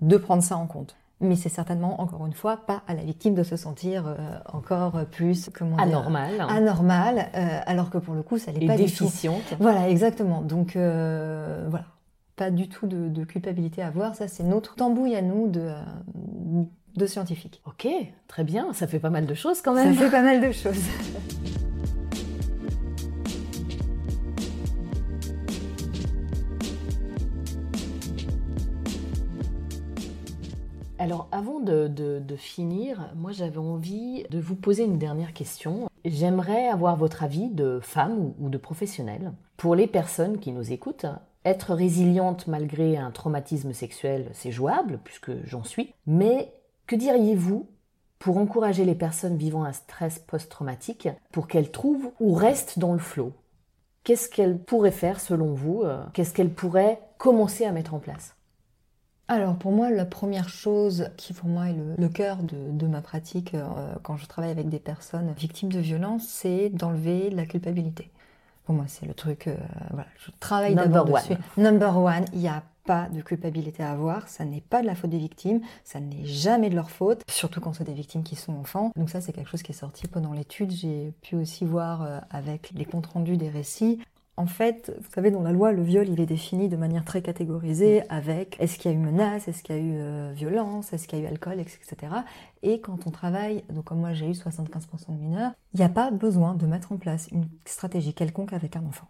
de 0.02 0.18
prendre 0.18 0.44
ça 0.44 0.58
en 0.58 0.68
compte. 0.68 0.96
Mais 1.22 1.36
c'est 1.36 1.50
certainement, 1.50 2.02
encore 2.02 2.26
une 2.26 2.34
fois, 2.34 2.58
pas 2.58 2.82
à 2.88 2.94
la 2.94 3.04
victime 3.04 3.34
de 3.34 3.44
se 3.44 3.56
sentir 3.56 4.08
euh, 4.08 4.16
encore 4.52 5.06
plus 5.06 5.50
comment 5.54 5.78
anormal, 5.78 6.32
anormal, 6.50 7.30
euh, 7.34 7.60
alors 7.66 7.90
que 7.90 7.98
pour 7.98 8.14
le 8.14 8.24
coup, 8.24 8.38
ça 8.38 8.52
n'est 8.52 8.66
pas 8.66 8.76
déficiente. 8.76 9.54
Voilà, 9.60 9.90
exactement. 9.90 10.42
Donc 10.42 10.74
voilà, 10.76 11.86
pas 12.36 12.52
du 12.52 12.68
tout 12.68 12.88
de, 12.88 13.08
de, 13.08 13.24
culpabilité 13.24 13.82
à 13.82 13.88
avoir. 13.88 14.16
Ça, 14.16 14.28
c'est 14.28 14.44
notre 14.44 14.76
tambouille 14.76 15.16
à 15.16 15.22
nous 15.22 15.48
de 15.48 15.72
de 16.96 17.06
scientifiques. 17.06 17.62
Ok, 17.66 17.88
très 18.28 18.44
bien. 18.44 18.74
Ça 18.74 18.88
fait 18.88 19.00
pas 19.00 19.10
mal 19.10 19.26
de 19.26 19.34
choses 19.34 19.62
quand 19.62 19.74
même. 19.74 19.96
Ça 19.96 20.02
fait 20.02 20.12
pas 20.12 20.22
mal 20.22 20.42
de 20.42 20.52
choses. 20.52 20.76
Alors 31.00 31.28
avant 31.32 31.60
de, 31.60 32.24
finir, 32.38 33.12
moi 33.16 33.32
j'avais 33.32 33.58
envie 33.58 34.24
de 34.30 34.40
vous 34.40 34.56
poser 34.56 34.84
une 34.84 34.98
dernière 34.98 35.34
question. 35.34 35.90
J'aimerais 36.06 36.68
avoir 36.68 36.96
votre 36.96 37.24
avis 37.24 37.50
de 37.50 37.80
femme 37.82 38.34
ou, 38.40 38.50
de 38.50 38.58
professionnel. 38.58 39.34
Pour 39.58 39.76
les 39.76 39.88
personnes 39.88 40.40
qui 40.40 40.52
nous 40.52 40.72
écoutent, 40.72 41.06
être 41.46 41.74
résiliente 41.74 42.48
malgré 42.48 42.98
un 42.98 43.12
traumatisme 43.12 43.74
sexuel, 43.74 44.30
c'est 44.34 44.52
jouable, 44.52 45.00
puisque 45.04 45.32
j'en 45.46 45.64
suis. 45.64 45.94
Mais 46.06 46.54
que 46.88 46.96
diriez-vous 46.96 47.68
pour 48.20 48.38
encourager 48.38 48.86
les 48.86 48.96
personnes 48.96 49.38
vivant 49.38 49.64
un 49.64 49.74
stress 49.74 50.20
post-traumatique 50.20 51.10
pour 51.32 51.48
qu'elles 51.48 51.72
trouvent 51.72 52.12
ou 52.20 52.34
restent 52.34 52.80
dans 52.80 52.94
le 52.94 53.00
flot 53.00 53.34
Qu'est-ce 54.04 54.30
qu'elles 54.30 54.60
pourraient 54.60 54.92
faire 54.92 55.20
selon 55.22 55.54
vous? 55.54 55.84
Euh, 55.84 56.04
Qu'est-ce 56.14 56.34
qu'elles 56.34 56.54
pourraient 56.54 57.00
commencer 57.18 57.66
à 57.66 57.72
mettre 57.72 57.94
en 57.94 58.00
place? 58.00 58.36
Alors 59.34 59.56
pour 59.56 59.72
moi, 59.72 59.90
la 59.90 60.06
première 60.06 60.50
chose 60.50 61.10
qui 61.18 61.34
pour 61.34 61.48
moi 61.48 61.70
est 61.70 61.76
le, 61.98 62.10
cœur 62.10 62.38
de, 62.44 62.88
ma 62.88 63.02
pratique 63.02 63.54
euh, 63.54 63.94
quand 64.02 64.18
je 64.18 64.26
travaille 64.26 64.52
avec 64.52 64.70
des 64.70 64.80
personnes 64.80 65.34
victimes 65.38 65.72
de 65.72 65.80
violences, 65.80 66.28
c'est 66.28 66.70
d'enlever 66.70 67.30
la 67.30 67.46
culpabilité. 67.46 68.10
Pour 68.66 68.76
moi, 68.76 68.86
c'est 68.88 69.06
le 69.06 69.14
truc. 69.14 69.48
euh, 69.48 69.56
voilà, 69.92 70.08
je 70.18 70.32
travaille 70.40 70.76
d'abord 70.76 71.06
dessus. 71.06 71.34
Number 71.58 71.98
one, 71.98 72.26
il 72.34 72.40
n'y 72.40 72.48
a 72.48 72.64
pas 72.86 73.08
de 73.10 73.22
culpabilité 73.22 73.84
à 73.84 73.92
avoir. 73.92 74.28
Ça 74.28 74.46
n'est 74.46 74.62
pas 74.62 74.82
de 74.82 74.88
la 74.88 74.96
faute 74.96 75.10
des 75.10 75.18
victimes. 75.18 75.62
Ça 75.84 76.00
n'est 76.00 76.26
jamais 76.26 76.70
de 76.70 76.76
leur 76.76 76.90
faute. 76.90 77.22
Surtout 77.30 77.62
quand 77.62 77.74
c'est 77.74 77.84
des 77.84 77.94
victimes 77.94 78.24
qui 78.24 78.36
sont 78.36 78.54
enfants. 78.54 78.92
Donc 78.96 79.10
ça, 79.10 79.22
c'est 79.22 79.32
quelque 79.34 79.50
chose 79.50 79.64
qui 79.64 79.72
est 79.72 79.76
sorti 79.76 80.08
pendant 80.08 80.34
l'étude. 80.34 80.72
J'ai 80.72 81.14
pu 81.22 81.36
aussi 81.36 81.66
voir 81.66 82.04
euh, 82.04 82.20
avec 82.30 82.72
les 82.76 82.86
comptes 82.86 83.08
rendus 83.08 83.38
des 83.38 83.50
récits. 83.50 84.00
En 84.36 84.48
fait, 84.48 84.92
vous 85.00 85.12
savez, 85.14 85.30
dans 85.30 85.44
la 85.44 85.52
loi, 85.52 85.72
le 85.72 85.84
viol, 85.84 86.10
il 86.10 86.20
est 86.20 86.26
défini 86.26 86.68
de 86.68 86.76
manière 86.76 87.06
très 87.06 87.22
catégorisée 87.22 88.02
avec 88.10 88.56
est-ce 88.60 88.80
qu'il 88.80 88.90
y 88.90 88.94
a 88.94 88.98
eu 88.98 89.00
menace, 89.00 89.48
est-ce 89.48 89.62
qu'il 89.62 89.76
y 89.76 89.78
a 89.78 89.82
eu 89.82 89.94
euh, 89.96 90.32
violence, 90.36 90.92
est-ce 90.92 91.08
qu'il 91.08 91.20
y 91.20 91.22
a 91.22 91.26
eu 91.26 91.28
alcool, 91.28 91.60
etc. 91.60 91.96
Et 92.64 92.82
quand 92.82 93.06
on 93.06 93.12
travaille, 93.12 93.64
donc 93.70 93.86
comme 93.86 94.00
moi 94.00 94.14
j'ai 94.14 94.26
eu 94.26 94.32
75% 94.32 95.10
de 95.10 95.22
mineurs, 95.22 95.52
il 95.76 95.80
n'y 95.80 95.86
a 95.86 95.90
pas 95.90 96.10
besoin 96.10 96.56
de 96.56 96.66
mettre 96.66 96.92
en 96.92 96.98
place 96.98 97.28
une 97.32 97.48
stratégie 97.66 98.16
quelconque 98.16 98.54
avec 98.54 98.76
un 98.76 98.84
enfant. 98.86 99.08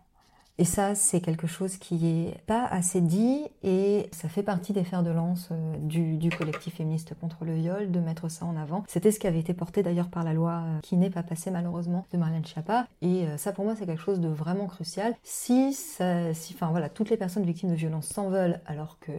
Et 0.59 0.65
ça, 0.65 0.93
c'est 0.93 1.19
quelque 1.19 1.47
chose 1.47 1.77
qui 1.77 2.07
est 2.07 2.37
pas 2.45 2.65
assez 2.65 3.01
dit 3.01 3.41
et 3.63 4.07
ça 4.11 4.29
fait 4.29 4.43
partie 4.43 4.71
des 4.71 4.83
fers 4.83 5.01
de 5.01 5.09
lance 5.09 5.49
euh, 5.51 5.77
du, 5.79 6.29
collectif 6.29 6.75
féministe 6.75 7.15
contre 7.19 7.43
le 7.43 7.55
viol 7.55 7.91
de 7.91 7.99
mettre 7.99 8.29
ça 8.29 8.45
en 8.45 8.55
avant. 8.55 8.83
C'était 8.87 9.11
ce 9.11 9.19
qui 9.19 9.25
avait 9.25 9.39
été 9.39 9.55
porté 9.55 9.81
d'ailleurs 9.81 10.09
par 10.09 10.23
la 10.23 10.33
loi 10.33 10.63
euh, 10.65 10.79
qui 10.81 10.95
n'est 10.95 11.09
pas 11.09 11.23
passée 11.23 11.49
malheureusement 11.49 12.05
de 12.13 12.17
Marlène 12.17 12.45
Schiappa. 12.45 12.87
Et 13.01 13.25
euh, 13.25 13.37
ça, 13.37 13.51
pour 13.51 13.65
moi, 13.65 13.75
c'est 13.75 13.87
quelque 13.87 14.01
chose 14.01 14.19
de 14.19 14.27
vraiment 14.27 14.67
crucial. 14.67 15.15
Si, 15.23 15.73
si, 15.73 16.53
enfin 16.53 16.69
voilà, 16.69 16.89
toutes 16.89 17.09
les 17.09 17.17
personnes 17.17 17.45
victimes 17.45 17.71
de 17.71 17.75
violences 17.75 18.07
s'en 18.07 18.29
veulent 18.29 18.59
alors 18.67 18.99
que 18.99 19.11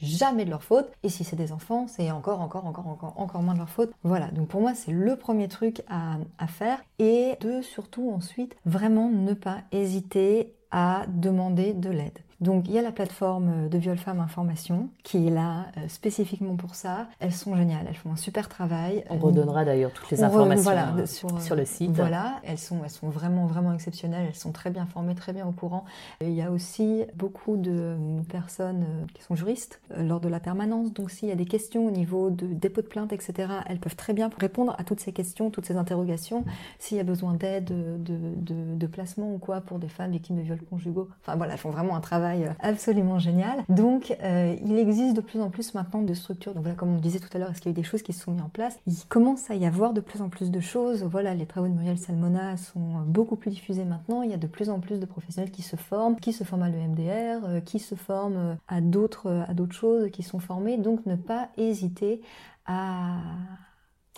jamais 0.00 0.44
de 0.44 0.50
leur 0.50 0.62
faute. 0.62 0.90
Et 1.02 1.08
si 1.08 1.24
c'est 1.24 1.36
des 1.36 1.52
enfants, 1.52 1.86
c'est 1.88 2.10
encore, 2.10 2.40
encore, 2.40 2.66
encore, 2.66 2.86
encore, 2.86 3.14
encore 3.16 3.42
moins 3.42 3.54
de 3.54 3.58
leur 3.58 3.70
faute. 3.70 3.92
Voilà, 4.02 4.28
donc 4.28 4.48
pour 4.48 4.60
moi, 4.60 4.74
c'est 4.74 4.92
le 4.92 5.16
premier 5.16 5.48
truc 5.48 5.82
à, 5.88 6.16
à 6.38 6.46
faire. 6.46 6.82
Et 6.98 7.36
de 7.40 7.62
surtout 7.62 8.10
ensuite, 8.10 8.56
vraiment 8.64 9.08
ne 9.08 9.34
pas 9.34 9.58
hésiter 9.72 10.54
à 10.70 11.04
demander 11.08 11.72
de 11.72 11.90
l'aide. 11.90 12.18
Donc 12.40 12.68
il 12.68 12.74
y 12.74 12.78
a 12.78 12.82
la 12.82 12.92
plateforme 12.92 13.68
de 13.68 13.78
Viol 13.78 13.96
Femmes 13.96 14.20
Information 14.20 14.88
qui 15.02 15.26
est 15.26 15.30
là 15.30 15.66
euh, 15.78 15.88
spécifiquement 15.88 16.56
pour 16.56 16.74
ça. 16.74 17.06
Elles 17.18 17.32
sont 17.32 17.56
géniales, 17.56 17.86
elles 17.88 17.96
font 17.96 18.12
un 18.12 18.16
super 18.16 18.48
travail. 18.48 19.04
On 19.08 19.16
redonnera 19.16 19.64
d'ailleurs 19.64 19.92
toutes 19.92 20.10
les 20.10 20.22
informations 20.22 20.62
voilà, 20.62 20.94
euh, 20.98 21.06
sur, 21.06 21.40
sur 21.40 21.56
le 21.56 21.64
site. 21.64 21.92
Voilà, 21.92 22.40
elles 22.44 22.58
sont, 22.58 22.80
elles 22.84 22.90
sont 22.90 23.08
vraiment, 23.08 23.46
vraiment 23.46 23.72
exceptionnelles. 23.72 24.26
Elles 24.28 24.34
sont 24.34 24.52
très 24.52 24.70
bien 24.70 24.84
formées, 24.84 25.14
très 25.14 25.32
bien 25.32 25.46
au 25.46 25.52
courant. 25.52 25.84
Et 26.20 26.28
il 26.28 26.34
y 26.34 26.42
a 26.42 26.50
aussi 26.50 27.04
beaucoup 27.14 27.56
de 27.56 27.70
euh, 27.72 28.20
personnes 28.28 28.84
euh, 28.84 29.06
qui 29.14 29.22
sont 29.22 29.34
juristes 29.34 29.80
euh, 29.92 30.02
lors 30.02 30.20
de 30.20 30.28
la 30.28 30.40
permanence. 30.40 30.92
Donc 30.92 31.10
s'il 31.10 31.28
y 31.28 31.32
a 31.32 31.36
des 31.36 31.46
questions 31.46 31.86
au 31.86 31.90
niveau 31.90 32.30
de 32.30 32.46
dépôt 32.46 32.82
de 32.82 32.86
plainte, 32.86 33.12
etc., 33.12 33.48
elles 33.66 33.78
peuvent 33.78 33.96
très 33.96 34.12
bien 34.12 34.30
répondre 34.38 34.74
à 34.78 34.84
toutes 34.84 35.00
ces 35.00 35.12
questions, 35.12 35.50
toutes 35.50 35.66
ces 35.66 35.76
interrogations. 35.76 36.44
S'il 36.78 36.98
y 36.98 37.00
a 37.00 37.04
besoin 37.04 37.32
d'aide, 37.32 37.64
de, 37.64 38.34
de, 38.36 38.76
de 38.76 38.86
placement 38.86 39.32
ou 39.32 39.38
quoi 39.38 39.62
pour 39.62 39.78
des 39.78 39.88
femmes 39.88 40.10
victimes 40.10 40.36
de 40.36 40.42
viols 40.42 40.62
conjugaux. 40.68 41.08
Enfin 41.22 41.36
voilà, 41.36 41.54
elles 41.54 41.58
font 41.58 41.70
vraiment 41.70 41.96
un 41.96 42.00
travail 42.00 42.25
absolument 42.60 43.18
génial. 43.18 43.64
Donc 43.68 44.16
euh, 44.22 44.54
il 44.64 44.78
existe 44.78 45.14
de 45.16 45.20
plus 45.20 45.40
en 45.40 45.50
plus 45.50 45.74
maintenant 45.74 46.02
de 46.02 46.14
structures. 46.14 46.54
Donc 46.54 46.62
voilà, 46.62 46.76
comme 46.76 46.94
on 46.94 46.98
disait 46.98 47.18
tout 47.18 47.28
à 47.34 47.38
l'heure, 47.38 47.50
est-ce 47.50 47.60
qu'il 47.60 47.70
y 47.70 47.74
a 47.74 47.78
eu 47.78 47.80
des 47.82 47.88
choses 47.88 48.02
qui 48.02 48.12
se 48.12 48.22
sont 48.24 48.32
mises 48.32 48.42
en 48.42 48.48
place? 48.48 48.78
Il 48.86 48.94
commence 49.08 49.50
à 49.50 49.54
y 49.54 49.66
avoir 49.66 49.92
de 49.92 50.00
plus 50.00 50.22
en 50.22 50.28
plus 50.28 50.50
de 50.50 50.60
choses. 50.60 51.02
Voilà, 51.04 51.34
les 51.34 51.46
travaux 51.46 51.68
de 51.68 51.72
Muriel 51.72 51.98
Salmona 51.98 52.56
sont 52.56 53.00
beaucoup 53.06 53.36
plus 53.36 53.50
diffusés 53.50 53.84
maintenant. 53.84 54.22
Il 54.22 54.30
y 54.30 54.34
a 54.34 54.38
de 54.38 54.46
plus 54.46 54.70
en 54.70 54.80
plus 54.80 55.00
de 55.00 55.06
professionnels 55.06 55.50
qui 55.50 55.62
se 55.62 55.76
forment, 55.76 56.16
qui 56.16 56.32
se 56.32 56.44
forment 56.44 56.62
à 56.64 56.68
l'EMDR, 56.70 57.44
euh, 57.44 57.60
qui 57.60 57.78
se 57.78 57.94
forment 57.94 58.36
euh, 58.36 58.54
à 58.68 58.80
d'autres 58.80 59.44
à 59.48 59.54
d'autres 59.54 59.74
choses, 59.74 60.10
qui 60.10 60.22
sont 60.22 60.38
formés. 60.38 60.76
Donc 60.78 61.04
ne 61.06 61.16
pas 61.16 61.48
hésiter 61.56 62.20
à 62.66 63.16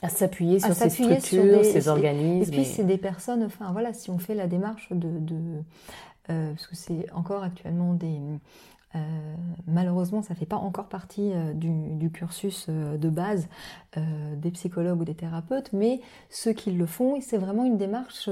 À 0.01 0.09
s'appuyer 0.09 0.61
sur 0.61 0.73
ces 0.75 0.91
sur 0.91 1.05
structures, 1.07 1.59
des- 1.59 1.65
ces 1.65 1.89
organismes. 1.89 2.43
et 2.43 2.47
puis 2.53 2.61
et- 2.63 2.65
c'est 2.65 2.85
des 2.85 2.99
personnes, 2.99 3.43
enfin 3.45 3.73
voilà, 3.73 3.93
si 3.93 4.11
on 4.11 4.19
fait 4.19 4.35
la 4.37 4.47
démarche 4.47 4.89
de, 4.93 5.09
de 5.19 5.35
euh, 6.31 6.51
parce 6.51 6.67
que 6.67 6.77
c'est 6.77 7.11
encore 7.13 7.43
actuellement 7.43 7.95
des 7.95 8.21
euh, 8.95 9.35
malheureusement, 9.67 10.23
ça 10.23 10.35
fait 10.35 10.47
pas 10.47 10.57
encore 10.57 10.89
partie 10.89 11.33
euh, 11.35 11.53
du, 11.53 12.11
cursus 12.11 12.71
de 12.71 13.09
base 13.11 13.49
des 13.95 14.51
psychologues 14.51 15.01
ou 15.01 15.05
des 15.05 15.15
thérapeutes, 15.15 15.73
mais 15.73 16.01
ceux 16.31 16.53
qui 16.53 16.71
le 16.71 16.87
font, 16.87 17.21
c'est 17.21 17.37
vraiment 17.37 17.65
une 17.65 17.77
démarche 17.77 18.31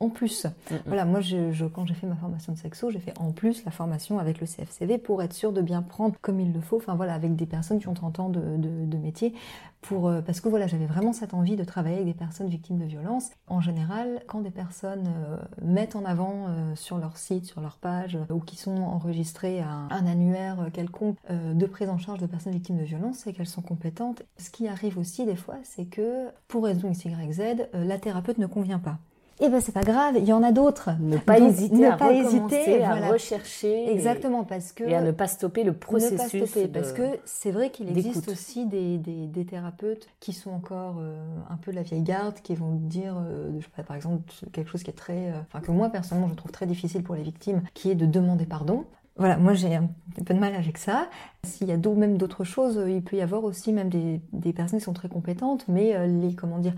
en 0.00 0.08
plus. 0.10 0.46
Voilà, 0.86 1.04
moi, 1.04 1.20
je, 1.20 1.52
je- 1.52 1.64
quand 1.66 1.86
j'ai 1.86 1.94
fait 1.94 2.06
ma 2.06 2.16
formation 2.16 2.52
de 2.52 2.58
sexo, 2.58 2.90
j'ai 2.90 2.98
fait 2.98 3.16
en 3.18 3.30
plus 3.32 3.64
la 3.64 3.70
formation 3.70 4.18
avec 4.18 4.40
le 4.40 4.46
CFCV 4.46 4.98
pour 4.98 5.22
être 5.22 5.32
sûr 5.32 5.52
de 5.52 5.62
bien 5.62 5.82
prendre 5.82 6.16
comme 6.20 6.40
il 6.40 6.52
le 6.52 6.60
faut, 6.60 6.76
enfin 6.76 6.94
voilà, 6.94 7.14
avec 7.14 7.36
des 7.36 7.46
personnes 7.46 7.78
qui 7.78 7.88
ont 7.88 7.94
30 7.94 8.20
ans 8.20 8.28
de, 8.28 8.40
de- 8.56 8.84
de 8.86 8.96
métier, 8.98 9.32
pour, 9.80 10.08
euh, 10.08 10.20
parce 10.22 10.40
que 10.40 10.48
voilà, 10.48 10.66
j'avais 10.66 10.86
vraiment 10.86 11.12
cette 11.12 11.32
envie 11.34 11.56
de 11.56 11.64
travailler 11.64 11.96
avec 11.96 12.06
des 12.06 12.14
personnes 12.14 12.48
victimes 12.48 12.78
de 12.78 12.84
violences. 12.86 13.30
En 13.48 13.60
général, 13.60 14.22
quand 14.26 14.40
des 14.40 14.50
personnes 14.50 15.06
euh, 15.06 15.36
mettent 15.62 15.94
en 15.94 16.04
avant 16.04 16.46
euh, 16.48 16.74
sur 16.74 16.98
leur 16.98 17.16
site, 17.16 17.44
sur 17.44 17.60
leur 17.60 17.76
page, 17.78 18.18
ou 18.30 18.40
qui 18.40 18.56
sont 18.56 18.76
enregistrées 18.82 19.60
à 19.60 19.68
un, 19.70 19.88
un 19.90 20.06
annuaire 20.06 20.68
quelconque 20.72 21.16
de 21.30 21.66
prise 21.66 21.88
en 21.88 21.98
charge 21.98 22.18
de 22.20 22.26
personnes 22.26 22.52
victimes 22.52 22.78
de 22.78 22.84
violences, 22.84 23.18
c'est 23.18 23.32
qu'elles 23.32 23.46
sont 23.46 23.62
compétentes. 23.62 24.22
Ce 24.38 24.50
qui 24.50 24.68
arrive 24.68 24.98
aussi 24.98 25.24
des 25.24 25.36
fois, 25.36 25.56
c'est 25.62 25.84
que 25.86 26.28
pour 26.48 26.64
raison 26.64 26.90
XYZ, 26.90 27.68
la 27.74 27.98
thérapeute 27.98 28.38
ne 28.38 28.46
convient 28.46 28.78
pas. 28.78 28.98
Eh 29.44 29.50
ben 29.50 29.60
c'est 29.60 29.72
pas 29.72 29.82
grave, 29.82 30.14
il 30.16 30.24
y 30.24 30.32
en 30.32 30.42
a 30.42 30.52
d'autres. 30.52 30.90
Ne 31.00 31.18
pas 31.18 31.38
Donc, 31.38 31.50
hésiter 31.50 31.76
ne 31.76 31.88
à 31.88 31.96
pas 31.96 32.08
recommencer, 32.08 32.54
hésiter, 32.56 32.82
à 32.84 32.90
voilà. 32.96 33.08
rechercher. 33.12 33.84
et- 33.84 33.92
Exactement, 33.92 34.44
parce 34.44 34.72
que 34.72 34.84
Et, 34.84 34.94
à 34.94 35.02
ne 35.02 35.10
pas 35.10 35.26
stopper 35.26 35.64
le 35.64 35.72
ne 35.72 35.76
processus. 35.76 36.16
pas 36.16 36.28
stopper, 36.28 36.62
de- 36.68 36.72
parce 36.72 36.92
que 36.92 37.02
c'est 37.24 37.50
vrai 37.50 37.70
qu'il 37.70 37.88
existe 37.90 38.28
aussi 38.28 38.64
des, 38.66 38.96
des- 38.98 39.26
des 39.26 39.44
thérapeutes 39.44 40.08
qui 40.20 40.32
sont 40.32 40.50
encore 40.50 40.96
euh, 41.00 41.16
un 41.50 41.56
peu 41.56 41.72
la 41.72 41.82
vieille 41.82 42.02
garde, 42.02 42.36
qui 42.42 42.54
vont 42.54 42.72
dire, 42.74 43.16
euh, 43.18 43.50
je 43.58 43.64
sais 43.64 43.70
pas, 43.76 43.82
par 43.82 43.96
exemple, 43.96 44.22
quelque 44.52 44.70
chose 44.70 44.82
qui 44.82 44.90
est 44.90 44.94
très, 44.94 45.30
euh, 45.30 45.40
enfin 45.48 45.60
que 45.60 45.70
moi 45.70 45.90
personnellement 45.90 46.28
je 46.30 46.34
trouve 46.36 46.52
très 46.52 46.66
difficile 46.66 47.02
pour 47.02 47.14
les 47.14 47.22
victimes, 47.22 47.62
qui 47.74 47.90
est 47.90 47.94
de 47.94 48.06
demander 48.06 48.46
pardon. 48.46 48.84
Voilà, 49.16 49.36
moi 49.36 49.54
j'ai 49.54 49.74
un 49.76 49.88
peu 50.24 50.34
de 50.34 50.40
mal 50.40 50.54
avec 50.56 50.76
ça. 50.78 51.08
S'il 51.44 51.68
y 51.68 51.72
a 51.72 51.76
même 51.76 52.16
d'autres 52.16 52.42
choses, 52.44 52.78
euh, 52.78 52.90
il 52.90 53.02
peut 53.02 53.16
y 53.16 53.20
avoir 53.20 53.44
aussi 53.44 53.72
même 53.72 53.88
des, 53.90 54.20
des 54.32 54.52
personnes 54.52 54.78
qui 54.78 54.84
sont 54.84 54.92
très 54.94 55.08
compétentes, 55.08 55.64
mais 55.68 56.08
les, 56.08 56.34
comment 56.34 56.58
dire, 56.58 56.74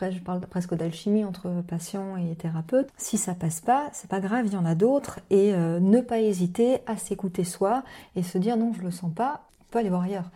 après 0.00 0.12
je 0.12 0.22
parle 0.22 0.40
presque 0.40 0.74
d'alchimie 0.74 1.26
entre 1.26 1.50
patient 1.68 2.16
et 2.16 2.34
thérapeute. 2.34 2.88
Si 2.96 3.18
ça 3.18 3.34
passe 3.34 3.60
pas, 3.60 3.90
c'est 3.92 4.08
pas 4.08 4.20
grave, 4.20 4.46
il 4.46 4.54
y 4.54 4.56
en 4.56 4.64
a 4.64 4.74
d'autres, 4.74 5.20
et 5.28 5.52
euh, 5.52 5.78
ne 5.78 6.00
pas 6.00 6.20
hésiter 6.20 6.78
à 6.86 6.96
s'écouter 6.96 7.44
soi 7.44 7.82
et 8.16 8.22
se 8.22 8.38
dire 8.38 8.56
non, 8.56 8.72
je 8.72 8.80
le 8.80 8.90
sens 8.90 9.12
pas, 9.14 9.42
on 9.60 9.64
peut 9.70 9.78
aller 9.78 9.90
voir 9.90 10.04
ailleurs. 10.04 10.30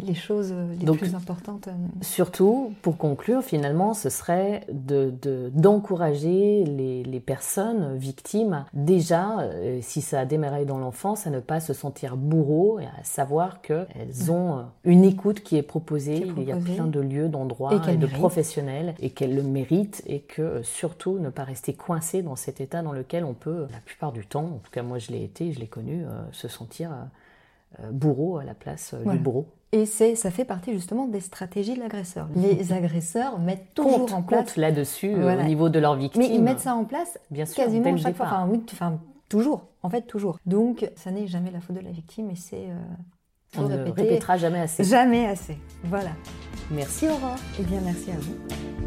Les 0.00 0.14
choses 0.14 0.52
euh, 0.52 0.74
les 0.78 0.86
Donc, 0.86 0.98
plus 0.98 1.14
importantes. 1.14 1.66
euh, 1.68 1.72
Surtout, 2.02 2.72
pour 2.82 2.96
conclure, 2.98 3.42
finalement, 3.42 3.94
ce 3.94 4.10
serait 4.10 4.64
de 4.72 5.12
de- 5.22 5.50
d'encourager 5.54 6.64
les, 6.64 7.02
les 7.02 7.20
personnes 7.20 7.96
victimes, 7.96 8.64
déjà, 8.72 9.40
euh, 9.40 9.80
si 9.82 10.00
ça 10.00 10.20
a 10.20 10.24
démarré 10.24 10.64
dans 10.64 10.78
l'enfance, 10.78 11.26
à 11.26 11.30
ne 11.30 11.40
pas 11.40 11.58
se 11.60 11.72
sentir 11.72 12.16
bourreau 12.16 12.78
et 12.78 12.86
à 12.86 13.02
savoir 13.02 13.60
qu'elles 13.60 14.30
ont 14.30 14.66
une 14.84 15.02
écoute 15.04 15.40
qui 15.40 15.56
est 15.56 15.62
proposée. 15.62 16.22
Qui 16.22 16.28
est 16.28 16.32
Il 16.36 16.42
y 16.44 16.52
a 16.52 16.56
plein 16.56 16.86
de 16.86 17.00
lieux, 17.00 17.28
d'endroits 17.28 17.80
Et 17.90 17.96
de 17.96 18.06
professionnels 18.06 18.94
et 19.00 19.10
qu'elles 19.10 19.34
le 19.34 19.42
méritent 19.42 20.02
et 20.06 20.20
que 20.20 20.62
surtout 20.62 21.18
ne 21.18 21.30
pas 21.30 21.44
rester 21.44 21.72
coincé 21.74 22.22
dans 22.22 22.36
cet 22.36 22.60
état 22.60 22.82
dans 22.82 22.92
lequel 22.92 23.24
on 23.24 23.34
peut, 23.34 23.66
la 23.72 23.78
plupart 23.84 24.12
du 24.12 24.24
temps, 24.26 24.44
en 24.44 24.58
tout 24.62 24.70
cas 24.70 24.82
moi 24.82 24.98
je 24.98 25.10
l'ai 25.10 25.24
été, 25.24 25.52
je 25.52 25.58
l'ai 25.58 25.66
connu, 25.66 26.04
euh, 26.04 26.08
se 26.32 26.46
sentir 26.46 26.90
euh, 27.80 27.90
bourreau 27.90 28.38
à 28.38 28.44
la 28.44 28.54
place 28.54 28.94
euh, 28.94 29.00
Voilà. 29.02 29.18
du 29.18 29.22
bourreau. 29.24 29.46
Et 29.72 29.84
c'est, 29.84 30.14
ça 30.14 30.30
fait 30.30 30.46
partie 30.46 30.72
justement 30.72 31.06
des 31.06 31.20
stratégies 31.20 31.74
de 31.74 31.80
l'agresseur. 31.80 32.26
Les 32.34 32.72
agresseurs 32.72 33.38
mettent 33.38 33.74
toujours 33.74 33.98
compte, 34.06 34.12
en 34.12 34.22
place. 34.22 34.40
compte 34.46 34.56
là-dessus 34.56 35.12
euh, 35.14 35.20
Voilà. 35.22 35.42
au 35.42 35.46
niveau 35.46 35.68
de 35.68 35.78
leurs 35.78 35.96
victimes. 35.96 36.22
Mais 36.22 36.34
ils 36.34 36.42
mettent 36.42 36.60
ça 36.60 36.74
en 36.74 36.84
place 36.84 37.18
bien 37.30 37.44
sûr, 37.44 37.64
quasiment 37.64 37.96
chaque 37.98 38.16
fois. 38.16 38.26
Enfin, 38.26 38.48
oui, 38.50 38.62
enfin, 38.72 38.98
toujours. 39.28 39.66
En 39.82 39.90
fait, 39.90 40.02
toujours. 40.02 40.38
Donc, 40.46 40.90
ça 40.96 41.10
n'est 41.10 41.26
jamais 41.26 41.50
la 41.50 41.60
faute 41.60 41.76
de 41.76 41.80
la 41.82 41.90
victime 41.90 42.30
et 42.30 42.36
c'est. 42.36 42.56
Euh, 42.70 43.58
On 43.58 43.62
ne 43.68 43.76
répéter. 43.76 44.02
répétera 44.02 44.36
jamais 44.38 44.60
assez. 44.60 44.84
Jamais 44.84 45.26
assez. 45.26 45.58
Voilà. 45.84 46.10
Merci 46.70 47.06
Aurore. 47.08 47.36
Eh 47.60 47.62
bien, 47.62 47.80
merci 47.84 48.10
à 48.10 48.16
vous. 48.18 48.77